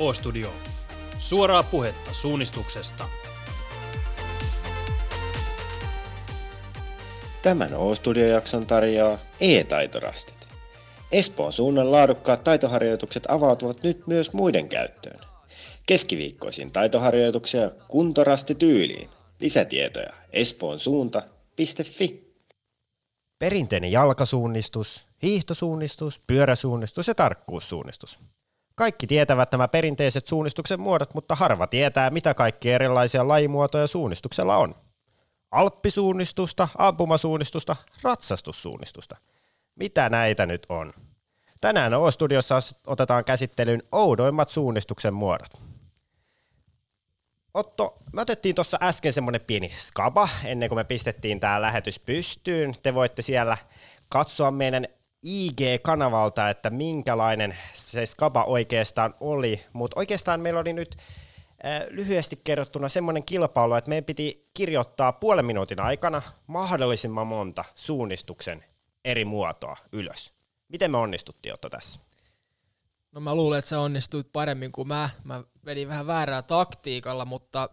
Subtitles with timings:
[0.00, 0.52] O-Studio.
[1.18, 3.08] Suoraa puhetta suunnistuksesta.
[7.42, 10.48] Tämän O-Studio-jakson tarjoaa e-taitorastit.
[11.12, 15.20] Espoon suunnan laadukkaat taitoharjoitukset avautuvat nyt myös muiden käyttöön.
[15.86, 19.10] Keskiviikkoisin taitoharjoituksia kuntorasti tyyliin.
[19.40, 22.34] Lisätietoja espoonsuunta.fi.
[23.38, 28.18] Perinteinen jalkasuunnistus, hiihtosuunnistus, pyöräsuunnistus ja tarkkuussuunnistus.
[28.80, 34.74] Kaikki tietävät nämä perinteiset suunnistuksen muodot, mutta harva tietää, mitä kaikki erilaisia lajimuotoja suunnistuksella on.
[35.50, 39.16] Alppisuunnistusta, ampumasuunnistusta, ratsastussuunnistusta.
[39.74, 40.92] Mitä näitä nyt on?
[41.60, 45.62] Tänään O-studiossa otetaan käsittelyyn oudoimmat suunnistuksen muodot.
[47.54, 52.74] Otto, me otettiin tuossa äsken semmoinen pieni skaba ennen kuin me pistettiin tämä lähetys pystyyn.
[52.82, 53.56] Te voitte siellä
[54.08, 54.86] katsoa meidän
[55.22, 60.96] IG-kanavalta, että minkälainen se skaba oikeastaan oli, mutta oikeastaan meillä oli nyt
[61.90, 68.64] lyhyesti kerrottuna semmoinen kilpailu, että meidän piti kirjoittaa puolen minuutin aikana mahdollisimman monta suunnistuksen
[69.04, 70.32] eri muotoa ylös.
[70.68, 72.00] Miten me onnistuttiin Otto tässä?
[73.12, 75.10] No mä luulen, että sä onnistuit paremmin kuin mä.
[75.24, 77.68] Mä vedin vähän väärää taktiikalla, mutta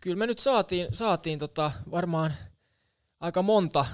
[0.00, 2.34] kyllä me nyt saatiin, saatiin tota varmaan
[3.20, 3.86] aika monta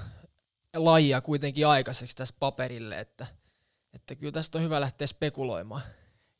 [0.75, 3.27] lajia kuitenkin aikaiseksi tässä paperille, että,
[3.93, 5.81] että kyllä tästä on hyvä lähteä spekuloimaan.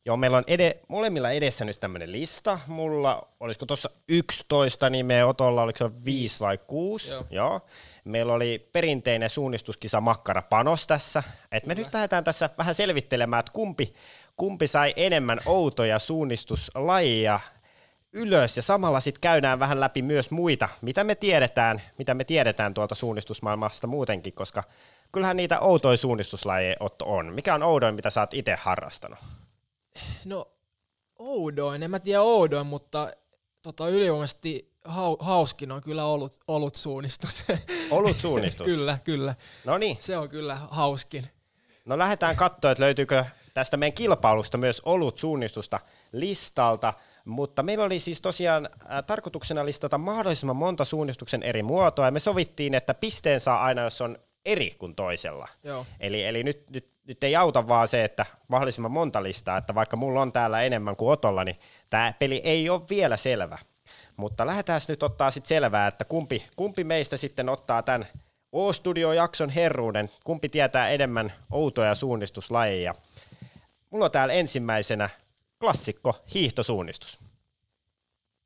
[0.06, 2.59] Joo, meillä on ede, molemmilla edessä nyt tämmöinen lista.
[2.67, 7.09] Mulla, olisiko tuossa 11 nimeä, Otolla oliko se 5 vai 6?
[7.09, 7.25] Joo.
[7.30, 7.62] Joo.
[8.06, 11.23] Meillä oli perinteinen suunnistuskisa Makkara Panos tässä.
[11.52, 13.94] Et me nyt lähdetään tässä vähän selvittelemään, että kumpi,
[14.36, 17.40] kumpi sai enemmän outoja suunnistuslajia
[18.14, 22.73] ylös ja samalla sitten käydään vähän läpi myös muita, mitä me tiedetään, mitä me tiedetään
[22.73, 24.64] tuolta suunnistusmaailmasta muutenkin, koska
[25.11, 27.34] kyllähän niitä outoja suunnistuslajeja Otto on.
[27.34, 29.19] Mikä on oudoin, mitä sä oot itse harrastanut?
[30.25, 30.47] No
[31.19, 33.13] oudoin, en mä tiedä oudoin, mutta
[33.62, 37.44] tota, ylivoimaisesti hau, hauskin on kyllä ollut, ollut suunnistus.
[37.91, 38.68] Ollut suunnistus?
[38.68, 39.35] kyllä, kyllä.
[39.66, 39.97] No niin.
[40.00, 41.28] Se on kyllä hauskin.
[41.85, 45.79] No lähdetään katsoa, että löytyykö tästä meidän kilpailusta myös ollut suunnistusta
[46.12, 46.94] listalta.
[47.25, 52.19] Mutta meillä oli siis tosiaan äh, tarkoituksena listata mahdollisimman monta suunnistuksen eri muotoa, ja me
[52.19, 55.47] sovittiin, että pisteen saa aina, jos on eri kuin toisella.
[55.63, 55.85] Joo.
[56.00, 59.97] Eli, eli nyt, nyt, nyt ei auta vaan se, että mahdollisimman monta listaa, että vaikka
[59.97, 63.57] mulla on täällä enemmän kuin Otolla, niin tämä peli ei ole vielä selvä.
[64.17, 68.07] Mutta lähdetään nyt ottaa sitten selvää, että kumpi, kumpi meistä sitten ottaa tämän
[68.51, 72.95] O-Studio-jakson herruuden, kumpi tietää enemmän outoja suunnistuslajeja.
[73.90, 75.09] Mulla on täällä ensimmäisenä
[75.63, 77.19] klassikko hiihtosuunnistus.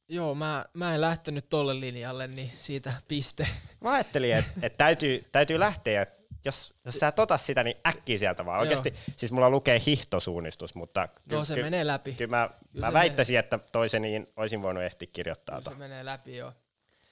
[0.10, 3.48] Joo, mä, mä en lähtenyt tolle linjalle, niin siitä piste.
[3.82, 6.06] Mä ajattelin, että et täytyy, täytyy lähteä,
[6.46, 8.60] jos, jos sä totas sitä, niin äkkiä sieltä vaan.
[8.60, 11.10] Oikeasti, siis mulla lukee hihtosuunnistus, mutta...
[11.32, 12.14] Joo, se ky- menee läpi.
[12.14, 13.40] Kyllä mä, kyllä mä väittäisin, menee.
[13.40, 15.62] että toisen niin olisin voinut ehtiä kirjoittaa.
[15.62, 16.54] Kyllä se menee läpi, joo.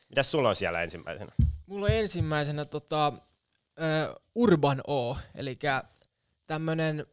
[0.10, 1.32] Mitäs sulla on siellä ensimmäisenä?
[1.66, 5.60] Mulla on ensimmäisenä tota, uh, Urban O, eli
[6.48, 7.06] tämmönen,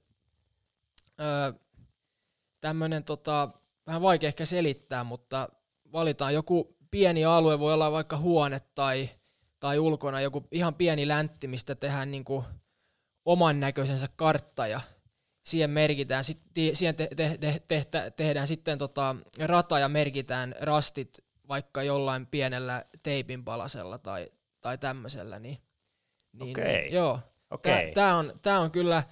[1.19, 1.60] uh,
[2.62, 3.49] tämmönen tota,
[3.87, 5.49] vähän vaikea ehkä selittää, mutta
[5.93, 9.11] valitaan joku pieni alue, voi olla vaikka huone tai,
[9.61, 12.45] tai ulkona joku ihan pieni läntti, mistä tehdään niin kuin
[13.25, 14.81] oman näköisensä kartta ja
[15.47, 16.43] siihen merkitään, sit,
[16.73, 22.84] siihen te, te, te, te, tehdään sitten tota rata ja merkitään rastit vaikka jollain pienellä
[23.03, 24.31] teipin palasella tai,
[24.61, 25.39] tai tämmöisellä.
[25.39, 25.59] Niin,
[26.33, 26.73] niin, okay.
[26.73, 27.21] niin, joo.
[27.50, 27.93] Okay.
[27.94, 29.03] Tämä on, tää on kyllä,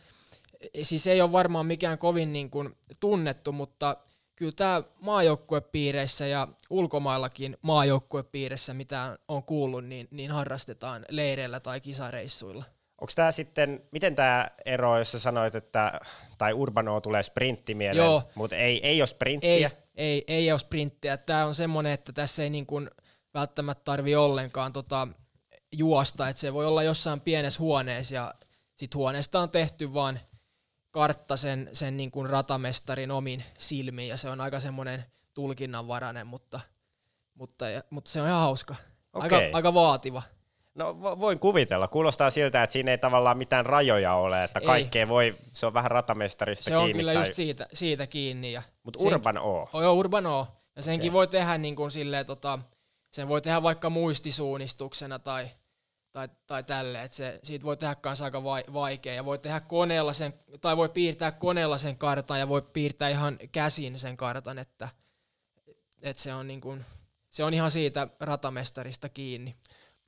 [0.82, 3.96] siis ei ole varmaan mikään kovin niin kuin tunnettu, mutta
[4.36, 12.64] kyllä tämä maajoukkuepiireissä ja ulkomaillakin maajoukkuepiireissä, mitä on kuullut, niin, niin harrastetaan leireillä tai kisareissuilla.
[13.00, 16.00] Onko tämä sitten, miten tämä ero, jos sä sanoit, että,
[16.38, 18.22] tai Urbano tulee sprintti mieleen, Joo.
[18.34, 19.50] mutta ei, ei ole sprinttiä?
[19.50, 21.16] Ei, ei, ei ole sprinttiä.
[21.16, 22.90] Tämä on semmoinen, että tässä ei niin kuin
[23.34, 25.08] välttämättä tarvi ollenkaan tota
[25.72, 28.34] juosta, että se voi olla jossain pienessä huoneessa ja
[28.76, 30.20] sitten huoneesta on tehty vaan
[30.90, 35.04] kartta sen, sen niin kuin ratamestarin omin silmiin ja se on aika semmoinen
[35.34, 36.60] tulkinnanvarainen, mutta,
[37.34, 38.74] mutta, mutta se on ihan hauska.
[39.12, 40.22] Aika, aika vaativa.
[40.74, 41.88] No voin kuvitella.
[41.88, 45.90] Kuulostaa siltä, että siinä ei tavallaan mitään rajoja ole, että kaikkea voi, se on vähän
[45.90, 46.86] ratamestarista se kiinni.
[46.86, 47.22] Se on kyllä tai...
[47.22, 48.54] just siitä, siitä kiinni.
[48.82, 49.68] Mutta Urban O.
[49.72, 50.46] Oh, joo, Urban O.
[50.76, 51.14] Ja senkin okay.
[51.14, 52.58] voi tehdä niin kuin silleen, tota,
[53.12, 55.48] sen voi tehdä vaikka muistisuunnistuksena tai,
[56.12, 60.12] tai, tai tälleen, että se, siitä voi tehdä kanssa aika vaikea, ja voi tehdä koneella
[60.12, 64.88] sen, tai voi piirtää koneella sen kartan, ja voi piirtää ihan käsin sen kartan, että,
[66.02, 66.84] että se, on niin kuin,
[67.30, 69.56] se on ihan siitä ratamestarista kiinni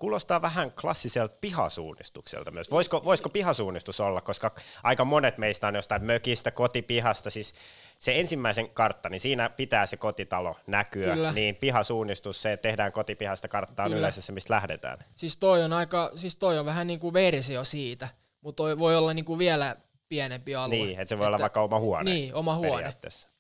[0.03, 2.71] kuulostaa vähän klassiselta pihasuunnistukselta myös.
[2.71, 7.55] Voisiko, voisiko pihasuunnistus olla, koska aika monet meistä on jostain mökistä, kotipihasta, siis
[7.99, 11.33] se ensimmäisen kartta, niin siinä pitää se kotitalo näkyä, Kyllä.
[11.33, 14.99] niin pihasuunnistus, se että tehdään kotipihasta karttaa on yleensä se, mistä lähdetään.
[15.17, 18.09] Siis toi on aika, siis toi on vähän niinku versio siitä,
[18.41, 19.77] mutta voi olla niinku vielä
[20.09, 20.77] pienempi alue.
[20.77, 22.11] Niin, että se voi olla vaikka oma huone.
[22.11, 22.83] Niin, oma huone.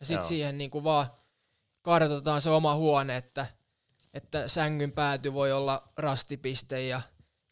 [0.00, 1.06] Ja sitten siihen niinku vaan
[1.82, 3.46] kartoitetaan se oma huone, että,
[4.14, 7.00] että sängyn pääty voi olla rastipiste ja,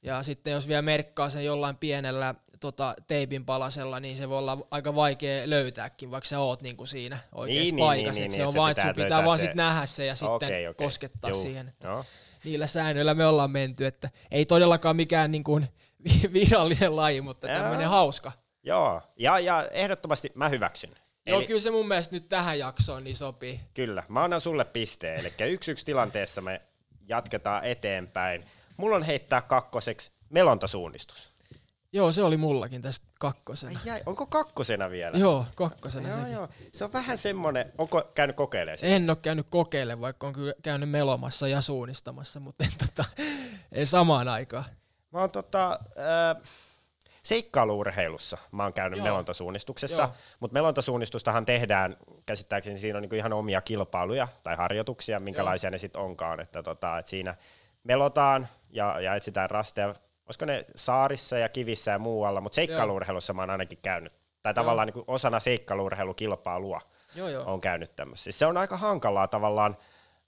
[0.02, 4.66] ja sitten jos vielä merkkaa sen jollain pienellä tota, teipin palasella, niin se voi olla
[4.70, 8.20] aika vaikea löytääkin, vaikka sä oot niinku siinä oikeassa Niin, niin, paikassa.
[8.20, 10.06] niin, niin, se että on vaan, että pitää sun pitää vaan se- sit nähdä se
[10.06, 10.86] ja sitten Okei, okei.
[10.86, 11.42] koskettaa Juu.
[11.42, 11.68] siihen.
[11.68, 12.04] Että Joo.
[12.44, 15.68] niillä säännöillä me ollaan menty, että ei todellakaan mikään niin kuin
[16.32, 18.32] virallinen laji, mutta tämmöinen hauska.
[18.62, 20.90] Joo, ja, ja ehdottomasti mä hyväksyn.
[21.26, 23.60] Joo, Eli, kyllä se mun mielestä nyt tähän jaksoon niin sopii.
[23.74, 25.20] Kyllä, mä annan sulle pisteen.
[25.20, 26.60] Eli yksi yksi tilanteessa me
[27.08, 28.44] jatketaan eteenpäin.
[28.76, 31.32] Mulla on heittää kakkoseksi melontasuunnistus.
[31.92, 33.80] Joo, se oli mullakin tässä kakkosena.
[33.80, 35.18] Ai jäi, onko kakkosena vielä?
[35.18, 36.32] Joo, kakkosena joo, sekin.
[36.32, 36.48] joo.
[36.72, 38.92] Se on vähän semmonen, onko käynyt kokeilemaan sitä?
[38.92, 43.04] En ole käynyt kokeilemaan, vaikka on kyllä käynyt melomassa ja suunnistamassa, mutta en, tota,
[43.72, 44.64] ei samaan aikaan.
[45.10, 46.42] Mä oon tota, äh,
[47.30, 49.04] seikkailuurheilussa mä oon käynyt Joo.
[49.04, 50.12] melontasuunnistuksessa, Joo.
[50.40, 51.96] mutta melontasuunnistustahan tehdään,
[52.26, 56.98] käsittääkseni siinä on niinku ihan omia kilpailuja tai harjoituksia, minkälaisia ne sitten onkaan, että tota,
[56.98, 57.34] et siinä
[57.84, 59.94] melotaan ja, ja etsitään rasteja,
[60.26, 64.12] olisiko ne saarissa ja kivissä ja muualla, mutta seikkailuurheilussa mä oon ainakin käynyt,
[64.42, 66.80] tai tavallaan niinku osana seikkailuurheilukilpailua
[67.14, 67.44] Joo, joo.
[67.52, 68.24] on käynyt tämmössä.
[68.24, 69.76] Siis se on aika hankalaa tavallaan,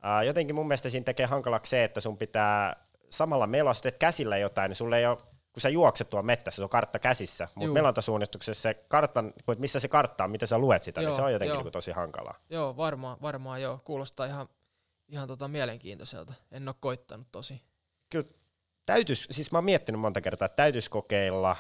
[0.03, 2.77] ää, jotenkin mun mielestä siinä tekee hankalaksi se, että sun pitää
[3.11, 3.49] samalla
[3.83, 5.19] teet käsillä jotain, niin sulle ei ole,
[5.53, 9.25] kun sä juokset tuolla mettässä, se on kartta käsissä, mutta melontasuunnistuksessa se kartta,
[9.59, 11.59] missä se kartta on, miten sä luet sitä, Joo, niin se on jotenkin joo.
[11.59, 12.35] niinku tosi hankalaa.
[12.51, 13.81] Joo, varmaan, varmaan joo.
[13.85, 14.49] Kuulostaa ihan,
[15.09, 16.35] ihan tota mielenkiintoiselta.
[16.51, 17.63] En ole koittanut tosi.
[18.11, 18.27] Kyllä
[18.87, 21.57] täytyis, siis mä oon miettinyt monta kertaa, että täytyisi kokeilla,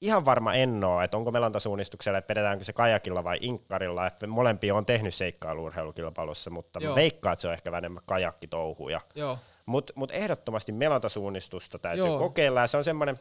[0.00, 4.74] ihan varma en oo, että onko melontasuunnistuksella, että vedetäänkö se kajakilla vai inkkarilla, että molempia
[4.74, 6.94] on tehnyt seikkailuurheilukilpailussa, mutta mä Joo.
[6.94, 9.00] veikkaan, että se on ehkä vähän enemmän kajakkitouhuja.
[9.14, 12.18] Joo, Mutta mut ehdottomasti melontasuunnistusta täytyy Joo.
[12.18, 13.18] kokeilla ja se on semmoinen,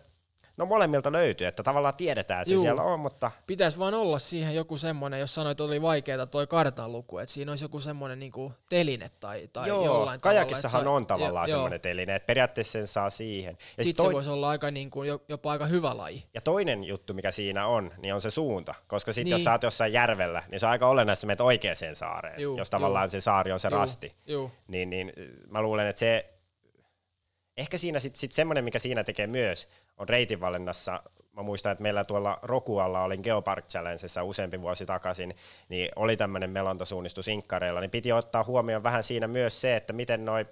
[0.58, 2.64] no molemmilta löytyy, että tavallaan tiedetään, että se Juu.
[2.64, 6.48] siellä on, mutta pitäisi vaan olla siihen joku semmoinen, jos sanoit, että oli vaikeaa toi
[6.48, 10.98] kartan luku, että siinä olisi joku semmoinen niinku teline tai, tai joo, jollain kajakissahan tavalla.
[10.98, 13.58] on tavallaan jo, semmoinen teline, että periaatteessa sen saa siihen.
[13.78, 16.24] Ja, sit Sitten toi, se voisi olla aika niinku, jo- jopa aika hyvä laji.
[16.34, 19.32] ja toinen juttu, mikä siinä on, niin on se suunta, koska sitten niin.
[19.32, 22.58] jos sä oot jossain järvellä, niin se on aika olennaista, että menet oikeaan saareen, Juu,
[22.58, 23.12] jos tavallaan juu.
[23.12, 24.16] se saari on se Juu, rasti.
[24.26, 25.14] Juu, Niin, niin
[25.50, 26.30] mä luulen, että se,
[27.58, 29.68] ehkä siinä sitten sit semmoinen, mikä siinä tekee myös,
[29.98, 31.04] on reitinvalinnassa,
[31.34, 35.36] mä muistan, että meillä tuolla Rokualla olin Geopark Challengessa useampi vuosi takaisin,
[35.70, 40.26] niin oli tämmöinen melontasuunnistus inkkareilla, niin piti ottaa huomioon vähän siinä myös se, että miten
[40.26, 40.46] noi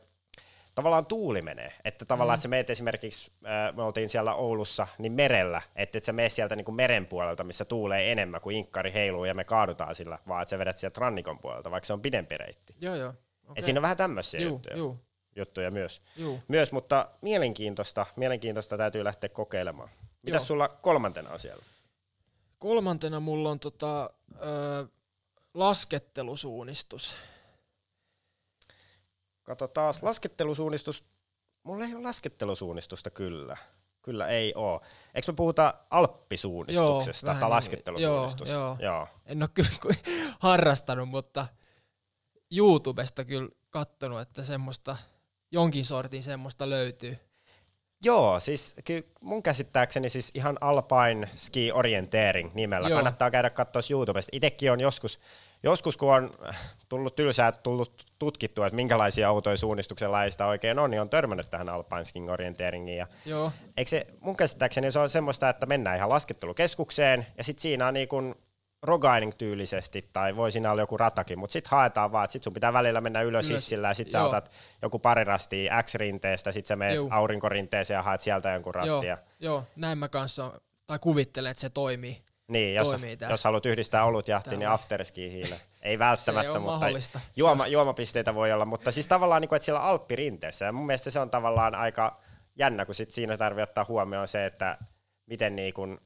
[0.75, 1.73] tavallaan tuuli menee.
[1.85, 2.37] Että tavallaan, mm.
[2.37, 6.29] että sä meet esimerkiksi, äh, me oltiin siellä Oulussa, niin merellä, että et sä mene
[6.29, 10.19] sieltä niin kuin meren puolelta, missä tuulee enemmän kuin inkkari heiluu ja me kaadutaan sillä,
[10.27, 12.75] vaan että sä vedät sieltä rannikon puolelta, vaikka se on pidempi reitti.
[12.81, 13.13] joo, joo.
[13.43, 13.53] Okay.
[13.55, 14.99] Et siinä on vähän tämmöisiä juttuja, juu,
[15.35, 16.01] juttuja myös.
[16.17, 16.39] juu.
[16.47, 19.89] myös, mutta mielenkiintoista, mielenkiintoista täytyy lähteä kokeilemaan.
[20.21, 20.47] Mitäs Joo.
[20.47, 21.63] sulla kolmantena on siellä?
[22.59, 24.87] Kolmantena mulla on tota, ö,
[25.53, 27.17] laskettelusuunnistus.
[29.43, 31.05] Kato taas, laskettelusuunnistus.
[31.63, 33.57] Mulla ei ole laskettelusuunnistusta kyllä.
[34.01, 34.81] Kyllä ei oo.
[35.15, 38.49] Eikö me puhuta alppisuunnistuksesta vähän tai niin, laskettelusuunnistus?
[38.49, 38.77] joo, joo.
[38.79, 39.07] joo.
[39.25, 39.69] En ole kyllä
[40.39, 41.47] harrastanut, mutta
[42.51, 44.97] YouTubesta kyllä kattonut, että semmoista,
[45.51, 47.17] jonkin sortin semmoista löytyy.
[48.03, 52.89] Joo, siis ky- mun käsittääkseni siis ihan Alpine Ski Orienteering nimellä.
[52.89, 52.97] Joo.
[52.97, 54.29] Kannattaa käydä katsoa YouTubesta.
[54.33, 55.19] Itekin on joskus,
[55.63, 56.31] joskus kun on
[56.89, 61.69] tullut tylsää, tullut tutkittua, että minkälaisia autoja suunnistuksen lajista oikein on, niin on törmännyt tähän
[61.69, 62.97] Alpine Ski Orienteringiin.
[62.97, 67.61] Ja Joo, Eikö se, mun käsittääkseni se on semmoista, että mennään ihan laskettelukeskukseen ja sitten
[67.61, 68.35] siinä on niin kuin
[68.83, 72.73] rogaining-tyylisesti tai voi siinä olla joku ratakin, mutta sitten haetaan vaan, että sit sun pitää
[72.73, 73.61] välillä mennä ylös, Ylös.
[73.61, 74.27] hissillä ja sitten sä Joo.
[74.27, 77.09] otat joku pari rastia X-rinteestä, sitten sä menet Juu.
[77.11, 79.17] aurinkorinteeseen ja haet sieltä jonkun joo, rastia.
[79.39, 82.21] joo, näin mä kanssa, tai kuvittelen, että se toimii.
[82.47, 83.29] Niin, jos, Toimii tää.
[83.29, 84.73] jos haluat yhdistää olutjahti, niin Täällä.
[84.73, 85.61] afterskihiille.
[85.81, 87.19] Ei välttämättä, on mutta mahdollista.
[87.35, 91.11] juoma, juomapisteitä voi olla, mutta siis tavallaan, niin kuin, että siellä alppirinteessä, ja mun mielestä
[91.11, 92.17] se on tavallaan aika
[92.55, 94.77] jännä, kun sit siinä tarvii ottaa huomioon se, että
[95.25, 95.99] miten niin kuin,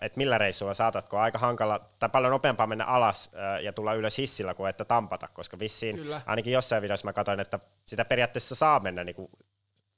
[0.00, 4.18] että millä reissulla saatatko aika hankala, tai paljon nopeampaa mennä alas öö, ja tulla ylös
[4.18, 6.20] hissillä kuin että tampata, koska vissiin, Kyllä.
[6.26, 9.30] ainakin jossain videossa mä katsoin, että sitä periaatteessa saa mennä niin kuin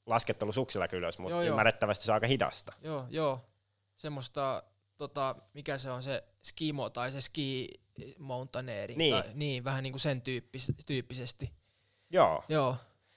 [0.06, 2.72] laskettelusuksilla ylös, mutta Joo, ymmärrettävästi se on aika hidasta.
[2.82, 3.40] Joo, joo.
[3.96, 4.62] Semmoista,
[4.96, 7.68] tota, mikä se on se skimo tai se ski
[8.18, 8.98] mountaineering.
[8.98, 9.14] Niin.
[9.14, 11.52] Tai, niin, vähän niin kuin sen tyyppis, tyyppisesti.
[12.10, 12.76] Joo, Joo,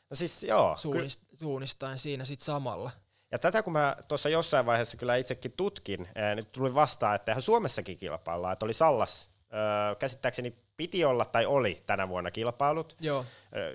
[0.09, 2.91] no siis joo, ky- suunnist, suunnistaen siinä sit samalla.
[3.31, 7.41] Ja tätä kun mä tuossa jossain vaiheessa kyllä itsekin tutkin, nyt tuli vastaan, että ihan
[7.41, 12.95] Suomessakin kilpaillaan, että oli Sallas, ää, käsittääkseni piti olla tai oli tänä vuonna kilpailut.
[12.99, 13.25] Joo.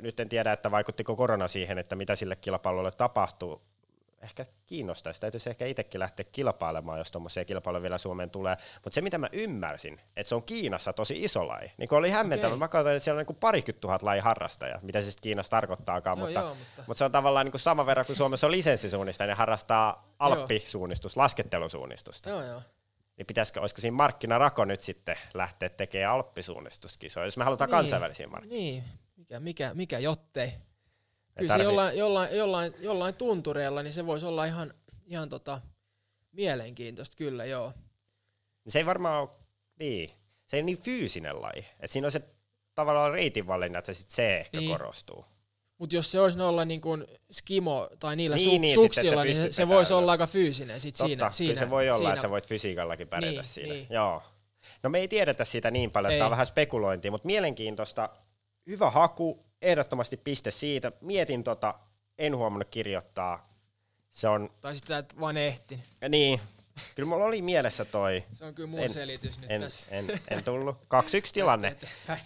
[0.00, 3.60] Nyt en tiedä, että vaikuttiko korona siihen, että mitä sille kilpailulle tapahtuu.
[4.22, 8.56] Ehkä kiinnostaisi, täytyisi ehkä itsekin lähteä kilpailemaan, jos tuommoisia kilpailuja vielä Suomeen tulee.
[8.84, 11.72] Mutta se, mitä mä ymmärsin, että se on Kiinassa tosi iso laji.
[11.78, 12.58] Niin kun oli hämmentävä, Okei.
[12.58, 16.18] mä katsoin, että siellä on niin parikymmentä tuhat laji harrastajaa, mitä se sitten Kiinassa tarkoittaakaan,
[16.18, 18.50] Joo, mutta, joo, mutta- mutta se on tavallaan niin kuin sama verran kuin Suomessa on
[18.50, 22.28] lisenssisuunnista, ne harrastaa alppisuunnistus, laskettelusuunnistusta.
[22.30, 22.62] Joo, joo.
[23.16, 27.76] Niin pitäisikö, olisiko siinä markkinarako nyt sitten lähteä tekemään alppisuunnistuskisoja, jos me halutaan Niin.
[27.76, 28.62] kansainvälisiä markkinoita?
[28.62, 28.84] Niin,
[29.16, 30.52] mikä, mikä, mikä jottei.
[31.38, 34.74] Kyllä se jollain, jollain, jollain, jollain tuntureilla, niin se voisi olla ihan,
[35.06, 35.60] ihan tota,
[36.32, 37.72] mielenkiintoista, kyllä joo.
[38.68, 39.28] Se ei varmaan ole,
[39.78, 40.10] niin,
[40.46, 41.66] se ei niin fyysinen laji.
[41.80, 42.22] Et siinä on se
[42.74, 44.70] tavallaan reitinvalinta, että se, sit se ehkä Niin.
[44.70, 45.24] korostuu.
[45.78, 49.36] Mutta jos se olisi noilla niin kuin skimo tai niillä Niin, su- niin, suksilla, niin
[49.36, 51.20] se, se voisi olla aika fyysinen sit Totta, siinä.
[51.20, 53.74] kyllä siinä, se voi olla, siinä, että sä voit fysiikallakin pärjätä Niin, siinä.
[53.74, 53.86] niin.
[53.90, 54.22] Joo.
[54.82, 58.08] No me ei tiedetä siitä niin paljon, että tämä on vähän spekulointia, mutta mielenkiintoista.
[58.66, 60.92] Hyvä haku, ehdottomasti piste siitä.
[61.00, 61.74] Mietin tota,
[62.18, 63.52] en huomannut kirjoittaa.
[64.10, 65.78] Se on, Tai sitten sä et vaan ehti.
[66.00, 66.40] ja niin,
[66.94, 68.24] kyllä mulla oli mielessä toi.
[68.32, 69.86] Se on kyllä mun En- selitys nyt En, tässä.
[69.90, 70.76] en, en tullut.
[70.76, 70.78] 2-1
[71.32, 71.68] tilanne.
[71.68, 72.20] eteenpäin.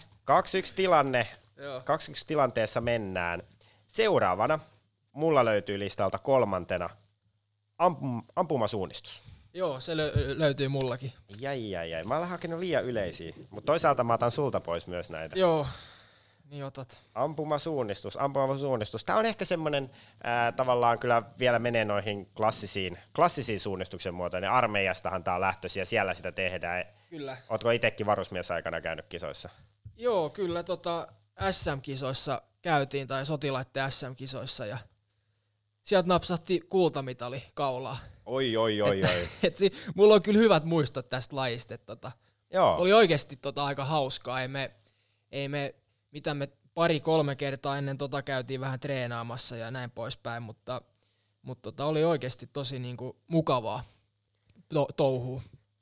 [0.71, 1.27] 2-1 tilanne.
[1.57, 1.79] Joo.
[1.79, 1.83] 2-1
[2.27, 3.43] tilanteessa mennään.
[3.87, 4.59] Seuraavana
[5.11, 6.89] mulla löytyy listalta kolmantena
[7.77, 9.21] ampum, ampumasuunnistus.
[9.53, 11.13] Joo, se lö- löytyy mullakin.
[11.39, 12.03] Jäi, jäi, jäi.
[12.03, 15.39] Mä olen hakenut liian yleisiä, mutta toisaalta mä otan sulta pois myös näitä.
[15.39, 15.67] Joo,
[16.49, 17.01] niin otat.
[17.15, 19.05] Ampumasuunnistus, ampumasuunnistus.
[19.05, 19.89] Tämä on ehkä semmoinen,
[20.23, 24.45] ää, tavallaan kyllä vielä menee noihin klassisiin, klassisiin suunnistuksen muotoihin.
[24.45, 26.85] Ja Armeijastahan tämä on lähtöisin ja siellä sitä tehdään.
[27.09, 27.37] Kyllä.
[27.49, 29.49] Ootko itsekin varusmiesaikana käynyt kisoissa?
[29.97, 31.07] Joo, kyllä tota
[31.51, 34.77] SM-kisoissa käytiin, tai sotilaiden SM-kisoissa, ja
[35.83, 37.97] sieltä napsahti kultamitali kaulaa.
[38.25, 39.27] Oi, oi, oi, oi.
[39.43, 41.73] Et si- mulla on kyllä hyvät muistot tästä lajista.
[41.73, 42.11] et Tota,
[42.53, 42.75] Joo.
[42.75, 44.41] oli oikeasti tota aika hauskaa.
[44.41, 44.71] Ei me,
[45.31, 45.75] ei me,
[46.11, 50.81] mitä me pari-kolme kertaa ennen tota käytiin vähän treenaamassa ja näin poispäin, mutta,
[51.41, 53.83] mutta tota oli oikeasti tosi niinku mukavaa
[54.73, 55.41] to- touhua.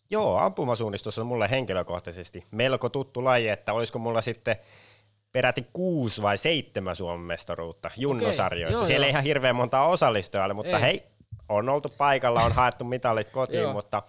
[0.09, 4.55] Joo, ampumasuunnistus on mulle henkilökohtaisesti melko tuttu laji, että olisiko mulla sitten
[5.31, 8.79] peräti kuusi vai seitsemän Suomen mestaruutta junnosarjoissa.
[8.79, 10.81] joo, Siellä ei ihan hirveän montaa osallistujaa ole, mutta Ei.
[10.83, 11.03] hei,
[11.49, 14.03] on oltu paikalla, on haettu mitalit kotiin, mutta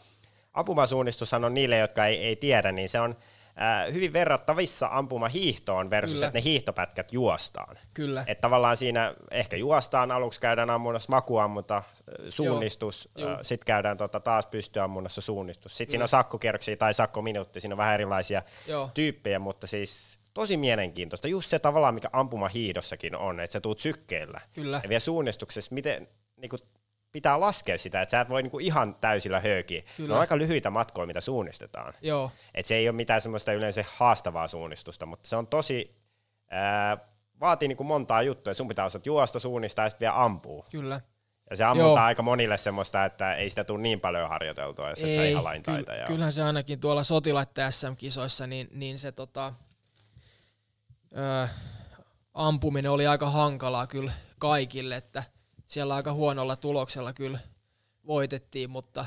[0.53, 3.17] ampumasuunnistushan on niille, jotka ei, ei tiedä, niin se on
[3.61, 6.27] äh, hyvin verrattavissa ampumahiihtoon versus, Kyllä.
[6.27, 7.79] että ne hiihtopätkät juostaan.
[7.95, 8.25] Kyllä.
[8.27, 11.85] Että tavallaan siinä ehkä juostaan, aluksi käydään ammunnassa makuammunta, äh,
[12.29, 13.39] suunnistus, Joo.
[13.43, 15.77] sitten käydään tota taas pystyammunnassa suunnistus.
[15.77, 18.91] Sitten siinä on sakkokierroksia tai sakkominuutti, siinä on vähän erilaisia Joo.
[18.95, 21.29] tyyppejä, mutta siis tosi mielenkiintoista.
[21.29, 24.41] Just se tavallaan, mikä ampumahiidossakin on, että sä tuut sykkeellä.
[24.53, 24.81] Kyllä.
[24.83, 26.61] Ja vielä suunnistuksessa, miten niin kuin,
[27.13, 29.81] pitää laskea sitä, että sä et voi niin kuin, ihan täysillä höökiä.
[29.81, 30.15] Ne Kyllä.
[30.15, 31.93] on aika lyhyitä matkoja, mitä suunnistetaan.
[32.03, 35.97] Joo, Et se ei ole mitään semmoista yleensä haastavaa suunnistusta, mutta se on tosi,
[36.51, 36.99] ää,
[37.41, 40.65] vaatii niinku montaa juttua, sun pitää osata juosta, suunnistaa ja sitten vielä ampuu.
[40.71, 41.01] kyllä.
[41.51, 42.07] Ja se ammunta Joo.
[42.07, 45.63] aika monille semmoista, että ei sitä tule niin paljon harjoiteltua, jos et sä ihan lain
[45.63, 49.53] taitaja kyllähän se ainakin tuolla sotilaiden SM-kisoissa, niin, niin se tota,
[51.17, 51.49] ö,
[52.35, 55.23] ampuminen oli aika hankalaa kyllä kaikille, että
[55.67, 57.39] siellä aika huonolla tuloksella kyllä
[58.07, 59.07] voitettiin, mutta,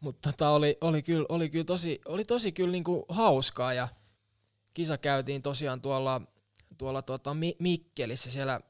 [0.00, 3.88] mutta tota oli, oli, kyllä, oli kyllä tosi, oli tosi kyllä niinku hauskaa ja
[4.74, 6.20] kisa käytiin tosiaan tuolla,
[6.78, 8.60] tuolla tuota Mi- Mikkelissä siellä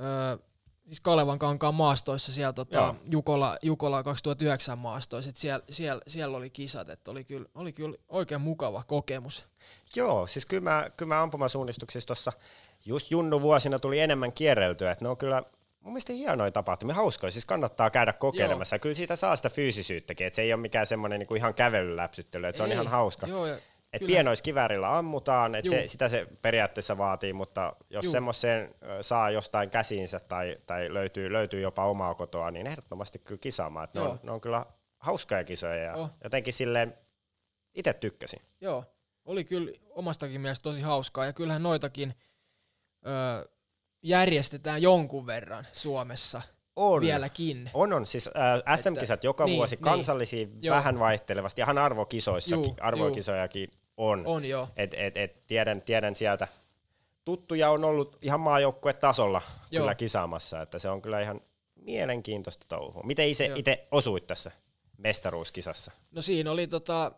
[0.00, 0.38] ö,
[0.88, 2.94] siis Kalevan kankaan maastoissa siellä tota.
[3.10, 7.96] Jukola, Jukola 2009 maastoissa, että siellä, siellä, siellä, oli kisat, että oli kyllä, oli kyllä
[8.08, 9.46] oikein mukava kokemus.
[9.96, 12.32] Joo, siis kyllä mä, kyllä mä ampumasuunnistuksissa tuossa
[12.86, 15.42] just junnu vuosina tuli enemmän kierreltyä, että ne on kyllä
[15.80, 18.74] mun mielestä hienoja tapahtumia, hauskoja, siis kannattaa käydä kokeilemassa.
[18.74, 22.46] Ja Kyllä siitä saa sitä fyysisyyttäkin, että se ei ole mikään semmoinen niinku ihan kävelyläpsyttely,
[22.46, 23.26] että se on ihan hauska.
[23.26, 23.58] Joo, ja
[23.92, 28.12] Et pienoiskiväärillä ammutaan, että se, sitä se periaatteessa vaatii, mutta jos Juu.
[28.12, 33.84] semmoiseen saa jostain käsiinsä tai, tai löytyy, löytyy jopa omaa kotoa, niin ehdottomasti kyllä kisaamaan.
[33.84, 34.10] Et ne, Joo.
[34.10, 34.66] on, ne on kyllä
[34.98, 36.10] hauskoja kisoja ja Oh.
[36.24, 36.98] jotenkin silleen
[37.74, 38.42] itse tykkäsin.
[38.60, 38.84] Joo,
[39.24, 42.14] oli kyllä omastakin mielestä tosi hauskaa ja kyllähän noitakin
[43.06, 43.48] ö,
[44.02, 46.42] järjestetään jonkun verran Suomessa
[46.76, 47.00] On.
[47.00, 47.70] vieläkin.
[47.74, 48.06] On, on.
[48.06, 49.82] Siis äh, SM-kisat joka niin, vuosi niin.
[49.82, 50.76] kansallisia Joo.
[50.76, 54.26] vähän vaihtelevasti, ihan arvokisoissakin, Juu, arvokisojakin on.
[54.26, 54.68] On joo.
[54.76, 56.48] Et, et, et, tiedän, tiedän sieltä.
[57.24, 59.82] Tuttuja on ollut ihan maajoukkuetasolla Joo.
[59.82, 61.40] kyllä kisaamassa, että se on kyllä ihan
[61.74, 63.02] mielenkiintoista touhua.
[63.02, 63.56] Miten itse, Joo.
[63.58, 64.50] itse osuit tässä
[64.98, 65.92] mestaruuskisassa?
[66.10, 67.12] No siinä oli tota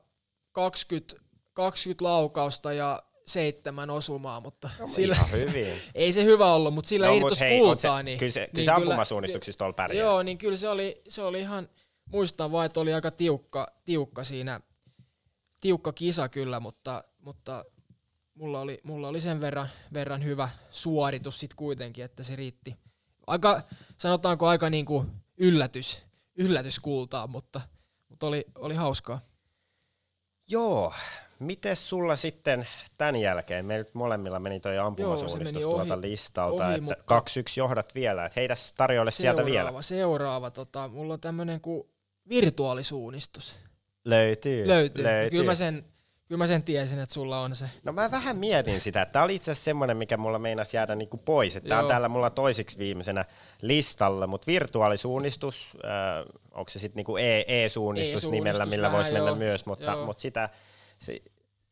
[0.53, 1.17] 20,
[1.53, 5.17] 20 laukausta ja seitsemän osumaa, mutta No, sillä,
[5.95, 7.97] ei se hyvä ollut, mutta sillä No, mut irtos hei, kultaa.
[7.99, 10.05] se- niin, kyllä se- kyllä niin se ampumasuunnistuksista on pärjää.
[10.05, 11.69] Joo, niin kyllä se oli, se oli ihan,
[12.13, 14.61] muistan vaan, että oli aika tiukka, tiukka siinä,
[15.61, 17.65] tiukka kisa kyllä, mutta, mutta
[18.35, 22.77] mulla, oli, mulla oli sen verran, verran hyvä suoritus sitten kuitenkin, että se riitti.
[23.27, 23.63] Aika,
[23.99, 25.07] sanotaanko aika niinku
[25.37, 25.99] yllätys,
[26.37, 27.61] yllätyskultaa, mutta,
[28.09, 29.21] mutta oli, oli hauskaa.
[30.49, 30.95] Joo.
[31.41, 32.67] Miten sulla sitten
[32.99, 33.65] tämän jälkeen?
[33.67, 37.95] Meillä nyt molemmilla meni toi ampumasuunnistus meni tuolta ohi- listalta, ohi, että mutta- 2-1 johdat
[37.95, 39.61] vielä, että heitäs tarjolle sieltä vielä.
[39.61, 41.83] Seuraava, seuraava tota, mulla on tämmönen kuin
[42.29, 43.57] virtuaalisuunnistus.
[44.05, 44.69] Löytyy.
[44.69, 45.05] Löytyy.
[45.05, 45.31] löytyy.
[45.39, 45.85] Kyllä, mä sen,
[46.29, 47.65] kyllä mä sen tiesin, että sulla on se.
[47.85, 50.95] No mä vähän mietin sitä, että tämä oli itse asiassa semmoinen, mikä mulla meinasi jäädä
[50.95, 51.55] niinku pois.
[51.69, 51.89] Tämä on Joo.
[51.89, 53.25] täällä mulla toisiksi viimeisenä
[53.63, 59.29] listalla, mutta virtuaalisuunnistus, äh, onko se sitten niinku e- e-suunnistus E-suunnistus nimellä, millä voisi mennä
[59.31, 59.37] joo.
[59.37, 60.07] myös, mutta, Joo.
[60.07, 60.49] mutta sitä
[60.99, 61.23] se,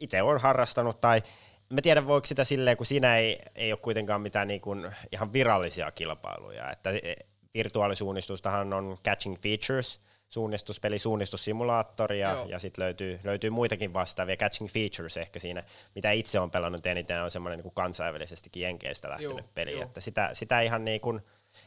[0.01, 1.23] itse on harrastanut tai
[1.71, 5.33] Mä tiedän, voiko sitä silleen, kun siinä ei, ei ole kuitenkaan mitään niin kuin ihan
[5.33, 6.71] virallisia kilpailuja.
[6.71, 7.15] Että e,
[7.55, 12.47] virtuaalisuunnistustahan on Catching Features, suunnistuspeli, suunnistussimulaattori ja, Joo.
[12.47, 14.37] ja sitten löytyy, löytyy muitakin vastaavia.
[14.37, 15.65] Catching Features ehkä siinä,
[15.95, 19.73] mitä itse on pelannut eniten, on semmoinen niin kansainvälisestikin Jenkeistä lähtenyt Joo, peli.
[19.73, 19.83] joo.
[19.83, 21.21] Että sitä, sitä ihan niin kuin,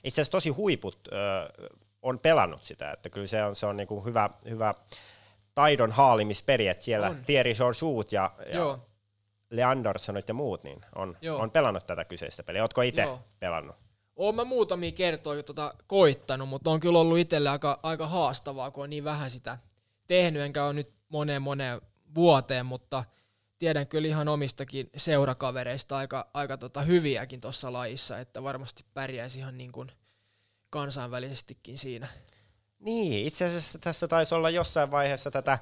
[0.04, 1.14] itse asiassa tosi huiput ö,
[2.02, 4.74] on pelannut sitä, että kyllä se on, se on niin kuin hyvä, hyvä
[5.56, 7.24] taidon haalimispeli, että siellä On.
[7.26, 8.80] Thierry Georgiou ja, ja Joo,
[9.50, 11.40] Leandersonit ja muut niin on, Joo.
[11.40, 12.62] on pelannut tätä kyseistä peliä.
[12.62, 13.08] Ootko itse
[13.40, 13.76] pelannut?
[14.16, 18.84] Oon mä muutamia kertoja tota koittanut, mutta on kyllä ollut itselle aika, aika haastavaa, kun
[18.84, 19.58] on niin vähän sitä
[20.08, 21.82] tehnyt, enkä ole nyt moneen moneen
[22.16, 23.04] vuoteen, mutta
[23.60, 29.58] tiedän kyllä ihan omistakin seurakavereista aika, aika tota hyviäkin tuossa lajissa, että varmasti pärjäisi ihan
[29.58, 29.92] niin kuin
[30.70, 32.08] kansainvälisestikin siinä.
[32.82, 35.60] Niin, itse asiassa tässä taisi olla jossain vaiheessa tätä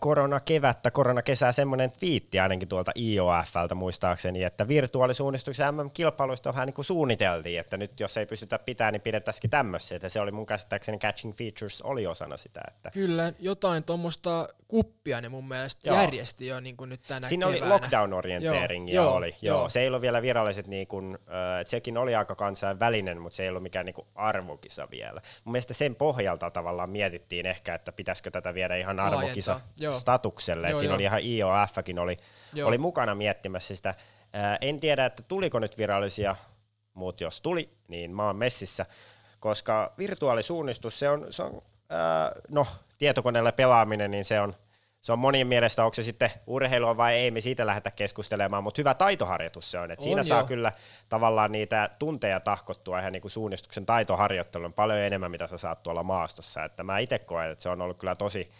[0.00, 7.60] koronakevättä, koronakesää semmoinen twiitti ainakin tuolta IOFltä muistaakseni, että virtuaalisuunnistuksen MM-kilpailuista vähän niin kuin suunniteltiin,
[7.60, 11.34] että nyt jos ei pystytä pitämään, niin pidettäisikin tämmöisiä, että se oli mun käsittääkseni Catching
[11.34, 16.00] Features oli osana sitä, että Kyllä, jotain tuommoista kuppia ne mun mielestä Joo.
[16.00, 17.74] järjesti jo niin kuin nyt tänä Siinä oli keväänä.
[17.74, 19.28] lockdown orienteringia Joo, oli.
[19.28, 19.68] joo, Joo, joo.
[19.68, 23.48] Se ei ollut vielä viralliset, niin kuin, äh, sekin oli aika kansainvälinen, mutta se ei
[23.48, 25.20] ollut mikään niin kuin arvokisa vielä.
[25.44, 30.70] Mun mielestä sen pohjalta tavallaan mietittiin ehkä, että pitäisikö tätä viedä ihan arvokisa statukselle.
[30.70, 30.94] Joo, siinä joo.
[30.94, 32.16] oli ihan IOFkin oli,
[32.52, 32.68] Joo.
[32.68, 33.88] oli mukana miettimässä sitä.
[33.90, 36.36] Äh, en tiedä, että tuliko nyt virallisia,
[36.94, 38.86] mutta jos tuli, niin mä oon messissä,
[39.40, 42.66] koska virtuaalisuunnistus, se on, se on äh, no,
[42.98, 44.56] tietokoneella pelaaminen, niin se on,
[45.04, 48.80] se on monien mielestä, onko se sitten urheilua vai ei, me siitä lähdetä keskustelemaan, mutta
[48.80, 49.90] hyvä taitoharjoitus se on.
[49.90, 50.46] Et On siinä saa joo.
[50.46, 50.72] kyllä
[51.08, 56.02] tavallaan niitä tunteja tahkottua ihan niin kuin suunnistuksen taitoharjoittelun paljon enemmän, mitä sä saat tuolla
[56.02, 56.64] maastossa.
[56.64, 58.50] Että mä itse koen, että se on ollut kyllä tosi,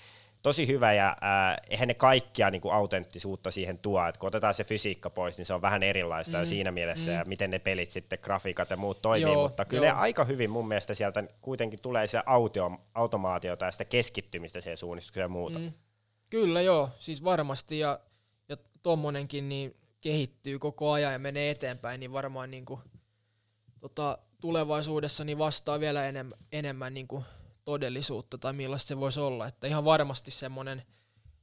[0.43, 4.55] tosi hyvä ja äh, eihän ne kaikkia niin kuin autenttisuutta siihen tuo, että kun otetaan
[4.55, 7.17] se fysiikka pois, niin se on vähän erilaista mm, siinä mielessä mm.
[7.17, 9.99] ja miten ne pelit sitten, grafiikat ja muut toimii, Joo, mutta kyllä joo.
[9.99, 15.25] aika hyvin mun mielestä sieltä kuitenkin tulee se autio, automaatiota ja sitä keskittymistä siihen suunnistukseen
[15.25, 15.59] ja muuta.
[15.59, 15.73] Mm.
[16.35, 18.01] Kyllä joo, siis varmasti ja,
[18.49, 22.81] ja tommonenkin niin kehittyy koko ajan ja menee eteenpäin, niin varmaan niin kuin,
[23.81, 27.25] tota, tulevaisuudessa niin vastaa vielä enemmän, enemmän niin kuin
[27.65, 29.47] todellisuutta tai millaista se voisi olla.
[29.47, 30.83] Että ihan varmasti semmoinen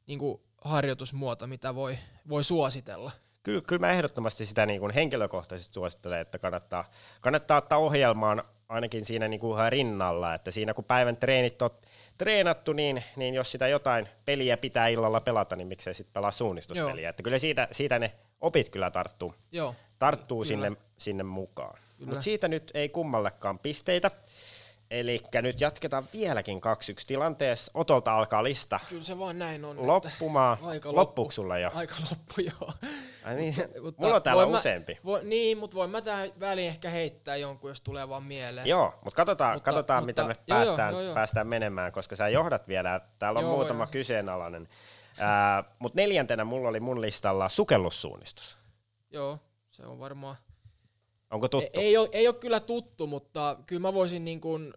[0.08, 1.98] niin kuin harjoitusmuoto, mitä voi,
[2.30, 3.12] voi suositella.
[3.44, 6.90] Kyllä, kyllä mä ehdottomasti sitä niin kuin henkilökohtaisesti suosittelen, että kannattaa,
[7.22, 11.70] kannattaa ottaa ohjelmaan ainakin siinä niin kuin rinnalla, että siinä kun päivän treenit on
[12.18, 17.04] treenattu, niin, niin jos sitä jotain peliä pitää illalla pelata, niin miksei sitten pelaa suunnistuspeliä.
[17.04, 17.10] Joo.
[17.10, 20.48] Että kyllä siitä, siitä ne opit kyllä tarttuu, Joo, tarttuu Kyllä.
[20.48, 21.80] sinne, sinne mukaan.
[22.06, 24.12] Mutta siitä nyt ei kummallekaan pisteitä.
[24.92, 26.62] Eli nyt jatketaan vieläkin 2-1
[27.08, 27.72] tilanteessa.
[27.76, 29.88] Otolta alkaa lista kyllä se vaan näin on.
[29.88, 30.58] loppumaan.
[30.62, 31.32] Aika Loppuuko loppu.
[31.32, 31.72] sulla jo?
[31.74, 32.72] Aika loppu, joo.
[33.26, 35.00] Ai niin, Mutta mulla on täällä mä- useampi.
[35.06, 38.68] Voi, niin, mutta voin mä tähän väliin ehkä heittää jonkun, jos tulee vaan mieleen.
[38.68, 41.14] Joo, mutta katsotaan, Mutta- katsotaan mutta- mitä me joo, päästään, joo, joo.
[41.16, 43.02] päästään menemään, koska sä johdat vielä.
[43.20, 43.92] Täällä on Joo, muutama joo.
[43.92, 44.68] kyseenalainen.
[45.20, 48.58] Ää, mutta neljäntenä mulla oli mun listalla sukellussuunnistus.
[49.12, 49.40] Joo,
[49.72, 50.36] se on varmaan...
[51.32, 51.70] Onko tuttu?
[51.74, 54.74] Ei, ei, ole, ei ole kyllä tuttu, mutta kyllä mä voisin, niin kuin,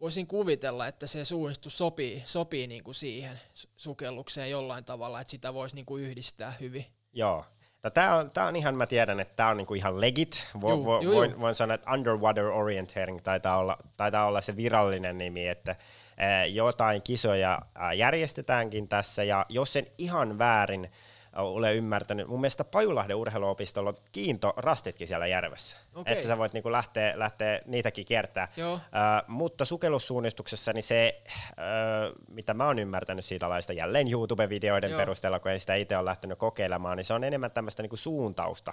[0.00, 5.30] voisin kuvitella, että se suunnistus sopii, sopii niin kuin siihen su- sukellukseen jollain tavalla, että
[5.30, 6.86] sitä voisi niin kuin yhdistää hyvin.
[7.12, 7.44] Joo.
[7.82, 10.46] No tää on, tää on ihan, mä tiedän, että tää on niinku ihan legit.
[10.60, 11.40] Vo, Juu, vo, juu, voin, juu.
[11.40, 15.76] voin sanoa, että underwater orienteering taitaa olla, taitaa olla se virallinen nimi, että
[16.16, 20.90] ää, jotain kisoja ää, järjestetäänkin tässä, ja jos en ihan väärin
[21.36, 22.28] ole ymmärtänyt.
[22.28, 25.76] Mun mielestä Pajulahden urheiluopistolla on kiintorastitkin siellä järvessä.
[25.94, 26.12] Okei.
[26.12, 28.48] Että sä voit niinku lähteä, lähteä niitäkin kiertää.
[28.56, 28.74] Joo.
[28.74, 28.80] Äh,
[29.26, 31.64] mutta sukellussuunnistuksessa, niin se, äh,
[32.28, 34.98] mitä mä oon ymmärtänyt siitä laista jälleen YouTube-videoiden Joo.
[34.98, 38.72] perusteella, kun ei sitä itse ole lähtenyt kokeilemaan, niin se on enemmän tämmöistä niinku suuntausta.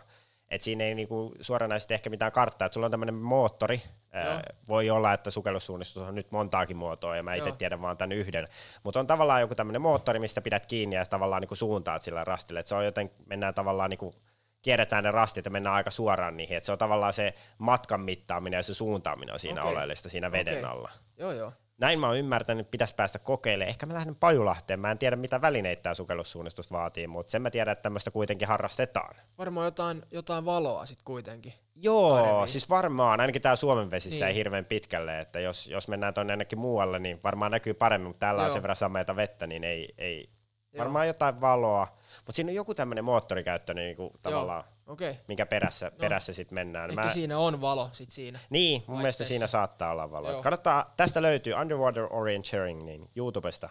[0.49, 3.81] Et siinä ei niinku suoranaisesti ehkä mitään karttaa, että sulla on tämmöinen moottori,
[4.15, 8.11] äh, voi olla, että sukellussuunnistus on nyt montaakin muotoa, ja mä itse tiedän vaan tämän
[8.11, 8.47] yhden.
[8.83, 12.59] Mutta on tavallaan joku tämmöinen moottori, mistä pidät kiinni ja tavallaan niinku suuntaat sillä rastille.
[12.59, 14.15] Et se on joten, mennään tavallaan niinku,
[14.61, 16.57] kierretään ne rastit ja mennään aika suoraan niihin.
[16.57, 19.73] Et se on tavallaan se matkan mittaaminen ja se suuntaaminen on siinä Okei.
[19.73, 20.71] oleellista siinä veden Okei.
[20.71, 20.91] alla.
[21.17, 21.51] Joo, joo.
[21.77, 23.69] Näin mä oon ymmärtänyt, että pitäisi päästä kokeilemaan.
[23.69, 24.79] Ehkä mä lähden Pajulahteen.
[24.79, 28.47] Mä en tiedä, mitä välineitä tämä sukellussuunnistus vaatii, mutta sen mä tiedän, että tämmöistä kuitenkin
[28.47, 29.15] harrastetaan.
[29.37, 31.53] Varmaan jotain, jotain valoa sitten kuitenkin.
[31.75, 32.47] Joo, Paremmin.
[32.47, 34.29] siis varmaan, ainakin täällä Suomen vesissä Niin.
[34.29, 38.19] ei hirveän pitkälle, että jos, jos mennään tuonne ainakin muualle, niin varmaan näkyy paremmin, mutta
[38.19, 38.53] täällä on Joo.
[38.53, 40.29] sen verran sameita vettä, niin ei, ei
[40.73, 40.79] Joo.
[40.83, 41.97] varmaan jotain valoa.
[42.27, 44.63] Mutta siinä on joku tämmöinen moottorikäyttö niin kuin tavallaan.
[44.87, 45.15] Okay.
[45.27, 46.89] minkä perässä, perässä sitten mennään.
[46.89, 48.39] Ehkä siinä on valo sit siinä.
[48.49, 50.31] Niin, mun mielestä siinä saattaa olla valoa.
[50.31, 50.43] Joo.
[50.43, 53.69] Kannattaa, tästä löytyy Underwater Orienteering niin YouTubesta.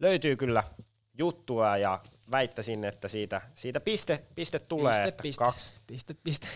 [0.00, 0.62] Löytyy kyllä
[1.18, 2.00] juttua ja
[2.30, 4.92] väittäisin, että siitä, siitä piste, piste tulee.
[4.92, 5.44] Piste, että piste.
[5.44, 6.46] Kaksi, Piste, piste.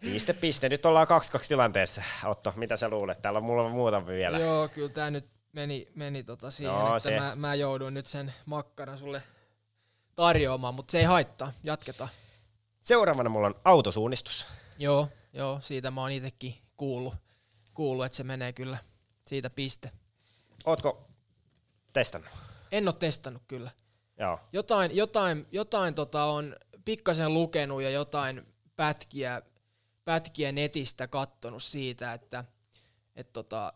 [0.00, 0.68] piste, piste.
[0.68, 2.02] Nyt ollaan kaksi kaksi tilanteessa.
[2.24, 3.22] Otto, mitä sä luulet?
[3.22, 4.38] Täällä on mulla muutama vielä.
[4.38, 8.06] Joo, kyllä tää nyt meni, meni tota siihen, Joo, että se- mä, mä joudun nyt
[8.06, 9.22] sen makkaran sulle
[10.16, 11.52] tarjoamaan, mutta se ei haittaa.
[11.64, 12.10] Jatketaan.
[12.82, 14.46] Seuraavana mulla on autosuunnistus.
[14.78, 17.14] Joo, joo, siitä mä oon itekin kuullut,
[17.74, 18.78] kuullut, että se menee kyllä
[19.26, 19.90] siitä piste.
[20.64, 21.08] Ootko
[21.92, 22.30] testannut?
[22.72, 23.70] En oo testannut kyllä.
[24.18, 24.40] Joo.
[24.52, 29.42] Jotain, jotain, jotain tota on pikkasen lukenut ja jotain pätkiä,
[30.04, 32.44] pätkiä netistä kattonut siitä, että
[33.16, 33.72] et tota,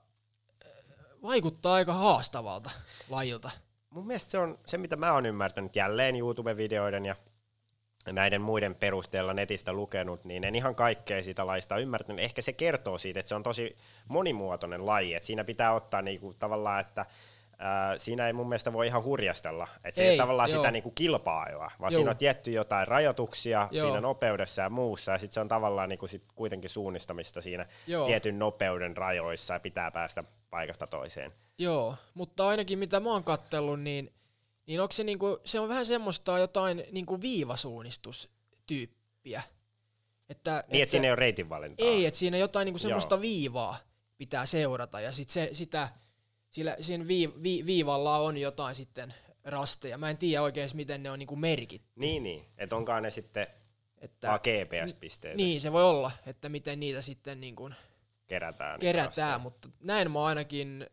[1.23, 2.71] vaikuttaa aika haastavalta
[3.09, 3.51] lajilta.
[3.91, 7.17] Mun mielestä se on se, mitä mä oon ymmärtänyt jälleen YouTube-videoiden ja
[8.13, 12.25] näiden muiden perusteella netistä lukenut, niin en ihan kaikkea siitä laista ymmärtänyt.
[12.25, 13.77] Ehkä se kertoo siitä, että se on tosi
[14.09, 17.07] monimuotoinen laji, että siinä pitää ottaa niinku tavallaan, että
[17.59, 20.57] ää, siinä ei mun mielestä voi ihan hurjastella, että se ei, Ei, tavallaan joo.
[20.61, 21.99] sitä niinku kilpailua, vaan Joo.
[21.99, 23.87] siinä on tietty jotain rajoituksia Joo.
[23.87, 28.07] siinä nopeudessa ja muussa, ja sitten se on tavallaan niinku sit kuitenkin suunnistamista siinä Joo.
[28.07, 31.33] tietyn nopeuden rajoissa, ja pitää päästä paikasta toiseen.
[31.61, 34.13] Joo, mutta ainakin mitä mä oon kattellut, niin,
[34.67, 39.43] niin onko se, niinku, se on vähän semmoista jotain niinku viivasuunnistustyyppiä.
[40.29, 41.87] Että, Niin, että siinä ei ole reitinvalintaa.
[41.87, 42.83] Ei, että siinä jotain niinku Joo.
[42.83, 43.79] semmoista viivaa
[44.17, 45.89] pitää seurata ja sit se, sitä,
[46.51, 49.99] sillä, siinä vii, vi, viivalla on jotain sitten rasteja.
[49.99, 51.83] Mä en tiedä oikein miten ne on niinku merkit.
[51.97, 52.45] Niin, niin.
[52.59, 53.47] Että onkaan ne sitten
[53.99, 57.71] Että, GPS-pisteitä niin, se voi olla, että miten niitä sitten niinku
[58.27, 58.81] kerätään.
[58.81, 60.87] kerätään, mutta näin mä oon ainakin,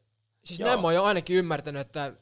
[0.48, 0.68] siis Joo.
[0.70, 2.14] näin mä oon jo ainakin ymmärtänyt, että en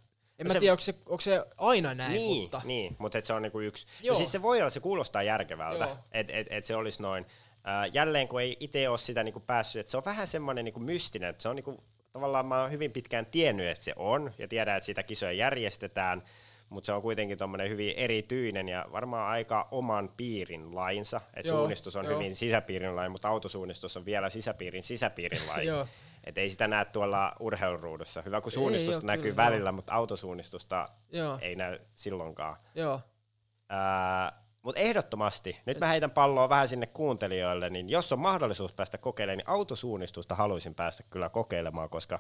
[0.43, 3.25] No mä se- tiedä, onko se, onko se aina näin, Niin, mutta niin mutta et
[3.25, 3.87] se on niinku yksi.
[4.01, 4.13] Joo.
[4.13, 7.25] No siis se voi olla, se kuulostaa järkevältä, että et, et se olisi noin.
[7.67, 10.79] Äh, jälleen kun ei itse ole sitä niinku päässyt, että se on vähän semmoinen niinku
[10.79, 11.83] mystinen, että se on niinku,
[12.13, 16.23] tavallaan mä oon hyvin pitkään tiennyt, että se on, ja tiedän, että sitä kisoja järjestetään,
[16.69, 21.21] mutta se on kuitenkin tuommoinen hyvin erityinen ja varmaan aika oman piirin lainsa.
[21.33, 22.13] Että Joo, suunnistus on joo.
[22.19, 25.67] hyvin sisäpiirin laji, mutta autosuunnistus on vielä sisäpiirin sisäpiirin laji.
[26.25, 26.29] Joo.
[26.29, 28.21] Et ei sitä näe tuolla urheiluruudussa.
[28.21, 29.51] Hyvä, kun Ei suunnistusta oo näkyy kyllä, joo.
[29.51, 32.57] välillä, mutta autosuunnistusta joo, ei näy silloinkaan.
[32.75, 33.01] joo.
[34.61, 39.37] Mutta ehdottomasti, nyt mä heitän palloa vähän sinne kuuntelijoille, niin jos on mahdollisuus päästä kokeilemaan,
[39.37, 42.19] niin autosuunnistusta haluaisin päästä kyllä kokeilemaan, koska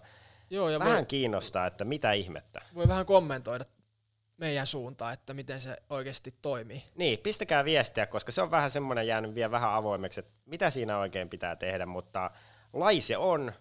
[0.49, 2.61] joo ja vähän voi, kiinnostaa, että mitä ihmettä.
[2.75, 3.65] voi vähän kommentoida
[4.37, 6.83] meidän suuntaan, että miten se oikeasti toimii.
[6.95, 10.97] Niin, pistäkää viestiä, koska se on vähän semmoinen jäänyt vielä vähän avoimeksi, että mitä siinä
[10.97, 12.31] oikein pitää tehdä, mutta
[12.73, 13.53] lai se on,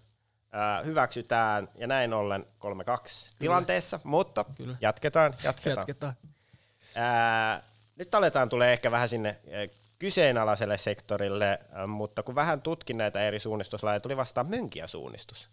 [0.85, 2.67] hyväksytään ja näin ollen 3-2
[3.39, 4.77] tilanteessa, mutta Kyllä.
[4.81, 5.77] jatketaan, jatketaan.
[5.79, 6.15] Jatketaan.
[6.95, 7.63] Ää,
[7.97, 9.41] nyt aletaan tulee ehkä vähän sinne
[9.99, 15.51] kyseenalaiselle sektorille, mutta kun vähän tutkin näitä eri suunnistuslajeja, tuli vastaan mönkiäsuunnistus.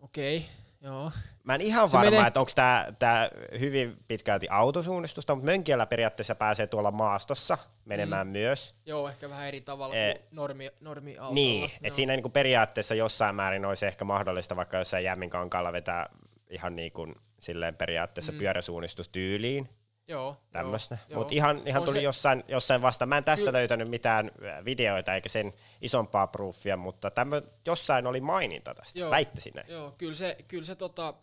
[0.00, 0.46] Okei,
[0.84, 1.10] joo.
[1.44, 5.86] Mä en ihan Se varma, menee- että onko tämä tää hyvin pitkälti autosuunnistusta, mutta mönkiällä
[5.86, 8.30] periaatteessa pääsee tuolla maastossa menemään mm.
[8.30, 8.74] myös.
[8.86, 11.16] Joo, ehkä vähän eri tavalla Eh, kuin normi, normi.
[11.30, 16.08] Niin, että siinä niinku periaatteessa jossain määrin olisi ehkä mahdollista vaikka jossain jämminkankaalla vetää
[16.50, 18.38] ihan niin kuin silleen periaatteessa mm.
[18.38, 19.68] pyöräsuunnistustyyliin.
[20.08, 20.98] Joo, tämmöistä.
[21.14, 23.06] Mutta ihan, ihan On tuli se- jossain, jossain vasta.
[23.06, 23.58] Mä en tästä Kyllä.
[23.58, 24.30] löytänyt mitään
[24.64, 28.98] videoita eikä sen isompaa proofia, mutta tämmö, jossain oli maininta tästä.
[28.98, 29.10] Joo.
[29.10, 29.66] Väittäisin näin.
[29.68, 31.14] Joo, kyllä se, kyllä se tota,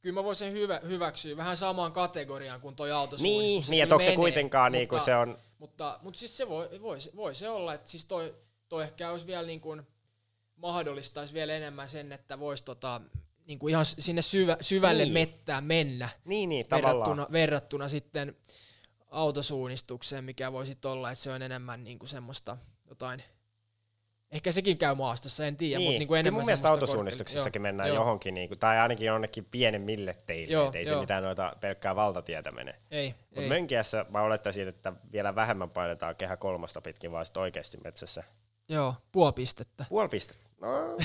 [0.00, 3.70] kyllä mä voisin hyvä, hyväksyä vähän samaan kategoriaan kuin toi Niin, autosuunnistus.
[3.70, 5.38] niin että onko se kuitenkaan mutta, niinku se on...
[5.58, 8.34] Mutta, mutta siis se voi, voi, se- voi se olla, että siis toi,
[8.68, 9.86] toi ehkä olisi vielä niin kuin
[10.56, 13.00] mahdollistaisi vielä enemmän sen, että voisi tota,
[13.46, 15.12] niin kuin ihan sinne syvä, syvälle Niin.
[15.12, 16.96] mettään mennä Niin, niin, tavallaan.
[17.00, 18.36] verrattuna, verrattuna sitten
[19.10, 22.56] autosuunnistukseen, mikä voisi olla, että se on enemmän niinku semmoista
[22.88, 23.22] jotain,
[24.30, 27.62] ehkä sekin käy maastossa, en tiedä, Niin, mutta niinku kyllä enemmän mun mielestä autosuunnistuksessakin korkeal-
[27.62, 31.00] mennään joo, johonkin, niinku, tai ainakin jonnekin pienemmille teille, Joo, ei se joo.
[31.00, 32.74] mitään noita pelkkää valtatietä mene.
[32.90, 33.48] Ei, Mutta.
[33.48, 38.24] Mönkiässä mä olettaisin, että vielä vähemmän painetaan kehä kolmosta pitkin, vaan sitten oikeasti metsässä.
[38.68, 39.84] Joo, puoli pistettä.
[39.88, 40.45] Puoli pistettä.
[40.60, 40.96] No,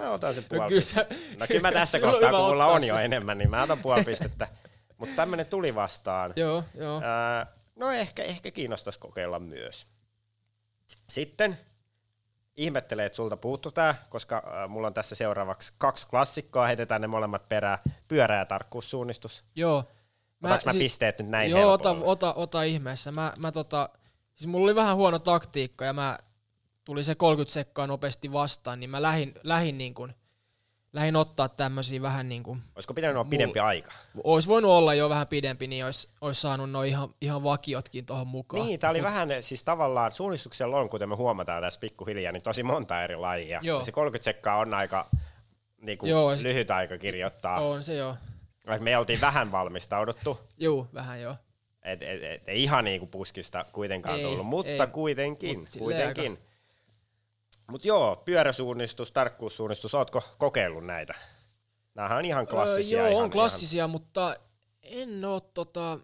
[0.00, 1.14] mä otan sen No puoli kyllä pistettä.
[1.14, 2.86] sä- No kyllä mä tässä kohtaa, kun mulla on se.
[2.86, 4.48] jo enemmän, niin mä otan puoli pistettä.
[4.98, 6.32] Mutta tämmönen tuli vastaan.
[6.36, 7.00] Joo, joo.
[7.04, 9.86] Ää, no ehkä, ehkä kiinnostaisi kokeilla myös.
[11.08, 11.58] Sitten
[12.56, 17.06] ihmettelee, että sulta puuttu tää, koska ää, mulla on tässä seuraavaksi kaksi klassikkoa, heitetään ne
[17.06, 17.78] molemmat perään.
[18.08, 19.44] Pyörä ja tarkkuussuunnistus.
[19.56, 19.84] joo.
[20.44, 23.12] Otaks mä si- pisteet nyt näin Joo, ota, ota, ota ihmeessä.
[23.12, 23.88] Mä, mä tota,
[24.34, 26.18] siis mulla oli vähän huono taktiikka ja mä
[26.86, 30.14] tuli se 30 sekkaa nopeasti vastaan, niin mä lähin, lähin, niin kuin,
[30.92, 33.92] lähin ottaa tämmöisiä vähän niin kuin, Olisiko pitänyt olla pidempi aika?
[34.24, 38.26] olisi voinut olla jo vähän pidempi, niin olisi, olisi saanut noin ihan, ihan vakiotkin tuohon
[38.26, 38.66] mukaan.
[38.66, 42.62] Niin, tää oli vähän, siis tavallaan suunnistuksella on, kuten me huomataan tässä pikkuhiljaa, niin tosi
[42.62, 43.60] monta eri lajia.
[43.62, 43.78] Joo.
[43.78, 45.08] Ja se 30 sekkaa on aika
[45.80, 47.60] niinku, Joo, sit- lyhyt aika kirjoittaa.
[47.60, 48.16] On se joo.
[48.80, 51.34] Me oltiin vähän valmistauduttu, Juu, vähän joo.
[51.82, 54.90] et, et, et, ei ihan niinku puskista kuitenkaan Ei, tullut, mutta ei.
[54.92, 55.58] kuitenkin.
[55.58, 56.38] Mut kuitenkin.
[57.66, 61.14] Mut joo, pyöräsuunnistus, tarkkuussuunnistus, ootko kokeillut näitä?
[61.94, 62.98] Nämähän on ihan klassisia.
[62.98, 64.36] Öö, joo, ihan, on klassisia, mutta
[64.82, 65.98] en oo tota,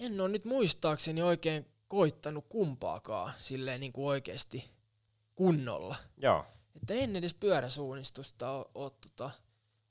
[0.00, 4.70] en oo nyt muistaakseni oikein koittanut kumpaakaan silleen niin kuin oikeesti
[5.34, 5.96] kunnolla.
[5.98, 6.46] Ihan, joo.
[6.76, 9.30] Että en edes pyöräsuunnistusta oo, oo tota,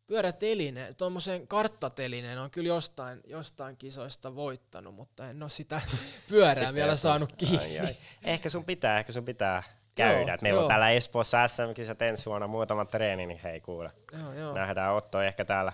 [0.07, 5.81] pyöräteline, tuommoisen karttatelineen on kyllä jostain, jostain kisoista voittanut, mutta en oo sitä
[6.29, 7.79] pyörää Sitten vielä saanut kiinni.
[7.79, 7.97] Ai, ai.
[8.23, 10.21] Ehkä sun pitää, ehkä sun pitää käydä.
[10.21, 10.67] Joo, Et meillä on joo.
[10.67, 13.91] täällä Espoossa SM-kisat ensi vuonna muutama treeni, niin hei kuule.
[14.19, 14.53] Joo, joo.
[14.53, 15.73] Nähdään Otto ehkä täällä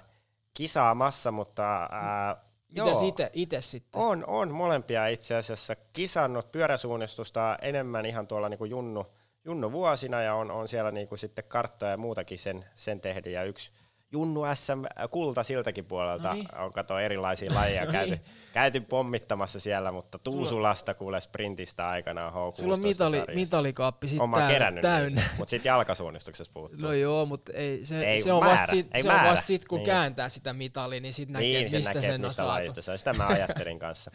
[0.54, 2.36] kisaamassa, mutta ää,
[2.70, 4.02] Mitäs ite, ite sitten?
[4.02, 9.06] On, on molempia itse asiassa kisannut pyöräsuunnistusta enemmän ihan tuolla niinku junnu,
[9.46, 13.44] junnu vuosina ja on, on siellä niinku sitten karttoja ja muutakin sen, sen tehnyt ja
[13.44, 13.72] yksi
[14.16, 16.48] Junnu SM kulta siltäkin puolelta Noniin.
[16.58, 18.26] on kato erilaisia lajeja käyty, Noniin.
[18.54, 24.38] käyty pommittamassa siellä, mutta Tuusulasta kuule sprintistä aikanaan H16 Sulla on mitali, mitalikaappi sit mä
[24.48, 24.82] täynnä.
[24.82, 25.24] täynnä.
[25.38, 26.80] mutta sitten jalkasuunnistuksessa puuttuu.
[26.82, 29.48] No joo, mutta ei, se, Ei se, on, määrä, vasta sit, ei se on vasta
[29.48, 29.86] sit, kun Niin.
[29.86, 32.52] kääntää sitä mitalia, niin sit näkee, niin, se mistä näkee, sen on mistä saatu.
[32.52, 32.98] lajista se on.
[32.98, 34.12] Sitä mä ajattelin kanssa,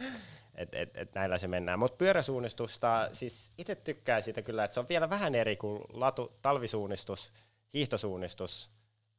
[0.55, 1.79] että et, et näillä se mennään.
[1.79, 6.31] Mutta pyöräsuunnistusta, siis itse tykkään siitä kyllä, että se on vielä vähän eri kuin latu,
[6.41, 7.31] talvisuunnistus,
[7.73, 8.71] hiihtosuunnistus,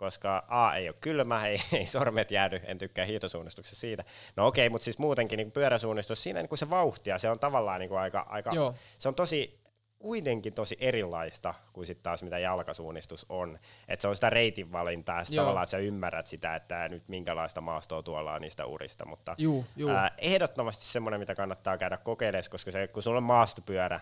[0.03, 4.05] koska A ei ole kylmä, ei, ei sormet jäädy, en tykkää hiihtosuunnistuksessa siitä.
[4.37, 7.93] No okei, mutta siis muutenkin niin pyöräsuunnistus, siinä niin se vauhtia, se on tavallaan niin
[7.99, 8.75] aika, aika Joo.
[8.99, 9.63] se on tosi
[9.99, 13.59] kuitenkin tosi erilaista kuin sitten taas mitä jalkasuunnistus on.
[13.89, 15.43] Että se on sitä reitin valintaa ja sit Joo.
[15.43, 19.07] tavallaan sä ymmärrät sitä, että nyt minkälaista maastoa tuolla on niistä urista.
[19.07, 19.91] Mutta Juu, juu.
[19.91, 24.01] ää, ehdottomasti semmoinen, mitä kannattaa käydä kokeilemaan, koska se, kun sulla on maastopyörä,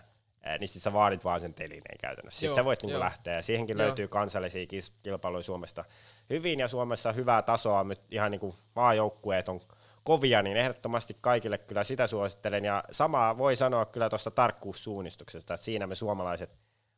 [0.58, 2.40] niin sit sä vaadit vaan sen telineen käytännössä.
[2.40, 3.86] Sitten sä voit niinku lähteä ja siihenkin Joo.
[3.86, 4.66] löytyy kansallisia
[5.02, 5.84] kilpailuja Suomesta
[6.30, 9.60] hyvin ja Suomessa hyvää tasoa, nyt ihan niinku maajoukkueet on
[10.02, 12.64] kovia, niin ehdottomasti kaikille kyllä sitä suosittelen.
[12.64, 16.50] Ja samaa voi sanoa kyllä tuosta tarkkuussuunnistuksesta, että siinä me suomalaiset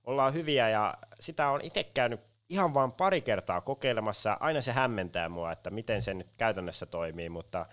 [0.04, 4.36] ollaan hyviä ja sitä on itse käynyt ihan vain pari kertaa kokeilemassa.
[4.40, 7.66] Aina se hämmentää mua, että miten se nyt käytännössä toimii, mutta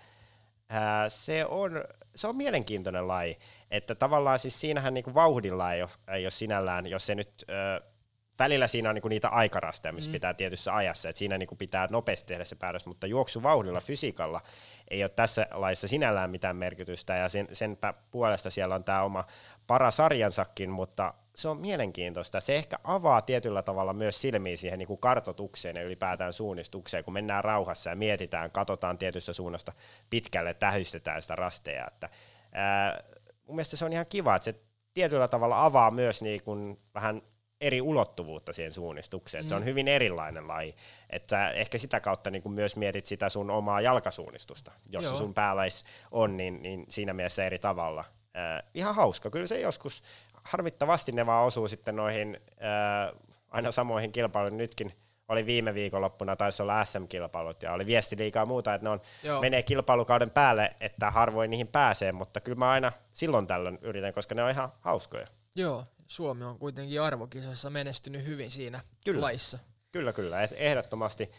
[0.68, 3.38] ää, se, on, se on mielenkiintoinen laji.
[3.70, 7.44] Että tavallaan siis siinähän niinku vauhdilla ei ole, ei ole sinällään, jos se nyt...
[7.50, 7.90] Ö,
[8.38, 10.12] välillä siinä on niinku niitä aikarasteja, missä mm.
[10.12, 14.40] pitää tietyssä ajassa, että siinä niinku pitää nopeasti tehdä se päätös, mutta juoksuvauhdilla, fysiikalla
[14.88, 17.78] ei ole tässä laissa sinällään mitään merkitystä, ja sen, sen
[18.10, 19.24] puolesta siellä on tämä oma
[19.66, 22.40] parasarjansakin, mutta se on mielenkiintoista.
[22.40, 27.14] Se ehkä avaa tietyllä tavalla myös silmiä siihen niin kuin kartotukseen ja ylipäätään suunnistukseen, kun
[27.14, 29.72] mennään rauhassa ja mietitään, katsotaan tietystä suunnasta
[30.10, 31.86] pitkälle, tähystetään sitä rasteja.
[31.86, 32.08] Että,
[32.52, 33.02] ää,
[33.50, 34.54] mun mielestä se on ihan kiva, että se
[34.94, 37.22] tietyllä tavalla avaa myös niin kuin vähän
[37.60, 39.44] eri ulottuvuutta siihen suunnistukseen.
[39.44, 39.48] Mm.
[39.48, 40.74] Se on hyvin erilainen laji.
[41.10, 45.12] Että ehkä sitä kautta niin kuin myös mietit sitä sun omaa jalkasuunnistusta, jos Joo.
[45.12, 48.04] se sun päälläis on, niin, niin siinä mielessä eri tavalla.
[48.36, 49.30] Äh, ihan hauska.
[49.30, 50.02] Kyllä se joskus,
[50.44, 54.58] harmittavasti ne vaan osuu sitten noihin äh, aina samoihin kilpailuihin.
[54.58, 54.92] Nytkin
[55.30, 59.40] oli viime viikonloppuna, taisi olla SM-kilpailut ja oli viesti liikaa muuta, että ne on, Joo.
[59.40, 64.34] menee kilpailukauden päälle, että harvoin niihin pääsee, mutta kyllä mä aina silloin tällöin yritän, koska
[64.34, 65.26] ne on ihan hauskoja.
[65.54, 69.20] Joo, Suomi on kuitenkin arvokisoissa menestynyt hyvin siinä Kyllä.
[69.20, 69.58] laissa.
[69.92, 70.42] Kyllä, kyllä.
[70.42, 71.30] Ehdottomasti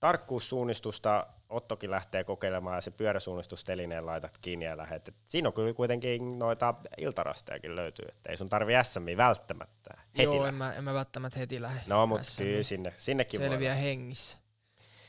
[0.00, 5.08] tarkkuussuunnistusta Ottokin lähtee kokeilemaan ja se pyöräsuunnistustelineen laitat kiinni ja lähet.
[5.08, 10.22] Et siinä on kyllä kuitenkin noita iltarastejakin löytyy, että ei sun tarvi SMI välttämättä heti
[10.22, 11.80] Joo, en mä, en mä välttämättä heti lähde.
[11.86, 13.88] No, mutta kyllä sinne, sinnekin voi Selviää lähteä.
[13.88, 14.38] hengissä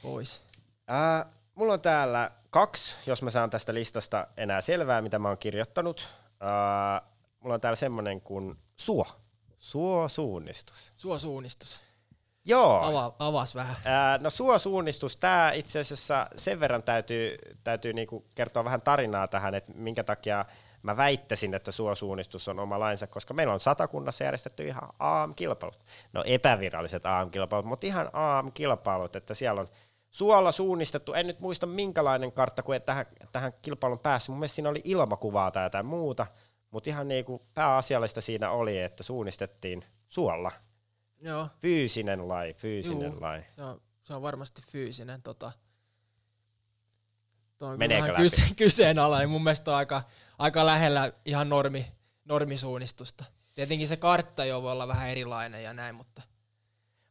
[0.01, 0.41] pois.
[0.87, 1.25] Ää,
[1.55, 6.07] mulla on täällä kaksi, jos mä saan tästä listasta enää selvää, mitä mä oon kirjoittanut.
[6.23, 7.07] Uh,
[7.39, 9.07] mulla on täällä semmonen kuin suo.
[9.59, 10.93] Suosuunnistus.
[10.97, 11.83] Suosuunnistus.
[12.45, 12.81] Joo.
[12.81, 13.75] Ava, avas vähän.
[13.85, 19.55] Ää, no suosuunnistus, tämä itse asiassa sen verran täytyy, täytyy niinku kertoa vähän tarinaa tähän,
[19.55, 20.45] että minkä takia
[20.83, 25.79] mä väittäisin, että suosuunnistus on oma lainsa, koska meillä on satakunnassa järjestetty ihan AM-kilpailut.
[26.13, 29.67] No epäviralliset AM-kilpailut, mutta ihan AM-kilpailut, että siellä on
[30.11, 34.69] suolla suunnistettu, en nyt muista minkälainen kartta, kun tähän, tähän kilpailun päässyt, mun mielestä siinä
[34.69, 36.27] oli ilmakuvaa tai jotain muuta,
[36.71, 40.51] mutta ihan niinku pääasiallista siinä oli, että suunnistettiin suolla.
[41.21, 41.47] Joo.
[41.59, 43.21] Fyysinen laji, fyysinen Juu.
[43.21, 43.43] laji.
[43.55, 45.21] Se on, se on varmasti fyysinen.
[45.21, 45.51] Tota,
[47.57, 48.21] toi on Meneekö läpi?
[48.21, 49.29] kyse, kyseenalainen.
[49.29, 50.03] Mun mielestä on aika,
[50.37, 51.91] aika lähellä ihan normi,
[52.25, 53.25] normisuunnistusta.
[53.55, 56.21] Tietenkin se kartta jo voi olla vähän erilainen ja näin, mutta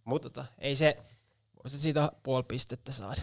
[0.04, 0.96] Mut, tota, ei se,
[1.62, 3.22] voisit siitä puoli pistettä saada.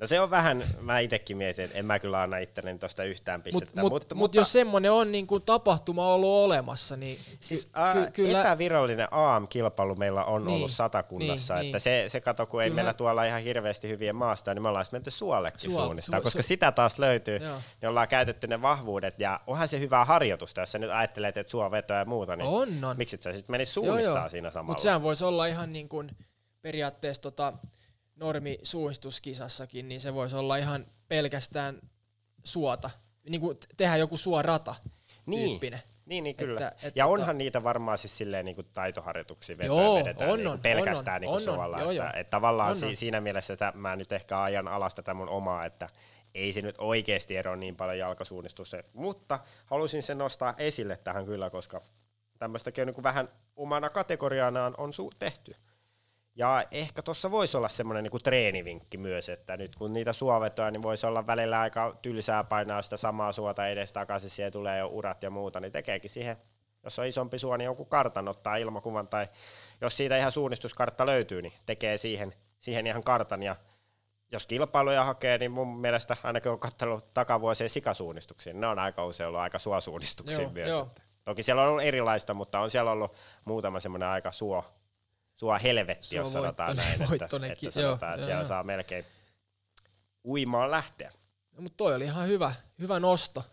[0.00, 3.40] No se on vähän, mä itekin mietin, että en mä kyllä anna itselleni tosta yhtään
[3.40, 3.80] Mut, pistettä.
[3.80, 8.10] mut, mutta, mut jos semmonen on niin kuin tapahtuma ollut olemassa, niin Siis ky- ky-
[8.12, 11.80] kyllä, epävirallinen AM-kilpailu meillä on Niin, ollut satakunnassa, niin, että niin.
[11.80, 12.74] se, se kato, kun ei Kyllä.
[12.74, 16.22] meillä tuolla ihan hirveästi hyviä maastoja, niin me ollaan sit menty suollekin Suol- suunnistaa, su-
[16.22, 17.58] koska su- sitä taas löytyy, Joo.
[17.82, 21.50] niin ollaan käytetty ne vahvuudet, ja onhan se hyvää harjoitusta, jos sä nyt ajattelet, että
[21.50, 22.96] suovetoa ja muuta, niin on, on.
[22.96, 24.66] miksi sä sitten menisi suunnistaa siinä samalla?
[24.70, 26.10] Mutta sehän voisi olla ihan niin kuin
[26.62, 27.52] periaatteessa tota
[28.20, 31.80] normisuunnistuskisassakin, niin se voisi olla ihan pelkästään
[32.44, 32.90] suota.
[33.28, 34.74] Niin kuin tehdä joku suorata
[35.26, 35.48] Niin.
[35.50, 35.80] tyyppinen.
[36.06, 36.68] Niin, niin kyllä.
[36.68, 40.36] Että- et ja tota- onhan niitä varmaan siis silleen niin kuin taitoharjoituksia Joo, vedetään on,
[40.38, 41.80] niin kuin on, pelkästään on, niin kuin on, on, suolla.
[41.80, 42.12] joo, että, joo.
[42.14, 42.96] että tavallaan On, si- on.
[42.96, 45.86] siinä mielessä että mä nyt ehkä ajan alas tätä mun omaa, että
[46.34, 48.72] ei se nyt oikeasti ero niin paljon jalkasuunnistus.
[48.92, 51.80] Mutta halusin sen nostaa esille tähän kyllä, koska
[52.38, 55.54] tämmöistäkin on niin kuin vähän omana kategorianaan on su- tehty.
[56.40, 60.82] Ja ehkä tuossa voisi olla semmoinen niinku treenivinkki myös, että nyt kun niitä suovetoja, niin
[60.82, 65.22] voisi olla välillä aika tylsää painaa sitä samaa suota edes takaisin, siihen tulee jo urat
[65.22, 66.36] ja muuta, niin tekeekin siihen,
[66.84, 69.28] jos on isompi suo, niin joku kartan ottaa ilmakuvan, tai
[69.80, 73.56] jos siitä ihan suunnistuskartta löytyy, niin tekee siihen, siihen ihan kartan, ja
[74.32, 79.04] jos kilpailuja hakee, niin mun mielestä ainakin on katsellut takavuosien sikasuunnistuksia, niin ne on aika
[79.04, 80.68] usein ollut aika suosuunnistuksia Joo, myös.
[80.68, 80.90] joo.
[81.24, 84.64] Toki siellä on ollut erilaista, mutta on siellä ollut muutama semmoinen aika suo,
[85.40, 88.48] suo helvetti, jos sanotaan näin, että, että joo, sanotaan, että joo, siellä joo.
[88.48, 89.04] saa melkein
[90.24, 91.12] uimaan lähteä.
[91.56, 93.44] No, mutta toi oli ihan hyvä, hyvä nosto.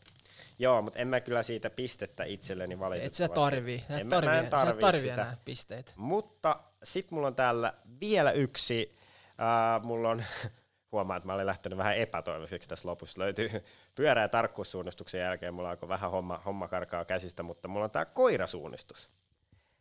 [0.60, 3.18] Joo, mutta en mä kyllä siitä pistettä itselleni Et valitettavasti.
[3.18, 5.14] sä tarvii, sä En et mä- mä tarvii, en sä et tarvii tarvii sitä.
[5.22, 5.92] enää pisteitä.
[5.96, 8.96] Mutta sit mulla on täällä vielä yksi,
[9.30, 10.24] äh, mulla on,
[10.92, 13.52] huomaa, että mä olin lähtenyt vähän epätoivoiseksi tässä lopussa, löytyy
[13.96, 19.10] pyörää tarkkuussuunnistuksen jälkeen, mulla alkoi vähän homma, homma karkaa käsistä, mutta mulla on tää koirasuunnistus.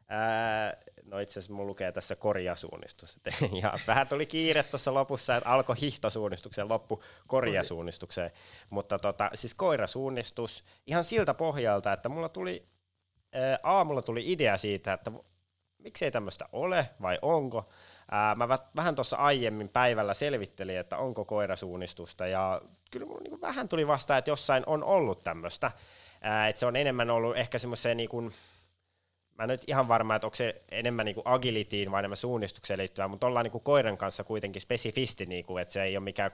[0.08, 3.18] Ää, no itse asiassa mulla lukee tässä korjasuunnistus.
[3.24, 8.30] Et- Ja vähän tuli kiire tuossa lopussa, että alkoi hihtosuunnistukseen, loppu korjasuunnistukseen.
[8.70, 12.64] Mutta tota, siis koirasuunnistus ihan siltä pohjalta, että mulla tuli
[13.32, 15.12] ää, aamulla tuli idea siitä, että
[15.78, 17.64] miksei tämmöistä ole vai onko.
[18.10, 23.40] Ää, mä vä- vähän tuossa aiemmin päivällä selvittelin, että onko koirasuunnistusta ja kyllä mulla niinku
[23.40, 25.70] vähän tuli vastaan, että jossain on ollut tämmöistä.
[26.48, 28.32] Että se on enemmän ollut ehkä semmoiseen niin
[29.38, 33.08] mä en nyt ihan varma, että onko se enemmän niinku agilitiin vai enemmän suunnistukseen liittyvää,
[33.08, 36.30] mutta ollaan niinku koiran kanssa kuitenkin spesifisti, niinku, että se ei ole mikään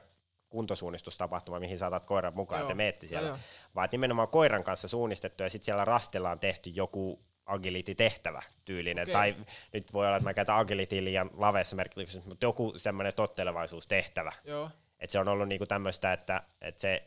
[0.48, 3.38] kuntosuunnistustapahtuma, mihin saatat koiran mukaan, Joo, että te meetti siellä, joo,
[3.74, 9.12] vaan nimenomaan koiran kanssa suunnistettu ja sitten siellä rastilla on tehty joku agility-tehtävä tyylinen, Okei.
[9.12, 9.36] tai
[9.72, 14.70] nyt voi olla, että mä käytän agilitiin liian laveessa merkityksessä, mutta joku semmoinen tottelevaisuustehtävä, Joo,
[15.00, 17.02] et se on ollut niinku tämmöistä, että, että se,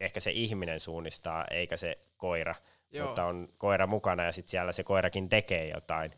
[0.00, 2.54] ehkä se ihminen suunnistaa, eikä se koira,
[2.92, 3.06] Joo.
[3.06, 6.12] mutta on koira mukana ja sitten siellä se koirakin tekee jotain.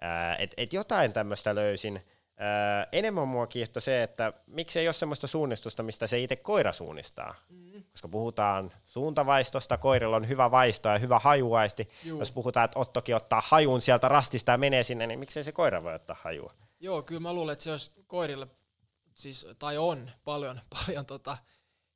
[0.00, 2.00] Ää, et, et jotain tämmöistä löysin.
[2.36, 6.72] Ää, enemmän mua kiehtoi se, että miksi ei ole semmoista suunnistusta, mistä se itse koira
[6.72, 7.34] suunnistaa.
[7.48, 7.84] Mm.
[7.90, 11.88] Koska puhutaan suuntavaistosta, koirilla on hyvä vaisto ja hyvä hajuaisti.
[12.04, 12.18] Juu.
[12.18, 15.82] Jos puhutaan, että Ottokin ottaa hajun sieltä rastista ja menee sinne, niin miksei se koira
[15.82, 16.54] voi ottaa hajua?
[16.80, 18.46] Joo, kyllä mä luulen, että se olisi koirille,
[19.14, 21.36] siis, tai on paljon, paljon tota,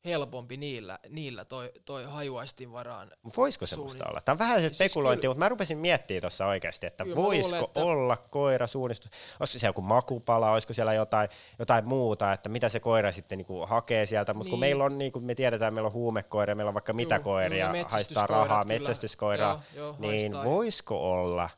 [0.05, 3.11] helpompi niillä, niillä toi, toi hajuaistin varaan.
[3.37, 4.21] Voisiko semmoista olla?
[4.21, 7.17] Tämä on vähän se Siis spekulointi, kyllä- mutta mä rupesin miettimään tuossa oikeasti, että Kyllä
[7.17, 9.11] voisiko luulen, että- olla koira suunnistus.
[9.41, 13.67] Olisiko siellä joku makupala, olisiko siellä jotain, jotain muuta, että mitä se koira sitten niinku
[13.67, 14.35] hakee sieltä.
[14.35, 14.61] Mutta kun Niin.
[14.61, 18.27] meillä on, niin kuin me tiedetään, meillä on huumekoiria, meillä on vaikka mitä koiria, haistaa
[18.27, 18.65] rahaa, kyllä.
[18.65, 20.53] metsästyskoiraa, Joo, joo, niin haistaa.
[20.55, 21.51] voisiko olla,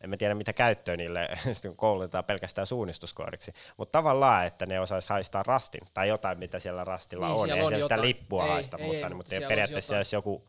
[0.00, 5.08] en mä tiedä mitä käyttöä niille sitten koulutetaan pelkästään suunnistuskoiriksi, mutta tavallaan, että ne osaisi
[5.08, 7.46] haistaa rastin tai jotain, mitä siellä rastilla Niin, on.
[7.48, 8.02] siellä Ei on sitä jotain.
[8.02, 9.98] lippua Ei, haista, ei, mutta, ei, niin, mutta siellä periaatteessa jotain.
[9.98, 10.48] olisi joku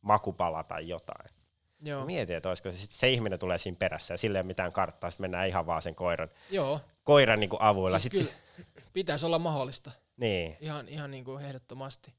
[0.00, 1.30] makupala tai jotain.
[1.82, 4.46] Joo, Mietin, että olisiko se, sit se ihminen tulee siinä perässä ja sille ei ole
[4.46, 6.80] mitään karttaa, sitten mennään ihan vaan sen koiran, joo.
[7.04, 7.98] koiran niin kuin avuilla.
[7.98, 9.90] Siis Sit kyllä pitäisi olla mahdollista.
[10.16, 10.56] Niin.
[10.60, 12.12] Ihan, ihan niin kuin ehdottomasti.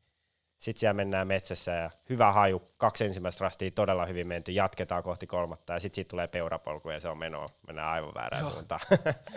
[0.58, 5.28] Sitten siellä mennään metsässä ja hyvä haju, kaksi ensimmäistä rastia todella hyvin menty, jatketaan kohti
[5.28, 8.52] kolmatta ja sitten siitä tulee peurapolku ja se on menoa, mennään aivan väärään Joo.
[8.52, 8.82] suuntaan.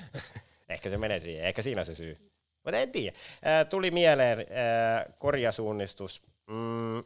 [0.68, 2.30] ehkä se menee siihen, ehkä siinä se syy.
[2.64, 3.16] Mutta en tiedä.
[3.46, 6.22] Äh, tuli mieleen äh, korjasuunnistus.
[6.46, 7.04] Mm,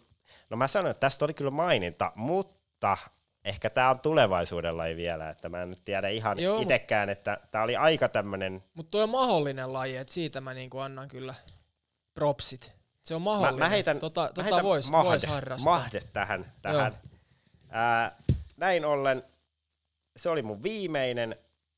[0.51, 2.97] no mä sanoin, että tästä oli kyllä maininta, mutta
[3.45, 7.41] ehkä tämä on tulevaisuudella ei vielä, että mä en nyt tiedä ihan Joo, itekään, että
[7.51, 11.35] tämä oli aika tämmöinen Mutta tuo on mahdollinen laji, että siitä mä niinku annan kyllä
[12.15, 12.84] propsit.
[13.05, 13.59] Se on Mä, mahdollinen.
[13.59, 15.73] mä heitän, tota, mä tota heitän vois, mahde, vois harrastaa.
[15.79, 16.53] mahde tähän.
[16.63, 16.95] tähän.
[17.71, 18.17] Ää,
[18.57, 19.23] näin ollen
[20.17, 21.37] se oli mun viimeinen,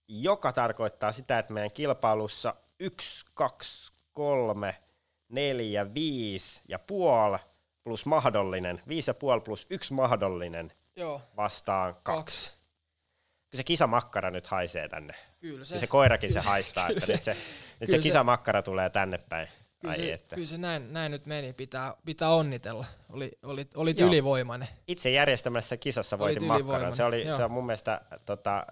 [0.09, 4.77] joka tarkoittaa sitä, että meidän kilpailussa 1, 2, 3,
[5.29, 7.39] 4, 5 ja puoli
[7.85, 12.51] plus mahdollinen, 5 ja puoli plus yksi mahdollinen Joo, vastaan kaksi.
[12.51, 12.53] kaksi.
[13.51, 15.15] Kyllä se kisamakkara nyt haisee tänne.
[15.41, 17.41] Kyllä se, Se, se koirakin se kyllä se- haistaa, kyllä että se- nyt se, nyt
[17.81, 19.49] se kyllä se- kisamakkara tulee tänne päin.
[19.79, 20.35] Kyllä, Ai se, että.
[20.35, 21.53] kyllä se näin, näin nyt meni.
[21.53, 22.87] Pitää, pitää onnitella.
[23.13, 24.09] Oli, oli, olit Joo.
[24.09, 24.69] ylivoimainen.
[24.89, 26.95] itse järjestämässä kisassa voitin makkaran.
[26.95, 27.37] Se, oli, joo.
[27.37, 28.67] se on mun mielestä tota,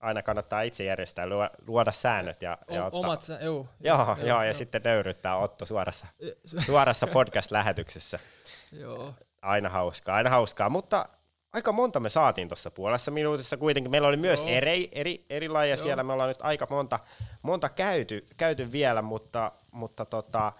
[0.00, 3.00] aina kannattaa itse järjestää, luo- luoda säännöt ja, ja O, ottaa.
[3.00, 6.06] omat sä, joo, Joo, joo, ja sitten nöyryttää Otto suorassa,
[6.66, 8.18] suorassa podcast-lähetyksessä.
[8.72, 9.14] joo.
[9.42, 11.08] Aina hauskaa, aina hauskaa, mutta
[11.56, 13.90] aika monta me saatiin tuossa puolessa minuutissa kuitenkin.
[13.90, 14.52] Meillä oli myös Joo.
[14.52, 15.82] eri, eri, eri lajeja Joo.
[15.82, 16.98] siellä, me ollaan nyt aika monta,
[17.42, 20.52] monta käyty, käyty vielä, mutta, mutta tota,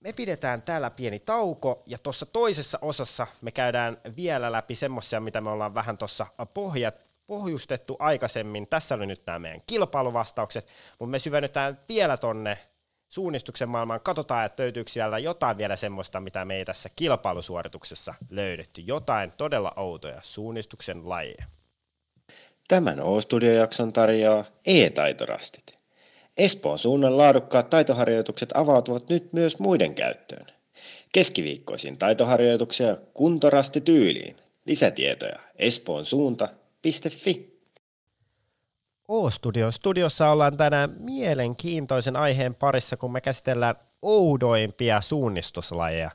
[0.00, 5.40] me pidetään täällä pieni tauko ja tuossa toisessa osassa me käydään vielä läpi semmoisia, mitä
[5.40, 8.66] me ollaan vähän tuossa pohjat, pohjustettu aikaisemmin.
[8.66, 10.66] Tässä oli nyt nämä meidän kilpailuvastaukset,
[10.98, 12.58] mutta me syvennytään vielä tonne
[13.08, 14.00] suunnistuksen maailmaan.
[14.00, 18.80] Katsotaan, että löytyykö siellä jotain vielä semmoista, mitä me ei tässä kilpailusuorituksessa löydetty.
[18.80, 21.44] Jotain todella outoja suunnistuksen lajeja.
[22.68, 25.78] Tämän O-studiojakson tarjoaa e-taitorastit.
[26.36, 30.46] Espoon suunnan laadukkaat taitoharjoitukset avautuvat nyt myös muiden käyttöön.
[31.12, 34.36] Keskiviikkoisin taitoharjoituksia kuntorasti tyyliin.
[34.66, 37.55] Lisätietoja espoonsuunta.fi.
[39.08, 46.10] O-Studion studiossa ollaan tänään mielenkiintoisen aiheen parissa, kun me käsitellään oudoimpia suunnistuslajeja.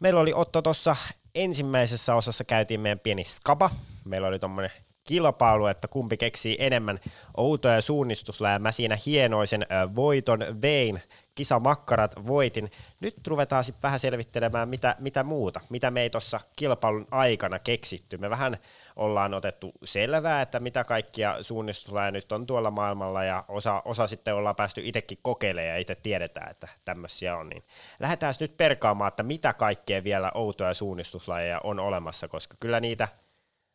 [0.00, 0.96] Meillä oli Otto tuossa
[1.34, 3.70] ensimmäisessä osassa käytiin meidän pieni skaba.
[4.04, 4.70] Meillä oli tuommoinen
[5.04, 7.00] kilpailu, että kumpi keksii enemmän
[7.36, 8.58] outoja suunnistuslajeja.
[8.58, 11.02] Mä siinä hienoisen voiton vein,
[11.34, 12.70] kisamakkarat voitin.
[13.00, 18.18] Nyt ruvetaan sitten vähän selvittelemään, mitä, mitä muuta, mitä me ei tuossa kilpailun aikana keksitty.
[18.18, 18.56] Me vähän
[18.96, 24.34] ollaan otettu selvää, että mitä kaikkia suunnistuslajeja nyt on tuolla maailmalla, ja osa, osa sitten
[24.34, 27.48] ollaan päästy itsekin kokeilemaan, ja itse tiedetään, että tämmöisiä on.
[27.48, 27.64] Niin
[28.00, 33.08] lähdetään nyt perkaamaan, että mitä kaikkea vielä outoja suunnistuslajeja on olemassa, koska kyllä niitä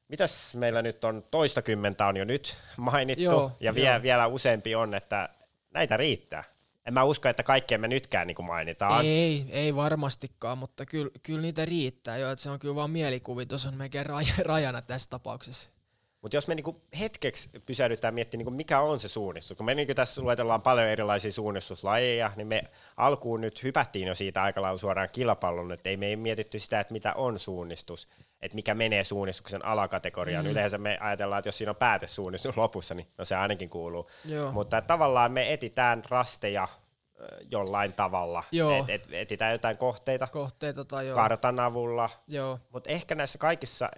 [0.10, 4.02] Mitäs meillä nyt on, toista kymmentä on jo nyt mainittu, Joo, ja vie, joo.
[4.02, 5.30] vielä useampi on, että
[5.74, 6.44] näitä riittää.
[6.86, 9.06] En mä usko, että kaikkea me nytkään niin kuin mainitaan.
[9.06, 13.66] Ei, ei varmastikaan, mutta kyllä, kyllä niitä riittää jo, että se on kyllä vaan mielikuvitus
[13.66, 15.70] on melkein raj- rajana tässä tapauksessa.
[16.22, 19.94] Mutta jos me niinku hetkeksi pysähdytään miettimään, niinku mikä on se suunnistus, kun me niinku
[19.94, 22.64] tässä luetellaan paljon erilaisia suunnistuslajeja, niin me
[22.98, 26.80] alkuun nyt hypättiin jo siitä aika lailla suoraan kilpailun, että ei me ei mietitty sitä,
[26.80, 28.08] että mitä on suunnistus,
[28.42, 30.46] että mikä menee suunnistuksen alakategoriaan.
[30.46, 30.52] Mm.
[30.52, 34.10] Yleensä me ajatellaan, että jos siinä on päätesuunnistus lopussa, niin no se ainakin kuuluu.
[34.26, 34.52] Joo.
[34.52, 36.68] Mutta tavallaan me etitään rasteja
[37.52, 38.72] jollain tavalla, Joo.
[38.72, 41.16] et, et, etitään jotain kohteita Kohteita tai joo.
[41.16, 42.10] kartan avulla,
[42.70, 43.90] mutta ehkä näissä kaikissa,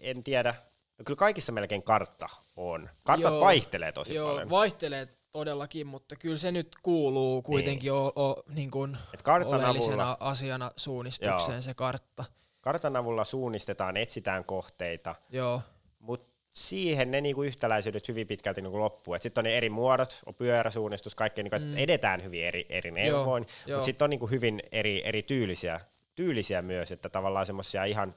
[0.00, 0.54] en tiedä,
[0.98, 2.90] no kyllä kaikissa melkein kartta on.
[3.04, 3.40] Kartat Joo.
[3.40, 4.50] vaihtelee tosi joo, paljon.
[4.50, 8.96] vaihtelee todellakin, mutta kyllä se nyt kuuluu kuitenkin o, o, niin kuin
[9.44, 11.62] oleellisena avulla, asiana suunnistukseen Joo.
[11.62, 12.24] se kartta.
[12.60, 15.62] kartan avulla suunnistetaan, etsitään kohteita, Joo,
[15.98, 19.16] mutta siihen ne niinku yhtäläisyydet hyvin pitkälti niinku loppuu.
[19.20, 21.76] Sitten on ne eri muodot, on pyöräsuunnistus, kaikki niinku, mm.
[21.76, 25.80] edetään hyvin eri, eri neuvoin, mutta sitten on niinku hyvin eri, eri tyylisiä,
[26.14, 28.14] tyylisiä myös, että tavallaan semmoisia ihan,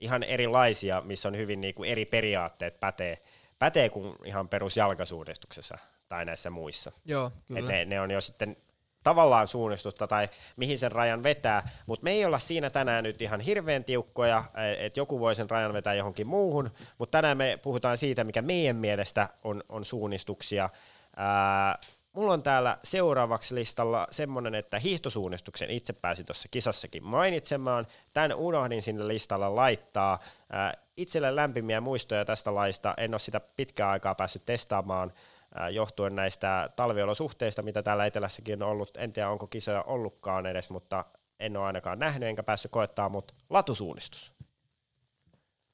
[0.00, 3.18] ihan erilaisia, missä on hyvin niinku eri periaatteet pätee,
[3.58, 5.78] pätee kuin ihan perusjalkasuunnistuksessa
[6.08, 6.92] tai näissä muissa.
[7.04, 7.60] joo, Kyllä.
[7.60, 7.72] kyllä.
[7.72, 8.56] Ne, ne on jo sitten
[9.04, 13.40] tavallaan suunnistusta tai mihin sen rajan vetää, mutta me ei olla siinä tänään nyt ihan
[13.40, 14.44] hirveän tiukkoja,
[14.78, 18.76] että joku voi sen rajan vetää johonkin muuhun, mutta tänään me puhutaan siitä, mikä meidän
[18.76, 20.70] mielestä on, on suunnistuksia.
[21.16, 21.78] Ää,
[22.18, 27.86] mulla on täällä seuraavaksi listalla semmoinen, että hiihtosuunnistuksen itse pääsi tuossa kisassakin mainitsemaan.
[28.12, 30.18] Tämän unohdin sinne listalle laittaa.
[30.52, 35.12] Ää, itselle lämpimiä muistoja tästä laista, en ole sitä pitkään aikaa päässyt testaamaan,
[35.54, 38.96] ää, johtuen näistä talviolosuhteista, mitä täällä etelässäkin on ollut.
[38.96, 41.04] En tiedä, onko kisoja ollutkaan edes, mutta
[41.40, 44.32] en ole ainakaan nähnyt enkä päässyt koettaa, mutta latusuunnistus.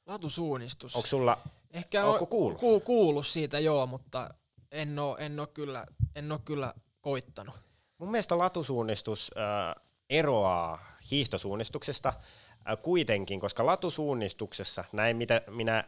[0.07, 0.97] Latusuunnistus.
[0.97, 1.38] Onko sulla,
[1.70, 2.61] Ehkä ootko on- kuullut?
[2.61, 4.34] Ku, kuullut siitä joo, mutta
[4.75, 7.55] en oo, en oo kyllä, en oo kyllä koittanut.
[7.99, 15.85] Mun mielestä latusuunnistus äh, eroaa hiihtosuunnistuksesta äh, kuitenkin, koska latusuunnistuksessa, näin mitä minä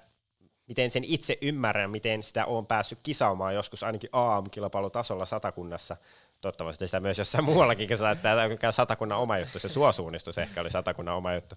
[0.69, 5.97] miten sen itse ymmärrän, miten sitä on päässyt kisaamaan joskus ainakin AM-kilpailutasolla satakunnassa.
[6.41, 10.71] Toivottavasti sitä myös jossain muuallakin että tämä on satakunnan oma juttu, se suosuunnistus ehkä oli
[10.71, 11.55] satakunnan oma juttu.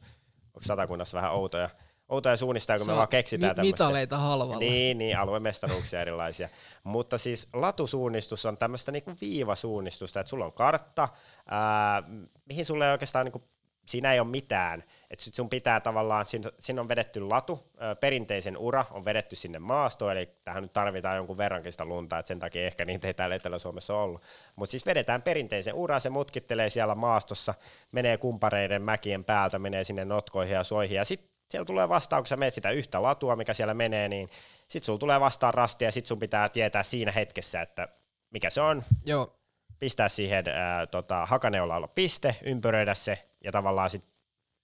[0.54, 1.70] Onko satakunnassa vähän outoja,
[2.10, 3.72] outoja suunnistaa, kun Saa me vaan keksitään mi- tämmöisiä.
[3.74, 4.60] mitaleita halvalla.
[4.60, 6.50] Niin, niin, aluemestaruuksia erilaisia.
[6.84, 11.08] Mutta siis latusuunnistus on tämmöistä niinku viivasuunnistusta, että sulla on kartta,
[11.50, 12.04] ää,
[12.46, 13.44] mihin sulle ei oikeastaan niinku,
[13.86, 14.84] siinä ei ole mitään.
[15.12, 16.26] Että sit sun pitää tavallaan,
[16.60, 21.38] siinä on vedetty latu, perinteisen ura on vedetty sinne maastoon, eli tähän nyt tarvitaan jonkun
[21.38, 24.22] verrankin sitä lunta, että sen takia ehkä niitä ei täällä Etelä-Suomessa ollut.
[24.56, 27.54] Mutta siis vedetään perinteisen ura, se mutkittelee siellä maastossa,
[27.92, 32.28] menee kumpareiden mäkien päältä, menee sinne notkoihin ja soihin, ja sitten siellä tulee vastaan, kun
[32.28, 34.30] sä menet sitä yhtä latua, mikä siellä menee, niin
[34.68, 37.88] sit sulla tulee vastaan rasti ja sit sun pitää tietää siinä hetkessä, että
[38.30, 39.40] mikä se on, Joo,
[39.80, 44.04] pistää siihen ää, tota, hakaneulalla piste, ympyröidä se ja tavallaan sit,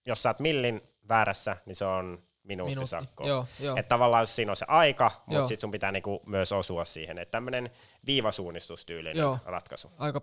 [0.05, 3.27] jos sä oot millin väärässä, niin se on minuutti, Minuutti, sakko.
[3.27, 3.77] joo, joo.
[3.77, 7.31] Että tavallaan siinä on se aika, mutta sit sun pitää niinku myös osua siihen, että
[7.31, 7.69] tämmönen
[8.05, 9.39] viivasuunnistustyylinen Joo.
[9.45, 9.91] ratkaisu.
[9.97, 10.21] aika,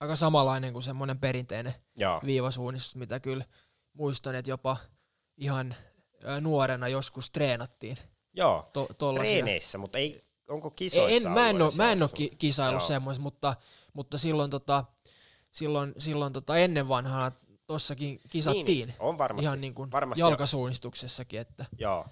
[0.00, 2.20] aika samanlainen kuin semmoinen perinteinen Joo.
[2.24, 3.44] viivasuunnistus, mitä kyllä
[3.92, 4.76] muistan, että jopa
[5.36, 5.74] ihan
[6.40, 7.96] nuorena joskus treenattiin
[8.34, 8.70] Joo.
[8.72, 9.14] to.
[9.14, 12.88] Treeneissä, mutta ei, onko kisoissa En, mä en, ollut mä en edes ki, kisaillut Joo.
[12.88, 13.56] semmoista, mutta,
[13.92, 14.84] mutta silloin, tota,
[15.50, 17.32] silloin, silloin tota ennen vanhana
[17.66, 18.88] tossakin kisattiin.
[18.88, 19.46] Niin, on varmasti.
[19.46, 21.40] Ihan niin kuin varmasti jalkasuunnistuksessakin.
[21.40, 21.64] Että.
[21.78, 22.06] Joo.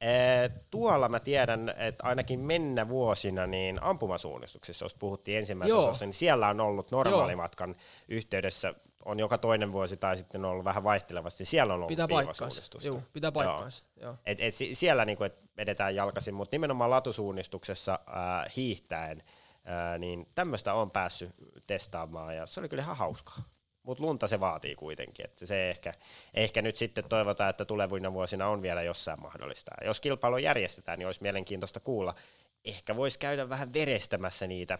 [0.00, 5.84] Ee, tuolla mä tiedän, että ainakin mennä vuosina niin ampumasuunnistuksessa, jos puhuttiin ensimmäisessä Joo.
[5.84, 7.74] osassa, niin siellä on ollut normaalimatkan
[8.08, 8.74] yhteydessä,
[9.04, 12.62] on joka toinen vuosi tai sitten on ollut vähän vaihtelevasti, siellä on ollut Pitää paikkaansa.
[12.82, 13.84] Joo, pitää paikkaansa.
[14.00, 14.16] Joo.
[14.26, 19.22] Et, et si- siellä niinku, et vedetään jalkaisin, mutta nimenomaan latusuunnistuksessa ää, hiihtäen,
[19.64, 21.30] ää, niin tämmöistä on päässyt
[21.66, 23.42] testaamaan ja se oli kyllä ihan hauskaa.
[23.82, 25.94] Mutta lunta se vaatii kuitenkin, että se ehkä,
[26.34, 29.70] ehkä nyt sitten toivotaan, että tulevina vuosina on vielä jossain mahdollista.
[29.84, 32.14] Jos kilpailu järjestetään, niin olisi mielenkiintoista kuulla.
[32.64, 34.78] Ehkä voisi käydä vähän verestämässä niitä,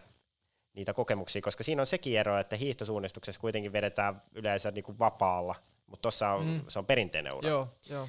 [0.73, 5.55] niitä kokemuksia, koska siinä on sekin ero, että hiihtosuunnistuksessa kuitenkin vedetään yleensä niinku vapaalla,
[5.87, 6.61] mutta tuossa on, Mm.
[6.67, 8.07] se on perinteinen ura Joo, joo.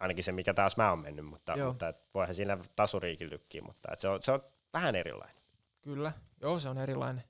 [0.00, 1.68] ainakin se, mikä taas mä oon mennyt, mutta, Joo.
[1.68, 4.42] mutta et voihan siinä tasuriikin lykkiä, mutta et se, on, se on
[4.72, 5.36] vähän erilainen.
[5.82, 6.12] Kyllä.
[6.40, 7.24] Joo, se on erilainen.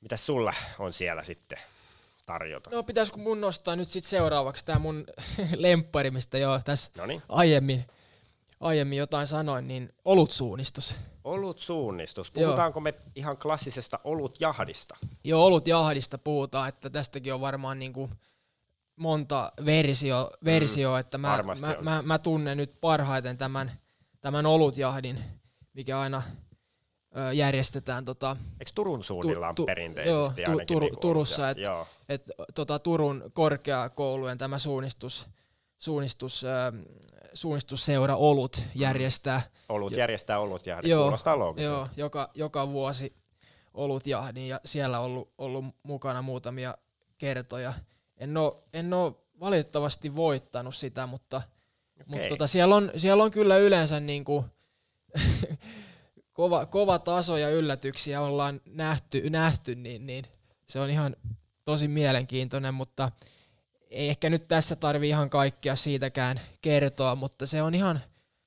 [0.00, 1.58] Mitäs sulla on siellä sitten
[2.26, 2.70] tarjota?
[2.70, 5.06] No pitäisikö mun nostaa nyt sit seuraavaksi tää mun
[5.56, 7.84] lemppari, mistä jo tässä No niin, aiemmin,
[8.60, 10.96] aiemmin jotain sanoin, niin olut suunnistus.
[12.34, 12.44] Joo.
[12.44, 14.96] Puhutaanko me ihan klassisesta olutjahdista?
[15.24, 18.10] Jo olutjahdista puhutaan, että tästäkin on varmaan niinku
[18.96, 21.84] monta versio, versio että mä, mä, on.
[21.84, 23.72] mä, mä, tunnen nyt parhaiten tämän,
[24.20, 25.24] tämän olutjahdin,
[25.74, 26.22] mikä aina
[27.16, 31.46] ö, järjestetään tota, Eikö Turun suunnilla on tu- perinteisesti joo, tu- ainakin Tur- niinku Turussa,
[31.46, 31.60] olutjahti?
[31.62, 31.86] et- Joo.
[32.08, 35.26] et, tota, Turun korkeakoulujen tämä suunnistus,
[35.78, 36.48] suunnistus, ö,
[37.34, 41.76] suunnistusseura Olut järjestää Olut järjestää olutjahdi, Joo, kuulostaa loogiselta.
[41.76, 43.16] Joo, joka, joka vuosi
[43.74, 46.74] olutjahdin ja siellä ollut, ollut mukana muutamia
[47.18, 47.74] kertoja.
[48.16, 52.04] En ole, en ole valitettavasti voittanut sitä, mutta, okay.
[52.06, 54.44] mutta tota, siellä, on, siellä on kyllä yleensä niin kuin
[56.32, 60.24] kova, kova taso ja yllätyksiä ollaan nähty, nähty niin, niin
[60.68, 61.16] se on ihan
[61.64, 63.12] tosi mielenkiintoinen, mutta
[63.90, 68.00] ei ehkä nyt tässä tarvi ihan kaikkea siitäkään kertoa, mutta se on ihan,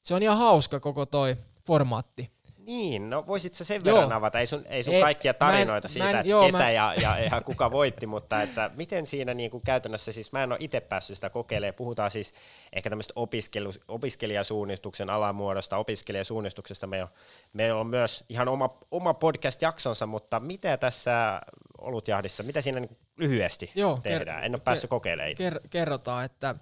[0.03, 1.35] se on ihan hauska koko toi
[1.67, 2.31] formaatti.
[2.65, 3.95] Niin, no voisit sä sen Joo.
[3.95, 6.45] verran avata, ei sun, ei sun Ei, kaikkia en- tarinoita mä siitä, en- että joo,
[6.45, 10.31] ketä mä- ja, ja, ja kuka voitti, mutta että miten siinä niin kuin käytännössä, siis
[10.31, 12.33] mä en ole itse päässyt sitä kokeilemaan, puhutaan siis
[12.73, 17.11] ehkä tämmöistä opiskelu, opiskelijasuunnistuksen alamuodosta, opiskelijasuunnistuksesta, meillä on,
[17.53, 21.41] meillä on myös ihan oma, oma podcast-jaksonsa, mutta mitä tässä
[21.77, 24.41] olutjahdissa, mitä siinä niin kuin lyhyesti Joo, tehdään?
[24.41, 25.31] ker- en ole ker- päässyt kokeilemaan.
[25.31, 25.49] itse.
[25.49, 26.55] Ker- kerrotaan, että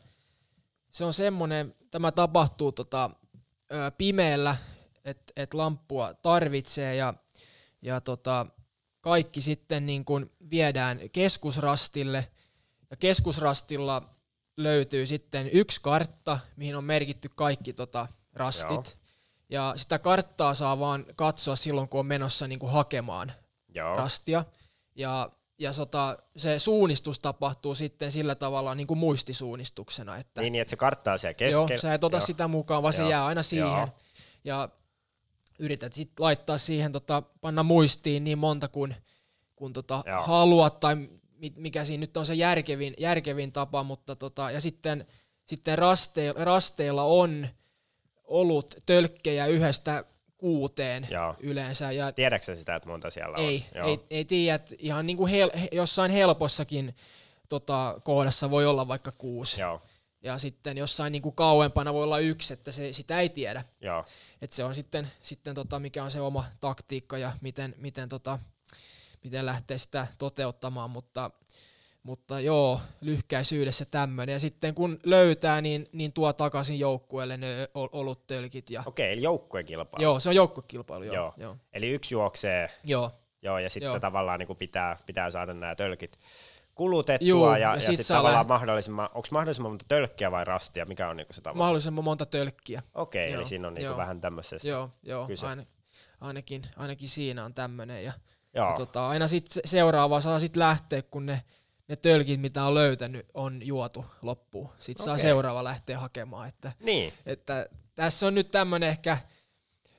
[0.91, 3.10] se on semmoinen, tämä tapahtuu tota,
[3.74, 4.56] ö, pimeällä,
[5.06, 7.14] että et lamppua tarvitsee ja,
[7.82, 8.45] ja tota,
[9.02, 12.28] kaikki sitten niin kun viedään keskusrastille
[12.91, 14.02] ja keskusrastilla
[14.58, 18.70] löytyy sitten yksi kartta, mihin on merkitty kaikki tota, rastit.
[18.70, 19.00] Joo.
[19.50, 23.32] Ja sitä karttaa saa vaan katsoa silloin, kun on menossa niin kuin hakemaan
[23.76, 24.45] Joo, rastia.
[24.95, 25.30] Ja,
[25.60, 30.18] ja sota, se suunnistus tapahtuu sitten sillä tavalla niin kuin muistisuunnistuksena.
[30.18, 31.68] Että niin, niin, että se karttaa siellä keskellä.
[31.70, 32.26] joo, sä et ota Joo.
[32.26, 33.12] sitä mukaan, vaan se Joo.
[33.12, 33.68] jää aina siihen.
[33.68, 33.89] Joo.
[34.43, 34.70] Ja
[35.60, 38.95] yrität sitten laittaa siihen, tota, panna muistiin niin monta kuin
[39.55, 40.24] kun tota, Joo.
[40.24, 40.95] haluat, tai
[41.38, 45.07] mi- mikä siinä nyt on se järkevin, järkevin tapa, mutta tota, ja sitten,
[45.45, 47.47] sitten raste, rasteilla on
[48.24, 50.03] ollut tölkkejä yhdestä
[50.40, 51.36] kuuteen Joo.
[51.40, 51.92] yleensä.
[51.92, 53.90] Ja Tiedätkö sitä, että monta siellä ei, on?
[53.90, 56.96] ei, ei tiedä, että ihan niin kuin hel, he- jossain helpossakin
[57.50, 59.62] tota, kohdassa voi olla vaikka kuusi.
[59.62, 59.82] Joo,
[60.22, 63.64] Ja sitten jossain niin kuin kauempana voi olla yksi, että se, sitä ei tiedä.
[63.82, 64.06] joo.
[64.42, 68.40] Et se on sitten, sitten tota, mikä on se oma taktiikka ja miten, miten, tota,
[69.24, 71.32] miten lähtee sitä toteuttamaan, mutta,
[72.04, 74.34] mutta joo, lyhkäisyydessä tämmöinen.
[74.34, 78.70] Ja sitten kun löytää, niin, niin tuo takaisin joukkueelle ne ol- oluttölkit.
[78.70, 80.04] Ja, Okei, eli joukkuekilpailu.
[80.04, 81.16] joo, se on joukkokilpailu, joo.
[81.16, 81.34] Joo.
[81.38, 81.56] Joo.
[81.74, 83.12] Eli yksi juoksee, joo.
[83.41, 84.00] joo, ja sitten Joo.
[84.00, 86.20] tavallaan niin kuin pitää, pitää saada nämä tölkit
[86.76, 90.32] kulutettua, Juu, ja, ja ja sit sitten saa tavallaan lä- mahdollisimman, onko mahdollisimman monta tölkkiä
[90.32, 91.58] vai rastia, mikä on niin kuin se tavoite?
[91.58, 92.82] Mahdollisimman monta tölkkiä.
[92.95, 93.97] Okei, Joo, eli siinä on niin kuin joo.
[93.97, 94.68] vähän tämmöisestä.
[94.68, 95.47] Joo, joo kyse.
[95.47, 95.64] aina,
[96.22, 98.04] ainakin, ainakin siinä on tämmöinen.
[98.04, 98.14] Ja,
[98.56, 98.70] Joo.
[98.70, 101.41] ja tota, aina sit se- seuraava saa sit lähteä, kun ne,
[101.90, 104.70] ne tölkit, mitä on löytänyt, on juotu loppuun.
[104.80, 105.22] Sitten saa Okei.
[105.22, 106.48] seuraava lähteä hakemaan.
[106.50, 109.18] Että, Niin, että tässä on nyt tämmöinen ehkä,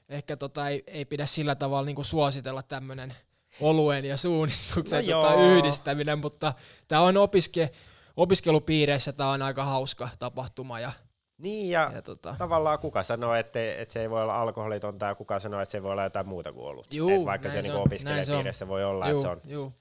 [0.09, 3.15] ehkä tota, ei, ei pidä sillä tavalla niinku suositella tämmöinen
[3.61, 6.55] oluen ja suunnistuksen No tota, yhdistäminen, mutta
[6.89, 7.71] tämä on opiske,
[8.17, 10.93] opiskelupiireissä tämä on aika hauska tapahtuma ja,
[11.39, 15.15] niin ja, ja tota, tavallaan kuka sanoo, että, että se ei voi olla alkoholitonta ja
[15.15, 16.95] kuka sanoo, että se voi olla jotain muuta kuin olut.
[16.95, 19.41] Juu, Et vaikka se, se niin on, näin opiskelijapiirissä voi olla, että juu, se on
[19.45, 19.75] juu.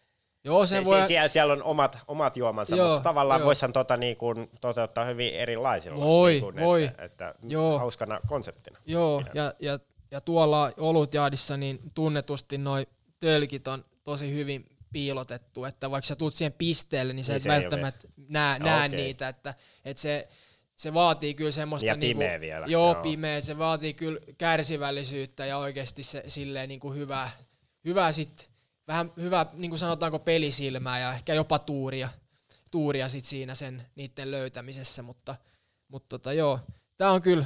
[0.44, 3.48] Joo, se, sen se, voi, siellä, siellä on omat, omat juomansa, Joo, mutta tavallaan joo.
[3.48, 6.00] voisihan tota niin kuin toteuttaa hyvin erilaisilla.
[6.00, 6.84] Voi, niin kuin, voi.
[6.84, 7.80] Että, että Joo.
[7.80, 8.80] hauskana konseptina.
[8.86, 9.80] Joo, ja, ja,
[10.12, 12.88] ja tuolla olutjaadissa niin tunnetusti noi
[13.20, 17.62] tölkit on tosi hyvin piilotettu, että vaikka sä tuut siihen pisteelle, niin sä Niin et
[17.62, 19.00] välttämättä näe, Joo, näe okei.
[19.00, 20.28] niitä, että, että se,
[20.76, 21.88] se vaatii kyllä semmoista...
[21.88, 23.04] Ja niinku, pimeä vielä, Joo, joo.
[23.04, 23.42] pimeä.
[23.42, 27.32] Se vaatii kyllä kärsivällisyyttä ja oikeasti se, silleen niinku hyvää,
[27.86, 28.49] hyvää sit,
[28.90, 32.10] vähän hyvää, niin kuin sanotaanko pelisilmää ja ehkä jopa tuuria,
[32.72, 35.36] tuuria sit siinä sen niiden löytämisessä, mutta,
[35.88, 36.60] mutta tota, joo,
[36.98, 37.46] tämä on kyllä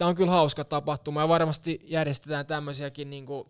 [0.00, 3.48] Tämä on kyllä hauska tapahtuma ja varmasti järjestetään tämmöisiäkin niin kuin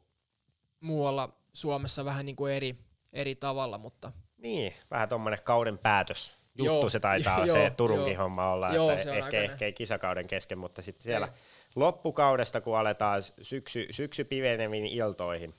[0.80, 2.76] muualla Suomessa vähän niin kuin eri,
[3.12, 6.36] eri tavalla, mutta Niin, vähän tuommoinen kauden päätös.
[6.58, 8.22] Juttu Joo, se taitaa joo, se Turunkin joo.
[8.22, 9.50] homma olla, Joo, että ehkä, aikainen.
[9.50, 11.32] ehkä ei kisakauden kesken, mutta sitten siellä Ei.
[11.76, 15.54] loppukaudesta, kun aletaan syksy, syksy piveneviin iltoihin,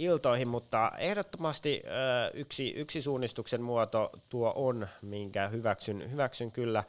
[0.00, 1.82] iltoihin, mutta ehdottomasti
[2.34, 6.84] yksi, yksi suunnistuksen muoto tuo on, minkä hyväksyn, hyväksyn kyllä.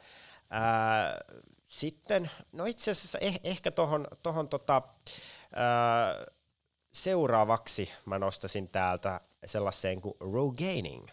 [1.68, 4.82] Sitten, no itse asiassa eh, ehkä tuohon tohon tota,
[6.92, 11.06] seuraavaksi mä nostasin täältä sellaiseen kuin Roganing.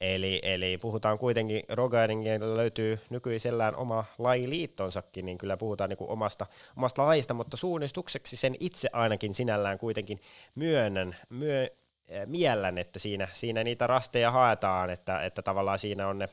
[0.00, 6.46] Eli, eli puhutaan kuitenkin, Roganingilla löytyy nykyisellään oma lajiliittonsakin, niin kyllä puhutaan niin kuin omasta,
[6.76, 10.20] omasta lajista, mutta suunnistukseksi sen itse ainakin sinällään kuitenkin
[10.54, 16.18] myönnän, myö, äh, miellän, että siinä, siinä niitä rasteja haetaan, että, että tavallaan siinä on
[16.18, 16.28] ne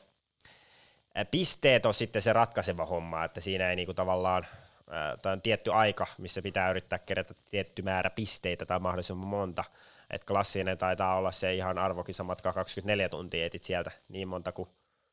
[1.18, 4.46] äh, pisteet on sitten se ratkaiseva homma, että siinä ei niinku tavallaan,
[4.92, 9.64] äh, tai on tietty aika, missä pitää yrittää kerätä tietty määrä pisteitä tai mahdollisimman monta,
[10.10, 14.68] että klassinen taitaa olla se ihan arvokisamatka 24 tuntia, etit sieltä niin monta kuin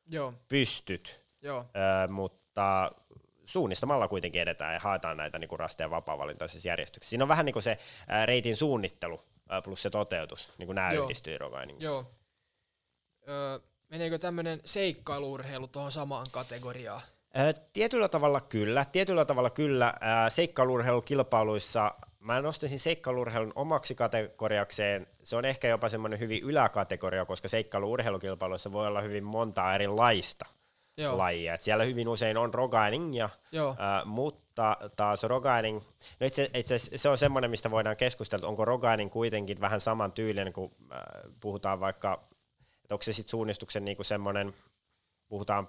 [0.06, 2.92] joo, pystyt, joo, Ö, mutta
[3.44, 7.10] suunnistamalla kuitenkin edetään ja haetaan näitä niin rasteja vapaa-valintaisessa järjestyksessä.
[7.10, 7.78] Siinä on vähän niin kuin se
[8.08, 11.04] ää, reitin suunnittelu ää, plus se toteutus, niin kuin nämä Joo.
[11.04, 11.36] yhdistyy
[11.78, 12.12] joo.
[13.28, 17.02] Öö, meneekö tämmöinen seikkailuurheilu tuohon samaan kategoriaan?
[17.38, 19.94] Ö, Tietyllä tavalla kyllä, tietyllä tavalla kyllä.
[20.00, 21.94] Ää, Seikkailuurheilukilpailuissa
[22.26, 25.06] mä nostaisin seikkailuurheilun omaksi kategoriakseen.
[25.22, 30.46] Se on ehkä jopa semmoinen hyvin yläkategoria, koska seikkailuurheilukilpailuissa voi olla hyvin montaa erilaista
[30.96, 31.54] Joo, lajia.
[31.54, 35.80] Et siellä hyvin usein on rogainingia, joo, ää, mutta taas rogaining,
[36.20, 40.12] no itse, itse se on semmoinen, mistä voidaan keskustella, että onko rogaining kuitenkin vähän saman
[40.12, 41.00] tyylinen, kun äh,
[41.40, 42.24] puhutaan vaikka,
[42.82, 44.54] että onko se sitten suunnistuksen niinku semmoinen,
[45.28, 45.68] puhutaan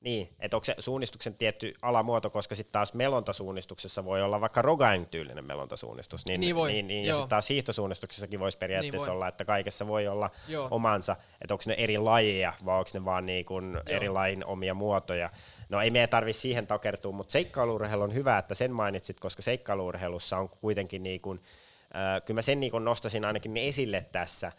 [0.00, 5.44] niin, että onko se suunnistuksen tietty alamuoto, koska sitten taas melontasuunnistuksessa voi olla vaikka rogain-tyylinen
[5.44, 9.14] melontasuunnistus, niin, Niin voi, niin, niin ja sitten taas hiihtosuunnistuksessakin voisi periaatteessa Niin voi.
[9.14, 10.68] olla, että kaikessa voi olla Joo.
[10.70, 14.74] omansa, että onko ne eri lajeja vai onko ne vaan niin kuin eri lajin omia
[14.74, 15.30] muotoja.
[15.68, 20.38] No ei meidän tarvitse siihen takertua, mutta seikkailuurheilu on hyvä, että sen mainitsit, koska seikkailuurheilussa
[20.38, 21.40] on kuitenkin niin kuin,
[21.96, 24.52] äh, kyllä mä sen niin nostasin ainakin esille tässä,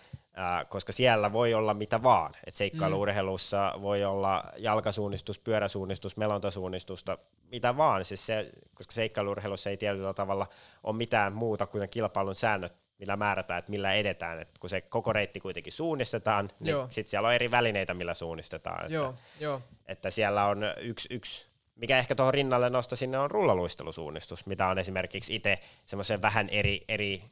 [0.69, 2.31] koska siellä voi olla mitä vaan.
[2.47, 7.17] Et seikkailuurheilussa voi olla jalkasuunnistus, pyöräsuunnistus, melontasuunnistusta,
[7.51, 8.05] mitä vaan.
[8.05, 10.47] Siis se, koska seikkailuurheilussa ei tietyllä tavalla
[10.83, 14.39] ole mitään muuta kuin kilpailun säännöt, millä määrätään, että millä edetään.
[14.39, 18.81] Et kun se koko reitti kuitenkin suunnistetaan, niin sitten siellä on eri välineitä, millä suunnistetaan.
[18.81, 24.45] Että, joo, joo, että siellä on yksi, yksi mikä ehkä tuohon rinnalle nostaisin, on rullaluistelusuunnistus,
[24.45, 27.23] mitä on esimerkiksi itse semmoisen vähän eri, eri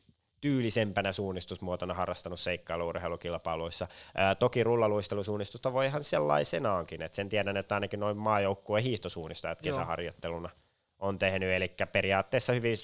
[0.45, 3.87] tyylisempänä suunnistusmuotona harrastanut seikkailuurheilukilpailuissa.
[4.15, 9.71] Ää, toki rullaluistelusuunnistusta voi ihan sellaisenaankin, että sen tiedän, että ainakin noin maajoukkueen hiihtosuunnistajat Joo.
[9.71, 10.49] kesäharjoitteluna
[10.99, 12.77] on tehnyt, eli periaatteessa hyvin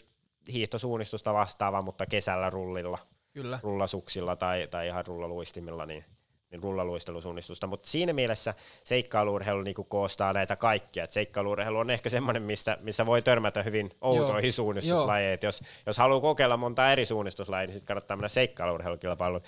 [0.53, 2.97] hiihtosuunnistusta vastaava, mutta kesällä rullilla,
[3.33, 3.59] Kyllä.
[3.63, 6.05] rullasuksilla tai, tai ihan rullaluistimilla, niin,
[6.51, 7.67] niin rullaluistelusuunnistusta.
[7.67, 11.03] Mutta siinä mielessä seikkailuurheilu niin koostaa näitä kaikkia.
[11.03, 14.53] Et seikkailuurheilu on ehkä semmoinen, mistä, missä voi törmätä hyvin outoihin
[15.41, 15.47] Joo.
[15.47, 19.41] Jos, jos haluaa kokeilla monta eri suunnistuslajia, niin sitten kannattaa mennä seikkailuurheilukilpailuun.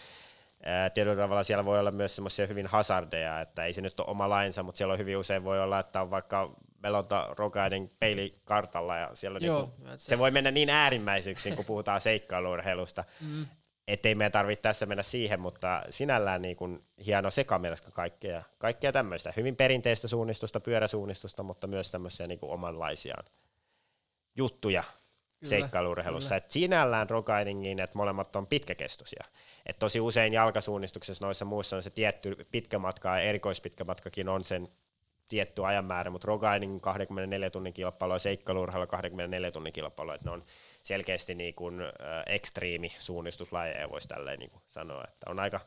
[0.94, 4.30] Tietyllä tavalla siellä voi olla myös semmoisia hyvin hazardeja, että ei se nyt ole oma
[4.30, 8.98] lainsa, mutta siellä on hyvin usein voi olla, että on vaikka Melonta Rogaiden peili kartalla
[8.98, 13.46] ja siellä Joo, niinku, se- se voi mennä niin äärimmäisyyksiin, kun puhutaan seikkailuurheilusta, mm.
[13.88, 19.34] Ettei meidän tarvitse tässä mennä siihen, mutta sinällään niin kuin hieno sekamelska kaikkea, kaikkea tämmöistä.
[19.38, 23.26] Hyvin perinteistä suunnistusta, pyöräsuunnistusta, mutta myös tämmöisiä niin kuin omanlaisiaan
[24.36, 26.28] juttuja Kyllä, seikkailuurheilussa.
[26.28, 26.38] kyllä.
[26.38, 29.24] Et sinällään rogaidingiin, että molemmat on pitkäkestoisia.
[29.66, 34.44] Et tosi usein jalkasuunnistuksessa noissa muissa on se tietty pitkä matka ja erikoispitkä matkakin on
[34.44, 34.70] sen
[35.30, 40.44] tietty ajanmäärä, mutta rogaiding 24 tunnin kilpailu ja seikkailuurheilu 24 tunnin kilpailu, että ne on
[40.84, 41.82] selkeästi niin kuin,
[42.26, 45.60] ekstriimi suunnistuslajeja, voisi tälleen niin kuin sanoa, että on aika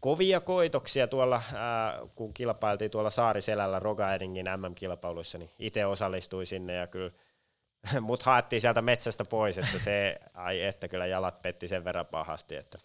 [0.00, 6.86] kovia koitoksia tuolla, äh, kun kilpailtiin tuolla Saariselällä Rogaidingin MM-kilpailuissa, niin itse osallistuin sinne ja
[6.86, 7.10] kyllä
[8.00, 12.56] mut haettiin sieltä metsästä pois, että se, ai että kyllä jalat petti sen verran pahasti,
[12.56, 12.78] että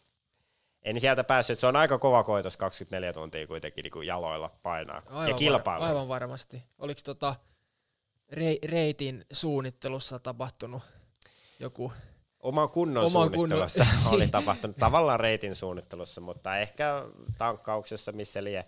[0.84, 5.02] en sieltä päässyt, se on aika kova koitos 24 tuntia kuitenkin niin kuin jaloilla painaa
[5.06, 5.82] Aivan, ja kilpailu.
[5.82, 6.64] Var, aivan varmasti.
[6.78, 7.36] Oliko tota
[8.30, 10.84] rei, reitin suunnittelussa tapahtunut
[11.64, 11.92] joku...
[12.40, 14.78] Oman kunnon Oman suunnittelussa kunnon- oli tapahtunut.
[14.78, 17.04] Tavallaan reitin suunnittelussa, mutta ehkä
[17.38, 18.66] tankkauksessa, missä lie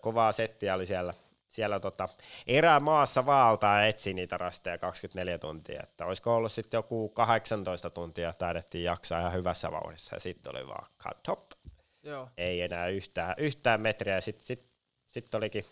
[0.00, 1.14] kovaa settiä oli siellä,
[1.48, 2.08] siellä tota,
[2.46, 8.32] erämaassa vaaltaa ja etsi niitä rasteja 24 tuntia, että olisiko ollut sitten joku 18 tuntia
[8.32, 10.16] taidettiin jaksaa ihan hyvässä vauhdissa.
[10.16, 11.50] Ja sitten oli vaan cut top,
[12.02, 12.28] Joo.
[12.36, 14.14] ei enää yhtään, yhtään metriä.
[14.14, 14.68] Ja sitten sit,
[15.06, 15.64] sit olikin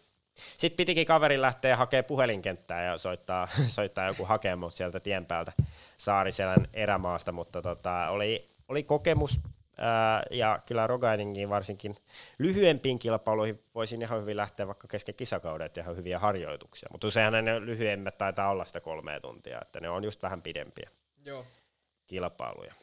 [0.59, 5.53] sitten pitikin kaverin lähteä hakemaan puhelinkenttää ja soittaa, soittaa joku hakemus sieltä tien päältä
[5.97, 9.41] Saariselän erämaasta, mutta tota, oli, oli kokemus
[9.79, 11.97] ää, ja kyllä Rogainingin varsinkin
[12.39, 17.45] lyhyempiin kilpailuihin voisin ihan hyvin lähteä vaikka kesken kisakauden, että ihan hyviä harjoituksia, mutta useinhan
[17.45, 20.91] ne lyhyemmät taitaa olla sitä kolmea tuntia, että ne on just vähän pidempiä
[21.25, 21.47] Joo.
[22.07, 22.75] kilpailuja.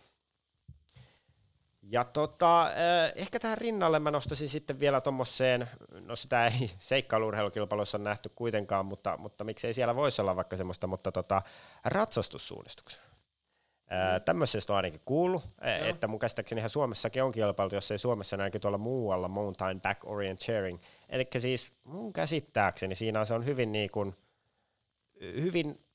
[1.90, 5.68] Ja tota, eh, ehkä tähän rinnalle mä nostaisin sitten vielä tuommoiseen,
[6.00, 11.12] no sitä ei seikkailuurheilukilpailussa nähty kuitenkaan, mutta, mutta miksei siellä voisi olla vaikka semmoista, mutta
[11.12, 11.42] tota,
[11.86, 13.04] ratsastussuunnistuksen.
[13.90, 14.22] Mm.
[14.26, 15.90] Tämmöisestä on ainakin kuullut, eh, Joo.
[15.90, 20.02] että mun käsittääkseni ihan Suomessakin on kilpailtu, jos ei Suomessa, ainakin tuolla muualla mountain back
[20.06, 20.80] orienteering.
[21.10, 24.16] Eli siis mun käsittääkseni siinä se on hyvin niin kuin,
[25.22, 25.87] hyvin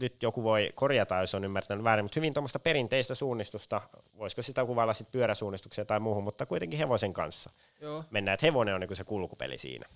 [0.00, 3.80] nyt joku voi korjata, jos on ymmärtänyt väärin, mutta hyvin tuommoista perinteistä suunnistusta,
[4.18, 8.04] voisiko sitä kuvailla sitten pyöräsuunnistukseen tai muuhun, mutta kuitenkin hevosen kanssa Joo.
[8.10, 9.86] mennään, että hevonen on niinku se kulkupeli siinä.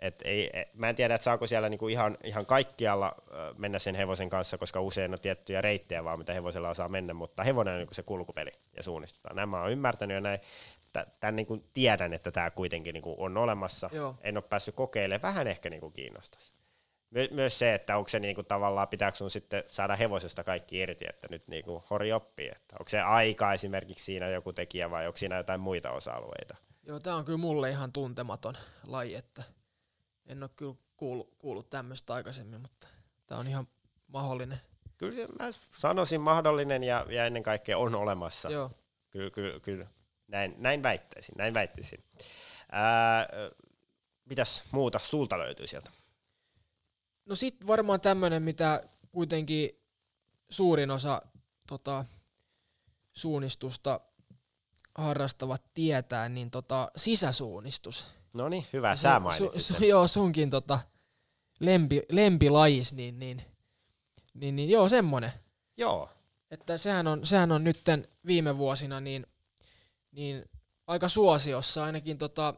[0.00, 3.14] Et ei, e- mä en tiedä, että saako siellä niinku ihan, ihan kaikkialla
[3.56, 7.44] mennä sen hevosen kanssa, koska usein on tiettyjä reittejä vaan, mitä hevosella saa mennä, mutta
[7.44, 9.36] hevonen on niinku se kulkupeli ja suunnistetaan.
[9.36, 10.40] Nämä on ymmärtänyt jo näin.
[11.20, 13.90] Tämän niinku tiedän, että tämä kuitenkin niinku on olemassa.
[13.92, 14.14] Joo.
[14.20, 16.57] En ole päässyt kokeilemaan, vähän ehkä niinku kiinnostaisi.
[17.10, 21.04] My- myös se, että onko se niinku tavallaan, pitääkö sun sitten saada hevosesta kaikki irti,
[21.08, 25.16] että nyt niinku hori oppii, että onko se aika esimerkiksi siinä joku tekijä vai onko
[25.16, 26.56] siinä jotain muita osa-alueita?
[26.82, 28.54] Joo, tää on kyllä mulle ihan tuntematon
[28.86, 29.42] laji, että
[30.26, 32.88] en ole kyllä kuullut, kuullut tämmöistä aikaisemmin, mutta
[33.26, 33.68] tää on ihan
[34.08, 34.60] mahdollinen.
[34.98, 38.50] Kyllä se, mä sanoisin mahdollinen ja, ja ennen kaikkea on olemassa.
[38.50, 38.70] Joo.
[39.10, 39.86] Kyllä, kyllä, kyllä.
[40.28, 42.04] Näin, näin väittäisin, näin väittäisin.
[42.72, 43.28] Ää,
[44.24, 45.90] mitäs muuta sulta löytyy sieltä?
[47.28, 49.70] No sit varmaan tämmönen, mitä kuitenkin
[50.50, 51.22] suurin osa
[51.66, 52.04] tota,
[53.12, 54.00] suunnistusta
[54.94, 58.06] harrastavat tietää, niin tota, sisäsuunnistus.
[58.34, 60.80] No niin, hyvä, sä mainitsit su, su, Joo, sunkin tota,
[61.60, 63.42] lempi, lempilajis, niin, niin,
[64.34, 65.32] niin, niin joo, semmonen.
[65.76, 66.10] Joo,
[66.50, 69.26] Että sehän on, sehän on nytten viime vuosina niin,
[70.12, 70.44] niin
[70.86, 72.54] aika suosiossa, ainakin tota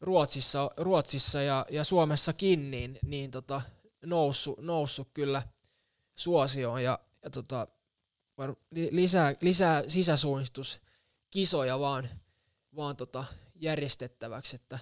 [0.00, 3.62] Ruotsissa, Ruotsissa ja, ja Suomessakin niin, niin tota
[4.06, 5.42] noussut, noussut kyllä
[6.14, 7.66] suosioon ja, ja tota,
[8.90, 12.08] lisää, lisää sisäsuunnistuskisoja vaan,
[12.76, 13.24] vaan tota
[13.54, 14.78] järjestettäväksi, että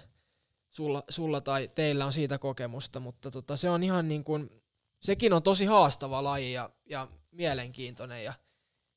[0.69, 4.63] sulla, sulla tai teillä on siitä kokemusta, mutta tota, se on ihan niin kuin,
[5.01, 8.33] sekin on tosi haastava laji ja, ja mielenkiintoinen ja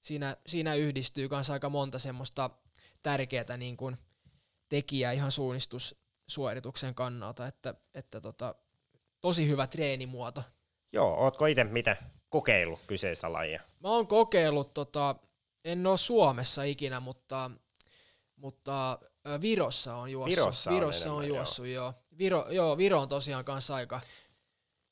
[0.00, 2.50] siinä, siinä yhdistyy myös aika monta semmoista
[3.02, 3.96] tärkeää niin kuin
[4.68, 5.32] tekijää ihan
[6.30, 8.54] suunnistussuorituksen kannalta, että, että tota,
[9.20, 10.42] tosi hyvä treenimuoto.
[10.92, 11.24] joo.
[11.24, 11.96] Ootko itse mitä
[12.28, 13.60] kokeillut kyseistä lajia?
[13.80, 15.16] Mä oon kokeillut, tota,
[15.64, 17.50] en ole Suomessa ikinä, mutta,
[18.36, 18.98] mutta
[19.40, 20.36] Virossa on juossut.
[20.36, 21.92] Virossa on Virossa on enemmän, juossut, joo.
[22.18, 24.00] Viro, joo, Viro on tosiaan kanssa aika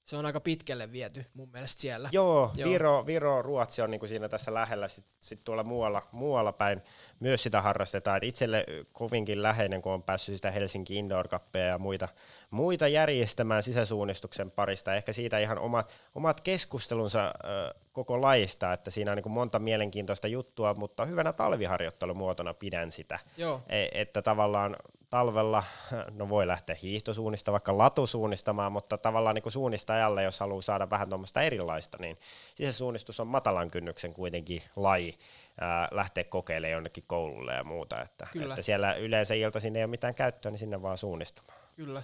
[0.09, 2.09] se on aika pitkälle viety mun mielestä siellä.
[2.13, 2.71] Joo, Joo.
[2.71, 6.83] Viro, Viro, Ruotsi on niinku siinä tässä lähellä, sitten sit tuolla muualla, muualla päin
[7.21, 8.17] myös sitä harrastetaan.
[8.17, 12.09] Et itselle kovinkin läheinen, kun on päässyt sitä Helsinki Indoor Cupia ja muita,
[12.51, 14.95] muita järjestämään sisäsuunnistuksen parista.
[14.95, 20.29] Ehkä siitä ihan omat, omat keskustelunsa ö, koko laista, että siinä on niinku monta mielenkiintoista
[20.29, 23.19] juttua, mutta hyvänä talviharjoittelumuotona pidän sitä.
[23.37, 23.63] Joo.
[23.69, 24.77] E, että tavallaan
[25.11, 25.65] talvella,
[26.11, 31.43] no voi lähteä hiihtosuunnista, vaikka latusuunnistamaan, mutta tavallaan niin suunnistajalle, jos haluaa saada vähän tuommoista
[31.43, 32.19] erilaista, niin
[32.55, 35.19] sisäsuunnistus on matalan kynnyksen kuitenkin laji
[35.61, 40.15] ää, lähteä kokeilemaan jonnekin koululle ja muuta, että, että siellä yleensä iltaisin ei ole mitään
[40.15, 41.59] käyttöä, niin sinne vaan suunnistamaan.
[41.77, 42.03] Kyllä.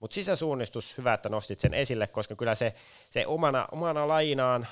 [0.00, 2.74] Mutta sisäsuunnistus, hyvä, että nostit sen esille, koska kyllä se,
[3.10, 4.66] se omana, omana lajinaan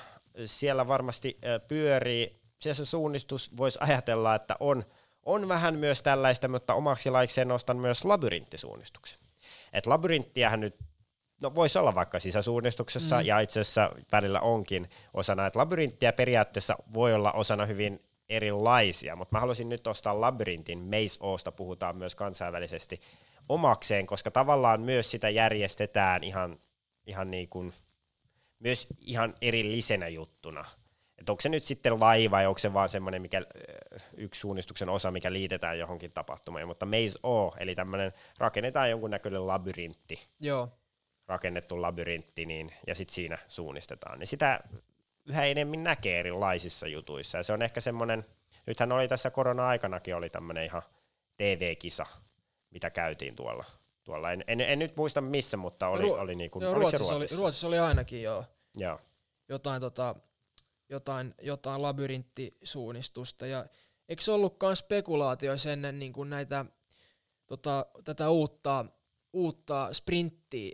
[0.45, 2.41] siellä varmasti pyörii.
[2.59, 4.85] Sisäsuunnistus voisi ajatella, että on–
[5.25, 9.19] on vähän myös tällaista, mutta omaksi laikseen nostan myös labyrinttisuunnistuksen.
[9.73, 10.75] Et labyrinttiähän nyt
[11.41, 13.25] no voisi olla vaikka sisäsuunnistuksessa mm.
[13.25, 19.35] ja itse asiassa välillä onkin osana, että labyrinttiä periaatteessa voi olla osana hyvin erilaisia, mutta
[19.35, 22.99] mä haluaisin nyt ostaa labyrintin, Maze Osta puhutaan myös kansainvälisesti
[23.49, 26.59] omakseen, koska tavallaan myös sitä järjestetään ihan,
[27.07, 27.73] ihan niin kuin,
[28.59, 30.65] myös ihan erillisenä juttuna–
[31.21, 33.41] että onko se nyt sitten laiva vai onko se vaan semmoinen mikä,
[34.17, 40.19] yksi suunnistuksen osa, mikä liitetään johonkin tapahtumaan, mutta Maze O, eli tämmöinen rakennetaan jonkunnäköinen labyrintti,
[40.39, 40.69] Joo.
[41.27, 44.19] rakennettu labyrintti, niin, ja sitten siinä suunnistetaan.
[44.19, 44.59] Niin sitä
[45.25, 48.25] yhä enemmän näkee erilaisissa jutuissa, ja se on ehkä semmoinen,
[48.65, 50.81] nythän oli tässä korona-aikanakin oli tämmöinen ihan
[51.37, 52.05] TV-kisa,
[52.69, 53.65] mitä käytiin tuolla.
[54.03, 54.31] tuolla.
[54.31, 57.35] En, en, en nyt muista missä, mutta oli, oli niin kuin, joo, Ruotsissa, Ruotsissa?
[57.35, 58.45] Oli, Ruotsissa oli ainakin joo.
[58.77, 58.99] Joo.
[59.49, 60.15] Jotain tota,
[60.91, 63.45] jotain, jotain labyrinttisuunnistusta.
[63.45, 63.65] Ja
[64.09, 66.65] eikö se ollutkaan spekulaatio ennen niin kuin näitä,
[67.47, 68.85] tota, tätä uutta,
[69.33, 70.71] uutta sprinttiä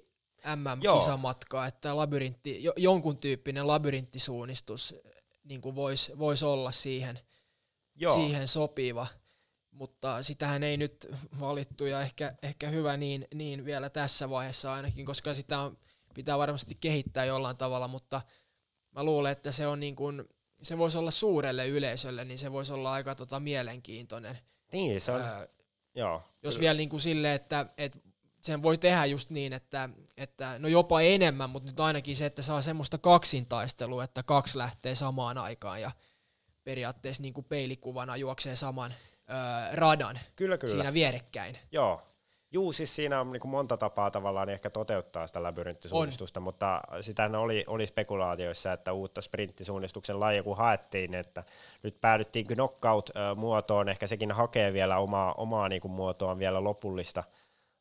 [0.55, 4.95] MM-kisamatkaa, että labyrintti, jo, jonkun tyyppinen labyrinttisuunnistus
[5.43, 7.19] niin kuin voisi vois olla siihen,
[7.95, 8.15] Joo.
[8.15, 9.07] siihen sopiva,
[9.71, 11.07] mutta sitähän ei nyt
[11.39, 15.77] valittu ja ehkä, ehkä hyvä niin, niin vielä tässä vaiheessa ainakin, koska sitä on,
[16.13, 18.21] pitää varmasti kehittää jollain tavalla, mutta–
[18.97, 20.23] mä luulen, että se on niin kuin,
[20.61, 24.37] se voisi olla suurelle yleisölle, niin se voisi olla aika tota mielenkiintoinen.
[24.71, 25.47] Niin, se on, Ää,
[25.95, 26.23] joo.
[26.43, 26.61] Jos kyllä.
[26.61, 27.99] vielä niin kuin sille, että, että
[28.41, 32.41] sen voi tehdä just niin, että, että no jopa enemmän, mutta nyt ainakin se, että
[32.41, 35.91] saa semmoista kaksintaistelua, että kaksi lähtee samaan aikaan ja
[36.63, 38.93] periaatteessa niin kuin peilikuvana juoksee saman
[39.73, 40.71] radan kyllä, kyllä.
[40.71, 41.57] siinä vierekkäin.
[41.71, 42.01] Joo,
[42.51, 46.43] Juu, siis siinä on niin monta tapaa tavallaan ehkä toteuttaa sitä labyrinttisuunnistusta, on.
[46.43, 51.43] mutta sitä oli, oli spekulaatioissa, että uutta sprinttisuunnistuksen lajia kun haettiin, että
[51.83, 57.23] nyt päädyttiin knockout-muotoon, ehkä sekin hakee vielä omaa, omaa niin kuin muotoaan vielä lopullista–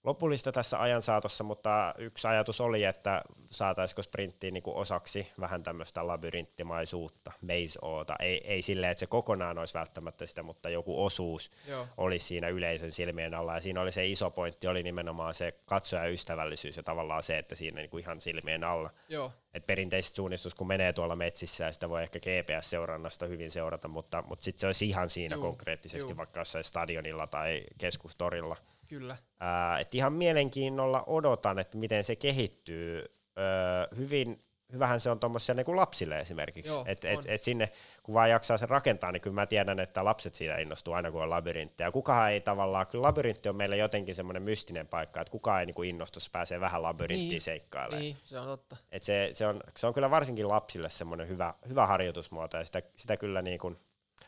[0.06, 5.62] lopullista tässä ajan saatossa, mutta yksi ajatus oli, että saataisiko sprinttiin niin kuin osaksi vähän
[5.62, 7.78] tämmöistä labyrinttimaisuutta, maze
[8.20, 11.86] Ei, ei silleen, että se kokonaan olisi välttämättä sitä, mutta joku osuus Joo.
[11.96, 13.54] olisi siinä yleisön silmien alla.
[13.54, 17.80] Ja siinä oli se iso pointti, oli nimenomaan se katsojaystävällisyys ja tavallaan se, että siinä
[17.80, 18.90] niin kuin ihan silmien alla.
[19.08, 19.32] Joo.
[19.54, 24.24] Et perinteisesti suunnistus, kun menee tuolla metsissä ja sitä voi ehkä GPS-seurannasta hyvin seurata, mutta,
[24.28, 25.42] mutta sitten se olisi ihan siinä Juu.
[25.42, 26.16] konkreettisesti Juu.
[26.16, 28.56] vaikka jossain stadionilla tai keskustorilla–
[28.88, 29.16] Kyllä.
[29.40, 33.04] Ää, et ihan mielenkiinnolla odotan, että miten se kehittyy.
[33.38, 36.72] Öö, hyvin, hyvähän se on tuommoisia niin lapsille esimerkiksi.
[36.72, 37.72] Joo, et, et, et sinne,
[38.02, 41.22] kun vaan jaksaa sen rakentaa, niin kyllä mä tiedän, että lapset siitä innostuu aina, kun
[41.22, 41.82] on labyrintti.
[41.82, 45.66] Ja kukaan ei tavallaan, kyllä labyrintti on meillä jotenkin semmoinen mystinen paikka, että kukaan ei
[45.66, 48.02] niin kuin innostu, pääsee vähän labyrinttiin niin, seikkailemaan.
[48.02, 48.76] Niin, se on totta.
[48.90, 52.82] Et se, se, on, se on kyllä varsinkin lapsille semmoinen hyvä, hyvä harjoitusmuoto, ja sitä,
[52.96, 53.78] sitä kyllä niin kuin,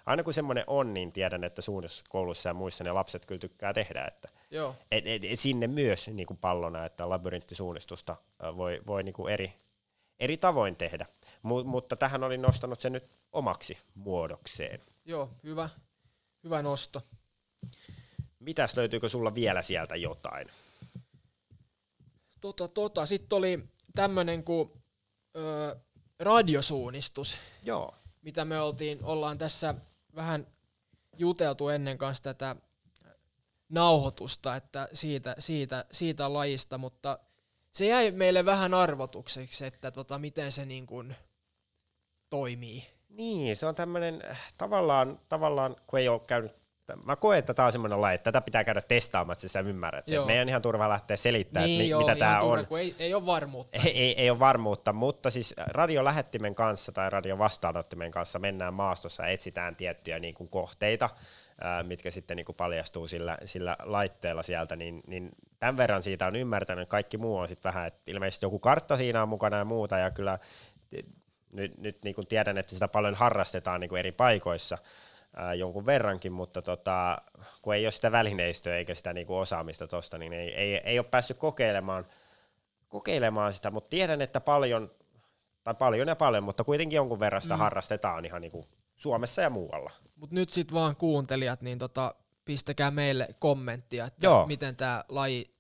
[0.08, 4.04] aina kun semmoinen on, niin tiedän, että suunnistuskoulussa ja muissa ne lapset kyllä tykkää tehdä,
[4.04, 4.76] että Joo.
[4.90, 8.16] Et, et, et sinne myös niin kuin pallona, että labyrinttisuunnistusta
[8.56, 9.52] voi, voi niin kuin eri,
[10.20, 11.06] eri tavoin tehdä.
[11.42, 14.80] M- mutta tähän olin nostanut sen nyt omaksi muodokseen.
[15.04, 15.68] Joo, hyvä,
[16.44, 17.02] hyvä nosto.
[18.38, 20.48] Mitäs löytyykö sulla vielä sieltä jotain?
[22.40, 23.06] Tota, tota.
[23.06, 24.70] Sitten oli tämmöinen kuin
[25.36, 25.76] ö,
[26.20, 27.38] radiosuunnistus.
[27.62, 27.94] Joo.
[28.22, 29.74] Mitä me oltiin, ollaan tässä
[30.18, 30.46] vähän
[31.16, 32.56] juteltu ennen kanssa tätä
[33.68, 37.18] nauhoitusta että siitä, siitä, siitä lajista, mutta
[37.72, 41.16] se jäi meille vähän arvotukseksi, että tota, miten se niin kuin
[42.30, 42.86] toimii.
[43.08, 44.22] Niin, se on tämmöinen
[44.58, 46.52] tavallaan, tavallaan, kun ei ole käynyt
[47.04, 50.06] mä koen, että tämä on semmoinen laji, että tätä pitää käydä testaamaan, että sä ymmärrät
[50.06, 50.26] sen.
[50.26, 52.66] Meidän on ihan turva lähteä selittämään, niin, että joo, mitä tämä on.
[52.78, 53.78] Ei, ei ole varmuutta.
[53.84, 59.28] Ei, ei, ei ole varmuutta, mutta siis radiolähettimen kanssa tai radiovastaanottimen kanssa mennään maastossa ja
[59.28, 61.10] etsitään tiettyjä niin kuin kohteita,
[61.60, 66.26] ää, mitkä sitten niin kuin paljastuu sillä, sillä laitteella sieltä, niin, niin tämän verran siitä
[66.26, 69.64] on ymmärtänyt, kaikki muu on sitten vähän, että ilmeisesti joku kartta siinä on mukana ja
[69.64, 70.38] muuta, ja kyllä
[71.52, 74.78] nyt, nyt niin kuin tiedän, että sitä paljon harrastetaan niin kuin eri paikoissa,
[75.36, 77.18] ää, jonkun verrankin, mutta tota,
[77.62, 80.98] kun ei ole sitä välineistöä eikä sitä niin kuin osaamista tuosta, niin ei, ei, ei
[80.98, 82.06] ole päässyt kokeilemaan,
[82.88, 84.90] kokeilemaan sitä, mutta tiedän, että paljon,
[85.64, 87.60] tai paljon ja paljon, mutta kuitenkin jonkun verran sitä mm.
[87.60, 88.66] harrastetaan ihan niin kuin
[88.96, 89.90] Suomessa ja muualla.
[90.16, 92.14] Mutta nyt sitten vaan kuuntelijat, niin tota,
[92.44, 94.46] pistäkää meille kommenttia, että Joo.
[94.46, 95.50] miten tämä laji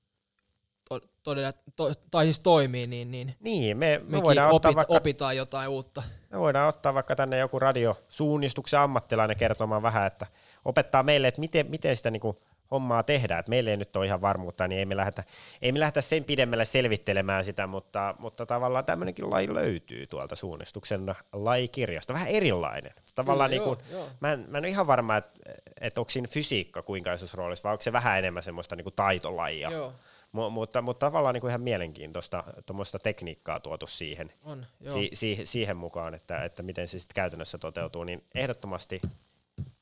[0.88, 5.36] to, todella, to, tai siis toimii, niin, niin, niin me, me voidaan opit, vaikka, opitaan
[5.36, 6.02] jotain uutta.
[6.30, 10.26] Me voidaan ottaa vaikka tänne joku radiosuunnistuksen ammattilainen kertomaan vähän, että
[10.64, 12.36] opettaa meille, että miten, miten sitä niin kuin
[12.70, 13.40] hommaa tehdään.
[13.40, 15.24] Et meillä ei nyt ole ihan varmuutta, niin ei me lähdetä,
[15.62, 21.14] ei me lähdetä sen pidemmälle selvittelemään sitä, mutta, mutta tavallaan tämmöinenkin laji löytyy tuolta suunnistuksen
[21.32, 22.12] lajikirjasta.
[22.12, 22.92] Vähän erilainen.
[23.14, 24.08] Tavallaan Kyllä, niin kuin, joo, joo.
[24.20, 25.40] Mä, en, mä en ole ihan varma, että,
[25.80, 28.96] että onko siinä fysiikka kuinka isossa roolissa, vai onko se vähän enemmän semmoista niin kuin
[28.96, 29.70] taitolajia.
[29.70, 29.92] Joo.
[30.32, 35.40] M- mutta, mutta tavallaan niin kuin ihan mielenkiintoista tuommoista tekniikkaa tuotu siihen, On, si- si-
[35.44, 39.00] siihen mukaan, että, että miten se sitten käytännössä toteutuu, niin ehdottomasti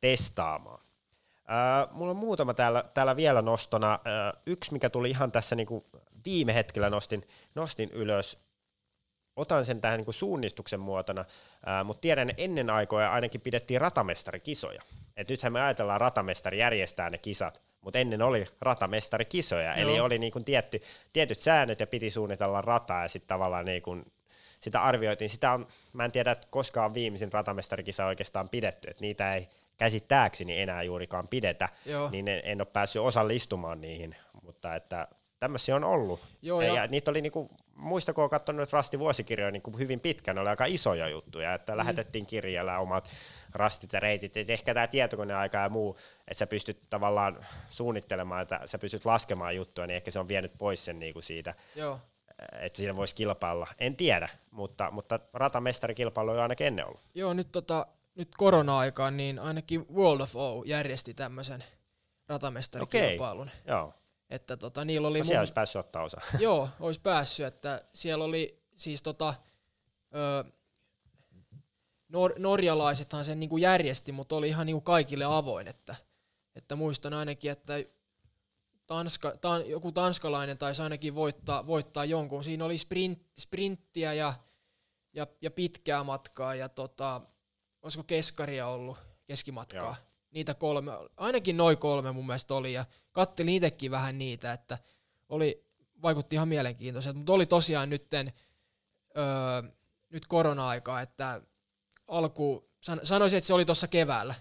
[0.01, 0.80] testaamaan.
[1.51, 3.92] Äh, mulla on muutama täällä, täällä vielä nostona.
[3.92, 5.84] Äh, yksi, mikä tuli ihan tässä niin kuin
[6.24, 8.38] viime hetkellä nostin, nostin ylös.
[9.36, 11.24] Otan sen tähän niin kuin suunnistuksen muotona,
[11.84, 14.80] mutta tiedän, että ennen aikoja ainakin pidettiin ratamestarikisoja.
[15.16, 19.91] Et nythän me ajatellaan ratamestari järjestää ne kisat, mutta ennen oli ratamestarikisoja, Joo.
[19.91, 20.80] eli oli niin kuin tietty,
[21.12, 24.12] tietyt säännöt ja piti suunnitella rataa ja sitten tavallaan niin kuin
[24.61, 25.30] sitä arvioitiin.
[25.30, 30.61] Sitä on, mä en tiedä, että koskaan viimeisin ratamestarikisa oikeastaan pidetty, että niitä ei käsittääkseni
[30.61, 32.11] enää juurikaan pidetä, Joo.
[32.11, 35.09] niin en, en ole päässyt osallistumaan niihin, mutta että
[35.41, 36.20] tämmöisiä on ollut.
[36.43, 40.39] Joo, ja, ja niitä oli niinku, muista kun olen katsonut Rasti vuosikirjoja niinku hyvin pitkän,
[40.39, 41.79] oli aika isoja juttuja, että mm.
[41.79, 43.09] lähetettiin kirjalla omat
[43.53, 48.61] rastit ja reitit, että ehkä tämä tietokoneaika ja muu, että sä pystyt tavallaan suunnittelemaan, että
[48.64, 51.99] sä pystyt laskemaan juttuja, niin ehkä se on vienyt pois sen niinku siitä, Joo.
[52.53, 53.66] että siinä voisi kilpailla.
[53.79, 57.01] En tiedä, mutta, mutta ratamestarikilpailu on ainakin ennen ollut.
[57.14, 61.64] Joo, nyt tota, nyt korona-aikaan, niin ainakin World of O järjesti tämmöisen
[62.29, 63.49] ratamestarikilpailun.
[63.49, 63.77] Okay.
[63.77, 63.95] Joo.
[64.31, 65.18] Että tota, niillä oli...
[65.18, 65.41] No, siellä mun...
[65.41, 66.20] olisi päässyt ottaa osa.
[66.39, 69.35] Joo, olisi päässyt, että siellä oli siis tota,
[70.14, 70.45] ö,
[72.12, 75.97] nor- norjalaisethan sen niinku järjesti, mutta oli ihan niinku kaikille avoin, että,
[76.57, 77.74] että muistan ainakin, että
[78.87, 82.45] Tanska, tan, joku tanskalainen taisi ainakin voittaa, voittaa jonkun.
[82.45, 84.35] Siinä oli sprint, sprinttiä ja,
[85.12, 87.20] ja, ja pitkää matkaa ja tota,
[87.83, 89.83] olisiko keskaria ollut keskimatkaa.
[89.83, 89.95] Joo.
[90.37, 94.78] Niitä kolme, ainakin noin kolme mun mielestä oli, ja kattelin itsekin vähän niitä, että
[95.28, 95.64] oli,
[96.03, 98.32] vaikutti ihan mielenkiintoiselta, mutta oli tosiaan nytten,
[99.16, 99.72] öö,
[100.11, 101.43] nyt korona-aikaa, että
[102.09, 104.34] alku, san, sanoisin, että se oli tuossa keväällä,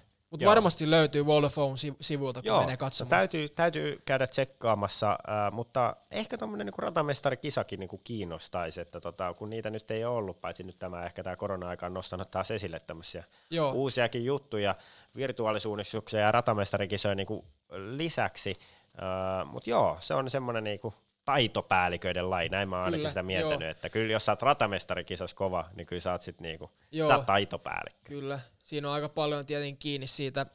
[0.44, 1.24] mutta varmasti löytyy
[1.54, 3.10] Phone sivuilta, kun Joo, menee katsomaan.
[3.10, 9.50] Täytyy, täytyy käydä tsekkaamassa, äh, mutta ehkä tuommoinen niin ratamestarikisakin niin kiinnostaisi, että tota, kun
[9.50, 12.80] niitä nyt ei ole ollut, paitsi nyt tämä ehkä tämä korona-aika on nostanut taas esille
[12.80, 13.72] tämmöisiä Joo.
[13.72, 14.76] uusiakin juttuja,
[15.16, 18.58] virtuaalisuunnistuksia ja ratamestarikisoja niin lisäksi,
[19.04, 20.94] äh, mutta joo, se on semmoinen niin kuin
[21.26, 23.72] taitopäälliköiden laji, näin mä oon ainakin sitä miettinyt, joo.
[23.72, 27.10] että kyllä jos sä oot ratamestarikisas kova, niin kyllä sä oot sit niinku, joo.
[27.10, 28.00] sä oot taitopäällikkö.
[28.04, 30.46] Kyllä, siinä on aika paljon tietenkin kiinni siitä,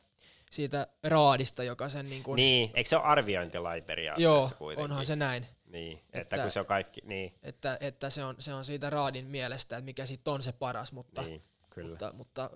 [0.50, 2.36] siitä raadista, joka sen niin kuin...
[2.36, 4.90] Niin, eikö se ole arviointilaji periaatteessa Joo, kuitenkin?
[4.90, 5.46] onhan se näin.
[5.66, 7.34] Niin, että, että kun se on kaikki, niin.
[7.42, 10.92] Että, että se, on, se on siitä raadin mielestä, että mikä sitten on se paras,
[10.92, 11.88] mutta, niin, kyllä.
[11.88, 12.50] mutta, mutta,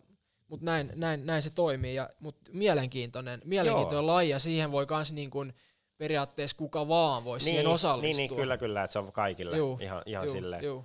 [0.48, 1.94] mutta näin, näin, näin, se toimii.
[1.94, 5.54] Ja, mutta mielenkiintoinen, mielenkiintoinen laji ja siihen voi myös niin kuin,
[5.98, 8.22] periaatteessa kuka vaan voisi niin, siihen osallistua.
[8.22, 10.64] Niin, niin, kyllä, kyllä, että se on kaikille juu, ihan, ihan juu, silleen.
[10.64, 10.84] Juu.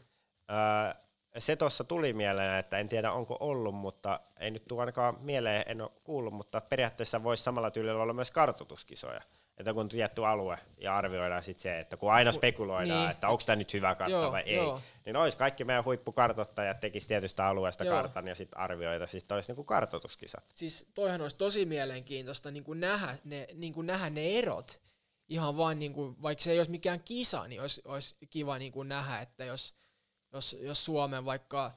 [0.51, 0.93] Öö,
[1.38, 5.64] se tuossa tuli mieleen, että en tiedä onko ollut, mutta ei nyt tule ainakaan mieleen,
[5.68, 9.22] en ole kuullut, mutta periaatteessa voisi samalla tyylillä olla myös kartoituskisoja.
[9.57, 13.12] Että kun tietty alue ja arvioidaan sitten se, että kun aina spekuloidaan, niin.
[13.12, 14.82] että onko tämä nyt hyvä kartta joo, vai ei, joo.
[15.05, 17.95] niin olisi kaikki meidän huippukartoittajat tekisi tietystä alueesta joo.
[17.95, 20.45] kartan ja sitten arvioida, sitten olisi niinku kartoituskisat.
[20.53, 24.80] Siis toihan olisi tosi mielenkiintoista niin kuin nähdä, ne, niin kuin nähdä ne erot,
[25.30, 28.72] ihan vain, niin kuin, vaikka se ei olisi mikään kisa, niin olisi, olisi kiva niin
[28.72, 29.76] kuin nähdä, että jos,
[30.34, 31.72] jos, jos Suomen vaikka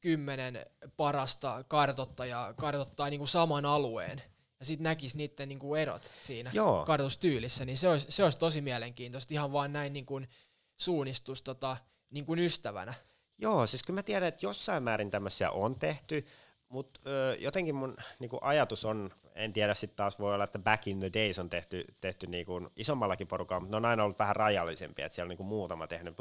[0.00, 0.66] kymmenen
[0.96, 4.22] parasta kartoittajaa kartoittaa niin kuin saman alueen,
[4.60, 6.84] ja sitten näkisi niiden niin kuin erot siinä Joo.
[6.84, 10.28] kartoitustyylissä, niin se olisi, se olisi tosi mielenkiintoista, ihan vaan näin niin kuin
[10.76, 11.76] suunnistus tota,
[12.10, 12.94] niin kuin ystävänä.
[13.38, 16.26] Joo, siis kyllä mä tiedän, että jossain määrin tämmöisiä on tehty,
[16.68, 17.00] mutta
[17.38, 21.10] jotenkin mun niinku, ajatus on, en tiedä sitten taas voi olla, että back in the
[21.14, 25.16] days on tehty, tehty niinku, isommallakin porukalla, mutta ne on aina ollut vähän rajallisempia, että
[25.16, 26.14] siellä on niinku, muutama tehnyt.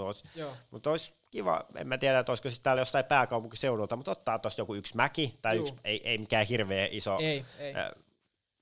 [0.72, 4.62] Mutta olisi, kiva, en mä tiedä, että olisiko sitten täällä jostain pääkaupunkiseudulta, mutta ottaa tuosta
[4.62, 7.76] joku yksi mäki, tai yksi, ei, ei mikään hirveä iso, ei, ei.
[7.76, 7.92] Äh,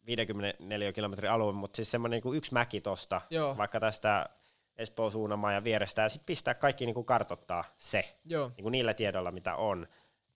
[0.05, 3.57] 54 kilometrin alue, mutta siis semmoinen niin yksi mäki tosta, Joo.
[3.57, 4.29] vaikka tästä
[4.75, 8.51] Espoon suunnamaan ja vierestä, ja sitten pistää kaikki niin kuin kartottaa se, Joo.
[8.57, 9.87] niin kuin niillä tiedoilla, mitä on.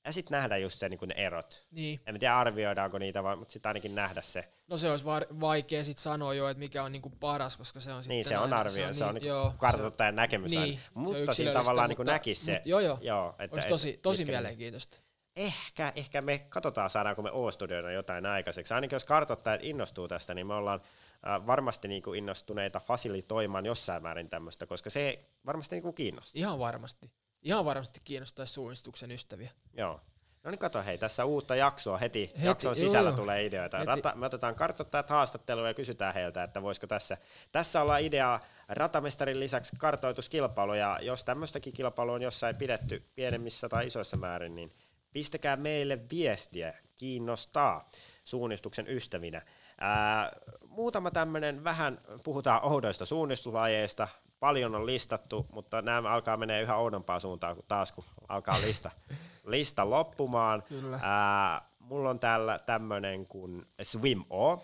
[0.08, 1.68] Ja sitten nähdä just se, niin ne erot.
[1.72, 2.00] Niin.
[2.06, 4.52] En tiedä arvioidaanko niitä, vaan, mutta sitten ainakin nähdä se.
[4.68, 7.92] No se olisi var- vaikea sit sanoa jo, että mikä on niinku paras, koska se
[7.94, 10.74] on Niin, sitten se on aina- arvio, se on, niin joo, kartoittajan näkemys niin, aina.
[10.78, 12.54] se on Mutta siinä tavallaan niin mutta- näkisi se.
[12.54, 12.98] mut joo, joo.
[13.02, 14.98] joo että, Olisi tosi, tosi mitkä mielenkiintoista.
[15.36, 18.74] Ehkä, ehkä me katsotaan, saadaanko me O-studioina jotain aikaiseksi.
[18.74, 20.82] Ainakin jos kartoittajat innostuu tästä, niin me ollaan
[21.28, 26.40] äh, varmasti niin kuin innostuneita fasilitoimaan jossain määrin tämmöistä, koska se varmasti niin kuin kiinnostaa.
[26.40, 27.12] Ihan varmasti.
[27.48, 29.52] Ihan varmasti kiinnostaisi suunnistuksen ystäviä.
[29.74, 30.02] Joo.
[30.44, 33.18] No niin kato hei, tässä uutta jaksoa heti, Heti, jakson sisällä joo.
[33.18, 33.78] tulee ideoita.
[33.78, 33.88] Heti.
[33.88, 37.18] Rata, me otetaan kartoittajat haastattelua ja kysytään heiltä, että voisiko tässä,
[37.52, 43.88] tässä olla idea ratamestarin lisäksi kartoituskilpailu, ja jos tämmöistäkin kilpailua on jossain pidetty pienemmissä tai
[43.88, 44.72] isoissa määrin, niin
[45.14, 47.90] pistäkää meille viestiä, kiinnostaa
[48.24, 49.42] suunnistuksen ystävinä.
[49.80, 50.32] Ää,
[50.68, 54.08] muutama tämmöinen vähän, puhutaan oudoista suunnistuslajeista,
[54.40, 58.92] paljon on listattu, mutta nämä alkaa mennä yhä oudompaan suuntaan kuin taas, kun alkaa lista,
[59.46, 60.64] lista loppumaan.
[60.64, 61.00] Kyllä.
[61.02, 64.56] Ää, mulla on täällä tämmöinen kuin Swim O.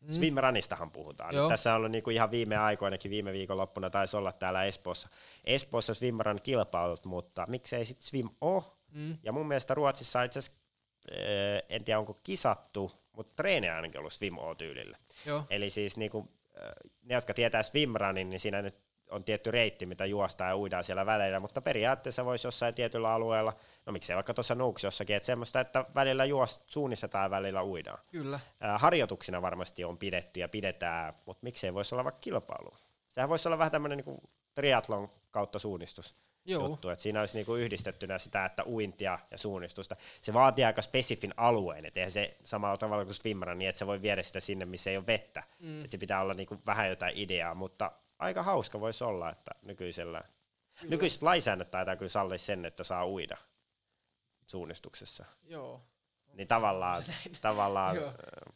[0.00, 0.10] Mm.
[0.10, 1.34] Swimrunistahan puhutaan.
[1.34, 1.44] Joo.
[1.44, 5.08] Nyt tässä on ollut niinku ihan viime aikoinakin, viime viikonloppuna taisi olla täällä Espoossa,
[5.44, 8.60] Espoossa Swimrun kilpailut, mutta miksei sitten Swim O?
[8.92, 9.18] Mm.
[9.22, 10.60] Ja mun mielestä Ruotsissa itse asiassa,
[11.68, 14.98] en tiedä onko kisattu, mutta treenejä ainakin ollut Swim O-tyylillä.
[15.26, 15.44] Joo.
[15.50, 16.28] Eli siis niinku,
[17.02, 18.78] ne, jotka tietää swimrunin, niin siinä nyt
[19.10, 23.52] on tietty reitti, mitä juostaan ja uidaan siellä välillä, mutta periaatteessa voisi jossain tietyllä alueella,
[23.86, 27.98] no miksei vaikka tuossa Nuuks jossakin, että semmoista, että välillä juos, suunnistetaan ja välillä uidaan.
[28.10, 28.40] Kyllä.
[28.64, 32.70] Äh, harjoituksina varmasti on pidetty ja pidetään, mutta miksei voisi olla vaikka kilpailu.
[33.10, 34.22] Sehän voisi olla vähän tämmöinen niinku
[34.54, 36.16] triatlon kautta suunnistus.
[36.44, 36.66] Joo.
[36.66, 39.96] Juttu, että siinä olisi niinku yhdistettynä sitä, että uintia ja suunnistusta.
[40.22, 43.86] Se vaatii aika spesifin alueen, että eihän se samalla tavalla kuin swimrun, niin että se
[43.86, 45.42] voi viedä sitä sinne, missä ei ole vettä.
[45.58, 45.82] Mm.
[45.86, 50.22] se pitää olla niinku vähän jotain ideaa, mutta aika hauska voisi olla, että nykyisellä,
[50.88, 53.36] nykyiset lainsäännöt taitaa kyllä sallia sen, että saa uida
[54.46, 55.24] suunnistuksessa.
[55.42, 55.82] Joo.
[56.34, 57.02] Niin tavallaan,
[57.40, 58.08] tavallaan Joo.
[58.08, 58.14] äh,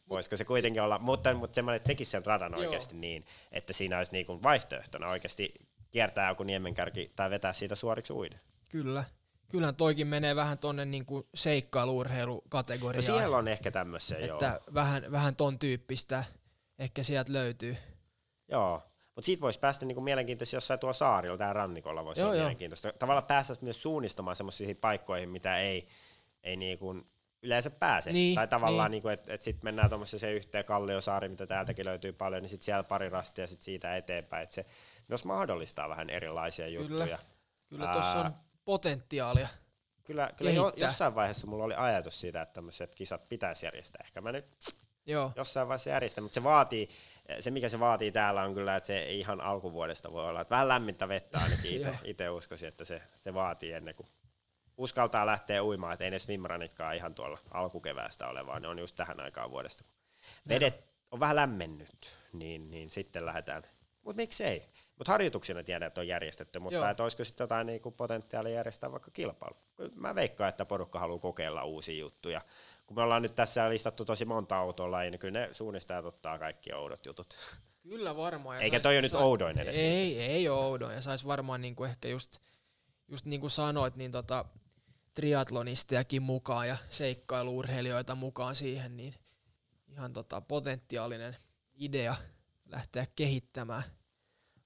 [0.09, 2.61] voisiko se kuitenkin olla, mutta, mutta semmoinen, tekisi sen radan Joo.
[2.61, 5.55] oikeasti niin, että siinä olisi niinku vaihtoehtona oikeasti
[5.91, 8.41] kiertää joku niemenkärki tai vetää siitä suoriksi uiden.
[8.71, 9.05] Kyllä.
[9.49, 13.03] Kyllähän toikin menee vähän tonne niinku No seikkailu-urheilukategoriaan.
[13.03, 14.35] siellä on ehkä tämmöisiä, joo.
[14.35, 16.25] että vähän, vähän ton tyyppistä
[16.79, 17.77] ehkä sieltä löytyy.
[18.49, 18.83] Joo,
[19.15, 22.43] mutta siitä voisi päästä niinku mielenkiintoisesti jossain tuolla saarilla tai rannikolla voisi Joo, olla joo.
[22.43, 22.93] mielenkiintoista.
[22.93, 25.89] Tavallaan päästä myös suunnistamaan semmoisiin paikkoihin, mitä ei,
[26.43, 27.05] ei niinku
[27.43, 28.13] yleensä pääse.
[28.13, 28.97] Niin, tai tavallaan, niin.
[28.97, 32.83] niinku, että et sitten mennään tuommoiseen yhteen Kalliosaari, mitä täältäkin löytyy paljon, niin sitten siellä
[32.83, 34.43] pari rastia ja sitten siitä eteenpäin.
[34.43, 34.67] Et se
[35.09, 37.05] myös mahdollistaa vähän erilaisia juttuja.
[37.05, 37.19] Kyllä.
[37.69, 38.35] Kyllä tuossa on
[38.65, 39.49] potentiaalia.
[40.05, 44.05] Kyllä, kyllä jo, jossain vaiheessa mulla oli ajatus siitä, että tämmöiset kisat pitäisi järjestää.
[44.05, 44.47] Ehkä mä nyt
[45.07, 45.33] Joo.
[45.37, 46.89] jossain vaiheessa järjestän, mutta se vaatii,
[47.41, 50.41] se mikä se vaatii täällä on kyllä, että se ei ihan alkuvuodesta voi olla.
[50.41, 54.09] Että vähän lämmintä vettä ainakin itse uskoisin, että se, se vaatii ennen kuin
[54.77, 58.97] uskaltaa lähteä uimaan, että ei ne swimrunitkaan ihan tuolla alkukeväästä ole, vaan ne on just
[58.97, 59.85] tähän aikaan vuodesta.
[60.49, 63.63] Vedet on vähän lämmennyt, niin, niin sitten lähdetään.
[64.03, 64.69] Mutta miksei?
[64.99, 66.89] Mutta harjoituksena tiedän, että on järjestetty, mutta Joo.
[66.89, 69.57] että olisiko sitten jotain niinku potentiaalia järjestää vaikka kilpailu.
[69.95, 72.41] Mä veikkaan, että porukka haluaa kokeilla uusia juttuja.
[72.87, 76.73] Kun me ollaan nyt tässä listattu tosi monta autolla, niin kyllä ne suunnistajat ottaa kaikki
[76.73, 77.37] oudot jutut.
[77.83, 78.57] Kyllä varmaan.
[78.57, 80.95] ja Eikä sais- toi ole nyt oudoin edes Ei, ei ole oudoin.
[80.95, 82.39] Ja sais varmaan niinku ehkä just,
[83.09, 84.45] just niin kuin sanoit, niin tota,
[85.15, 89.15] triatlonistejakin mukaan ja seikkailuurheilijoita mukaan siihen, niin
[89.89, 91.37] ihan tota potentiaalinen
[91.75, 92.15] idea
[92.67, 93.83] lähteä kehittämään.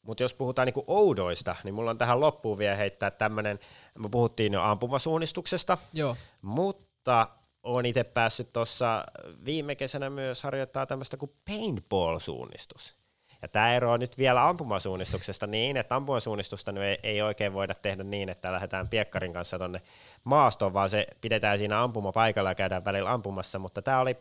[0.03, 3.59] Mutta jos puhutaan niinku oudoista, niin mulla on tähän loppuun vielä heittää tämmönen,
[3.99, 7.29] me puhuttiin jo ampumasuunnistuksesta, Joo, mutta
[7.69, 9.05] olen itse päässyt tuossa
[9.45, 12.97] viime kesänä myös harjoittaa tämmöistä kuin paintball-suunnistus.
[13.43, 18.05] Ja tämä eroaa nyt vielä ampumasuunnistuksesta niin, että ampumasuunnistusta nyt ei, ei oikein voida tehdä
[18.05, 19.83] niin, että lähdetään piekkarin kanssa tonne
[20.25, 24.17] maastoon, vaan se pidetään siinä ampumapaikalla ja käydään välillä ampumassa, mutta tämä oli,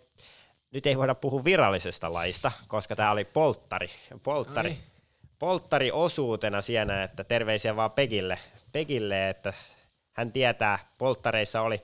[0.72, 3.90] nyt ei voida puhua virallisesta laista, koska tämä oli polttari,
[4.24, 4.84] polttari, No niin.
[5.40, 8.40] polttari osuutena siinä, että terveisiä vaan Pegille,
[8.72, 9.53] Pegille, että
[10.14, 11.82] hän tietää, polttareissa oli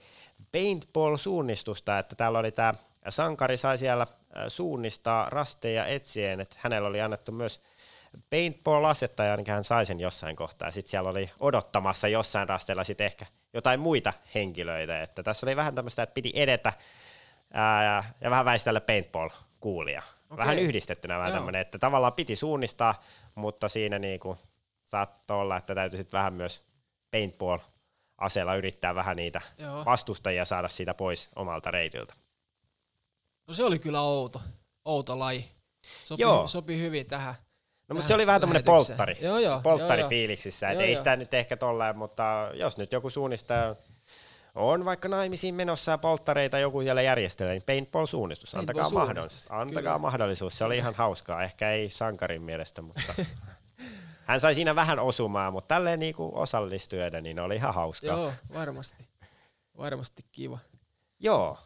[0.53, 2.73] paintball-suunnistusta, että täällä oli tämä
[3.09, 4.07] sankari sai siellä
[4.47, 7.61] suunnistaa rasteja etsien, että hänellä oli annettu myös
[8.29, 10.71] paintball-asetta ja ainakin hän sai sen jossain kohtaa.
[10.71, 15.75] Sitten siellä oli odottamassa jossain rasteella sitten ehkä jotain muita henkilöitä, että tässä oli vähän
[15.75, 16.73] tämmöistä, että piti edetä
[17.53, 20.03] ää, ja, vähän väistellä paintball-kuulia.
[20.29, 20.37] Okei.
[20.37, 23.03] Vähän yhdistettynä vähän tämmöinen, että tavallaan piti suunnistaa,
[23.35, 24.37] mutta siinä niinku
[24.85, 26.65] saattoi olla, että täytyy sitten vähän myös
[28.23, 29.85] paintball-aseella yrittää vähän niitä Joo.
[29.85, 32.13] vastustajia saada siitä pois omalta reitiltä.
[33.47, 34.41] no se oli kyllä outo.
[34.85, 35.51] outo laji.
[36.05, 36.47] Sopi, Joo.
[36.47, 37.35] sopi hyvin tähän.
[37.89, 39.17] No mutta se oli vähän tämmöinen polttari.
[39.21, 39.61] Joo, joo.
[39.61, 40.97] polttari joo, fiiliksissä, että ei joo.
[40.97, 43.75] sitä nyt ehkä tolleen, mutta jos nyt joku suunnistaa
[44.55, 49.51] on vaikka naimisiin menossa ja polttareita joku siellä järjestelee, niin paintball-suunnistus, antakaa Paintball-suunnistus, mahdollisuus.
[49.51, 49.97] Antakaa kyllä.
[49.97, 53.13] mahdollisuus, se oli ihan hauskaa, ehkä ei sankarin mielestä, mutta
[54.25, 58.17] hän sai siinä vähän osumaan, mutta tälleen niinku osallistujana, niin oli ihan hauskaa.
[58.17, 59.07] Joo, varmasti.
[59.77, 60.59] Varmasti kiva.
[61.19, 61.57] Joo.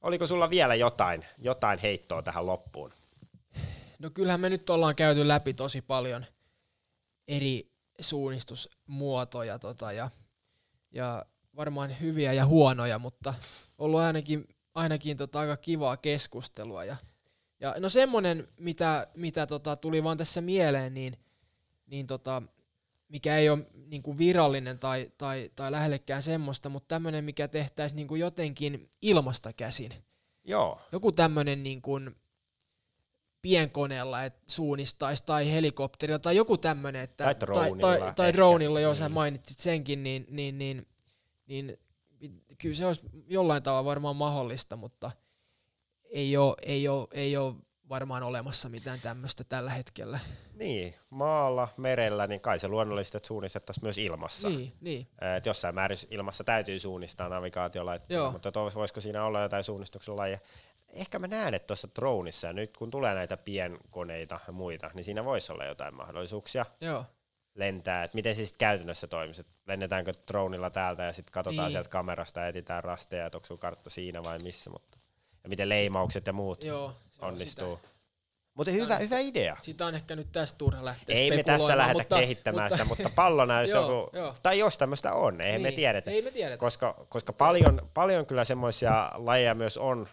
[0.00, 2.92] Oliko sulla vielä jotain, jotain heittoa tähän loppuun?
[3.98, 6.26] No kyllähän me nyt ollaan käyty läpi tosi paljon
[7.28, 10.10] eri suunnistusmuotoja tota, ja,
[10.92, 11.24] ja
[11.56, 13.34] varmaan hyviä ja huonoja, mutta
[13.78, 16.84] ollut ainakin, ainakin tota, aika kivaa keskustelua.
[16.84, 16.96] Ja,
[17.60, 21.18] ja no semmonen, mitä, mitä tota, tuli vaan tässä mieleen, niin,
[21.86, 22.42] niin tota,
[23.08, 27.96] mikä ei ole niin kuin virallinen tai, tai, tai lähellekään semmoista, mutta tämmöinen, mikä tehtäisiin
[27.96, 29.90] niin kuin jotenkin ilmasta käsin
[30.44, 30.80] Joo.
[30.92, 32.16] joku tämmöinen niin kuin
[33.42, 38.36] pienkoneella et suunnistaisi tai helikopterilla tai joku tämmöinen, että Tai tai, dronilla tai, tai ehkä.
[38.36, 39.14] dronilla, jos sä Niin.
[39.14, 40.86] mainitsit senkin, niin, niin, niin,
[41.46, 41.78] niin
[42.58, 45.10] kyllä se olisi jollain tavalla varmaan mahdollista, mutta
[46.04, 47.54] ei ole, ei ole, ei ole
[47.88, 50.18] varmaan olemassa mitään tämmöistä tällä hetkellä.
[50.54, 54.48] Niin, maalla, merellä, niin kai se luonnollisesti, että suunnistettaisiin myös ilmassa.
[54.48, 55.08] Niin, niin.
[55.36, 60.38] Et jossain määrin ilmassa täytyy suunnistaa navigaatiolaitteella, mutta tos, voisiko siinä olla jotain suunnistuksen lajeja.
[60.88, 65.24] Ehkä mä näen, että tuossa droneissa, nyt kun tulee näitä pienkoneita ja muita, niin siinä
[65.24, 67.04] voisi olla jotain mahdollisuuksia Joo.
[67.54, 68.04] lentää.
[68.04, 69.40] Et miten se sitten käytännössä toimisi?
[69.40, 71.72] Et lennetäänkö dronilla täältä ja sitten katsotaan Niin.
[71.72, 74.70] sieltä kamerasta ja etsitään rasteja, että onko sun kartta siinä vai missä.
[74.70, 74.98] Mutta,
[75.44, 76.92] ja miten leimaukset ja muut Joo,
[77.22, 77.80] onnistuu.
[78.54, 79.56] Mutta hyvä, hyvä idea.
[79.60, 82.88] sitä on ehkä nyt tästä turha lähteä Ei me tässä lähdetä mutta, kehittämään mutta, sitä,
[82.88, 84.34] mutta pallona jos Joo, joku, joo.
[84.42, 86.10] tai jos tämmöistä on, eihän me Niin, tiedetä.
[86.10, 86.56] ei me tiedetä.
[86.56, 90.08] Koska, koska paljon, paljon kyllä semmoisia lajeja myös on,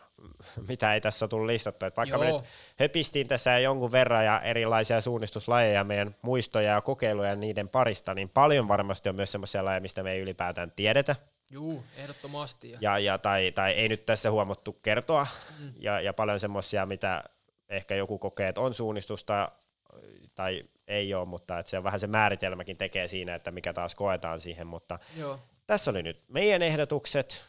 [0.67, 1.85] mitä ei tässä tullut listattu.
[1.85, 2.37] Et vaikka me Joo.
[2.37, 2.47] nyt
[2.79, 8.67] höpistiin tässä jonkun verran ja erilaisia suunnistuslajeja, meidän muistoja ja kokeiluja niiden parista, niin paljon
[8.67, 11.15] varmasti on myös semmoisia lajeja, mistä me ei ylipäätään tiedetä.
[11.49, 12.71] Juu, ehdottomasti.
[12.71, 15.27] Ja, Ja, ja, tai, tai ei nyt tässä huomattu kertoa.
[15.59, 15.73] Mm.
[15.79, 17.23] Ja, ja paljon semmoisia, mitä
[17.69, 19.51] ehkä joku kokee, että on suunnistusta
[20.35, 23.95] tai ei ole, mutta että se on vähän se määritelmäkin tekee siinä, että mikä taas
[23.95, 24.67] koetaan siihen.
[24.67, 25.39] Mutta joo.
[25.67, 27.45] tässä oli nyt meidän ehdotukset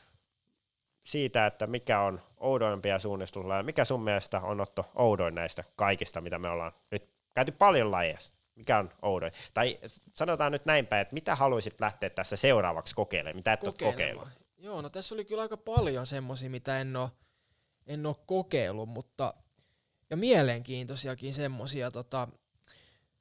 [1.05, 3.63] siitä, että mikä on oudoimpia suunnistuslajeja.
[3.63, 8.33] Mikä sun mielestä on Otto oudoin näistä kaikista, mitä me ollaan nyt käyty paljon lajeissa?
[8.55, 9.33] Mikä on oudoin?
[9.55, 9.79] Tai
[10.15, 13.37] sanotaan nyt näin päin, että mitä haluaisit lähteä tässä seuraavaksi kokeilemaan?
[13.37, 14.29] Mitä et ole kokeillut?
[14.59, 17.11] Joo, no tässä oli kyllä aika paljon semmosia, mitä en oo,
[17.87, 19.35] en oo kokeillut, mutta
[20.11, 22.29] ja mielenkiintoisiakin semmosia, tota,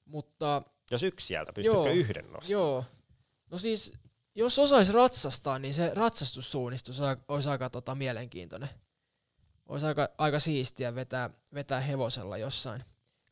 [0.05, 0.61] mutta
[0.91, 2.49] Jos yksi sieltä, pystytkö Joo, yhden nostamaan?
[2.49, 2.85] joo,
[3.51, 3.93] no siis
[4.35, 8.69] jos osais ratsastaa, niin se ratsastussuunnistus olisi aika tota, mielenkiintoinen.
[9.65, 12.83] Olisi aika, aika siistiä vetää, vetää hevosella jossain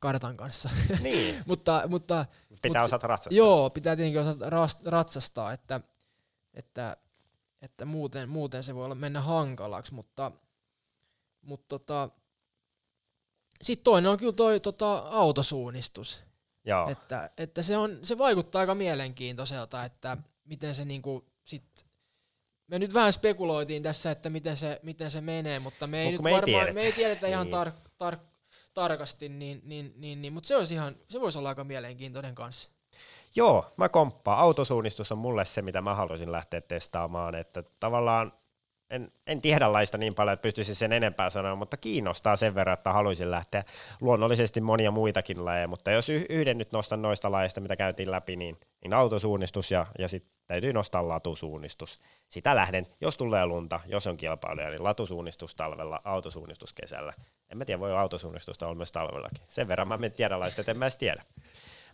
[0.02, 0.70] kartan kanssa.
[1.02, 2.26] Niin, mutta, mutta
[2.62, 3.38] pitää Mut- osata ratsastaa.
[3.38, 4.50] Joo, pitää tietenkin osata
[4.86, 5.82] ratsastaa, että,
[6.54, 6.98] että,
[7.62, 10.32] että muuten, muuten se voi olla mennä hankalaksi, mutta,
[11.42, 12.10] mutta tota,
[13.62, 16.24] sitten toinen on kyllä toi tota, autosuunnistus,
[16.66, 16.90] Joo.
[16.90, 21.86] että, että se, on, se vaikuttaa aika mielenkiintoiselta, että miten se niinku sit,
[22.68, 26.12] me nyt vähän spekuloitiin tässä, että miten se, miten se menee, mutta me ei Mut
[26.12, 26.74] nyt me ei varmaan, tiedetä.
[26.74, 27.52] me ei tiedetä ihan Niin.
[27.52, 28.18] tar, tar,
[28.74, 32.70] tarkasti, niin, niin, niin, niin, mutta se olisi ihan, se voisi olla aika mielenkiintoinen kanssa.
[33.36, 34.40] Joo, mä komppaan.
[34.40, 37.36] Autosuunnistus on mulle se, mitä mä haluaisin lähteä testaamaan.
[37.36, 38.34] Että tavallaan
[38.92, 42.74] en, en tiedä laista niin paljon, että pystyisin sen enempää sanoa, mutta kiinnostaa sen verran,
[42.74, 43.64] että haluaisin lähteä.
[44.02, 48.60] Luonnollisesti monia muitakin lajeja, mutta jos yhden nyt nostan noista lajeista, mitä käytiin läpi, niin,
[48.82, 52.00] niin autosuunnistus ja, ja sitten täytyy nostaa latusuunnistus.
[52.30, 57.14] Sitä lähden, jos tulee lunta, jos on kilpailuja, niin latusuunnistus talvella, autosuunnistus kesällä.
[57.50, 59.44] En mä tiedä, voi autosuunnistusta olla myös talvellakin.
[59.48, 61.24] Sen verran mä en tiedä laista, että en mä edes tiedä.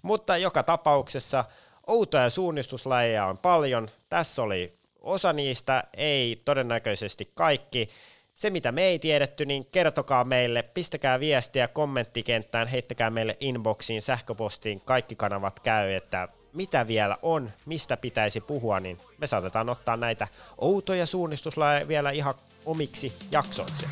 [0.02, 1.46] Mutta joka tapauksessa
[1.88, 3.88] outoja suunnistuslajeja on paljon.
[4.10, 4.77] Tässä oli
[5.08, 7.90] osa niistä, ei todennäköisesti kaikki.
[8.34, 14.82] Se, mitä me ei tiedetty, niin kertokaa meille, pistäkää viestiä kommenttikenttään, heittäkää meille inboxiin, sähköpostiin,
[14.82, 20.28] kaikki kanavat käy, että mitä vielä on, mistä pitäisi puhua, niin me saatetaan ottaa näitä
[20.58, 22.36] outoja suunnistuslajeja vielä ihan
[22.66, 23.86] omiksi jaksoiksi.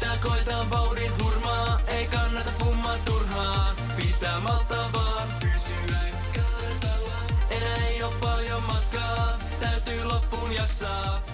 [0.00, 4.77] Tää koetaan vauhdin hurmaa, ei kannata pummaa turhaa, pitää malta
[10.82, 11.27] up.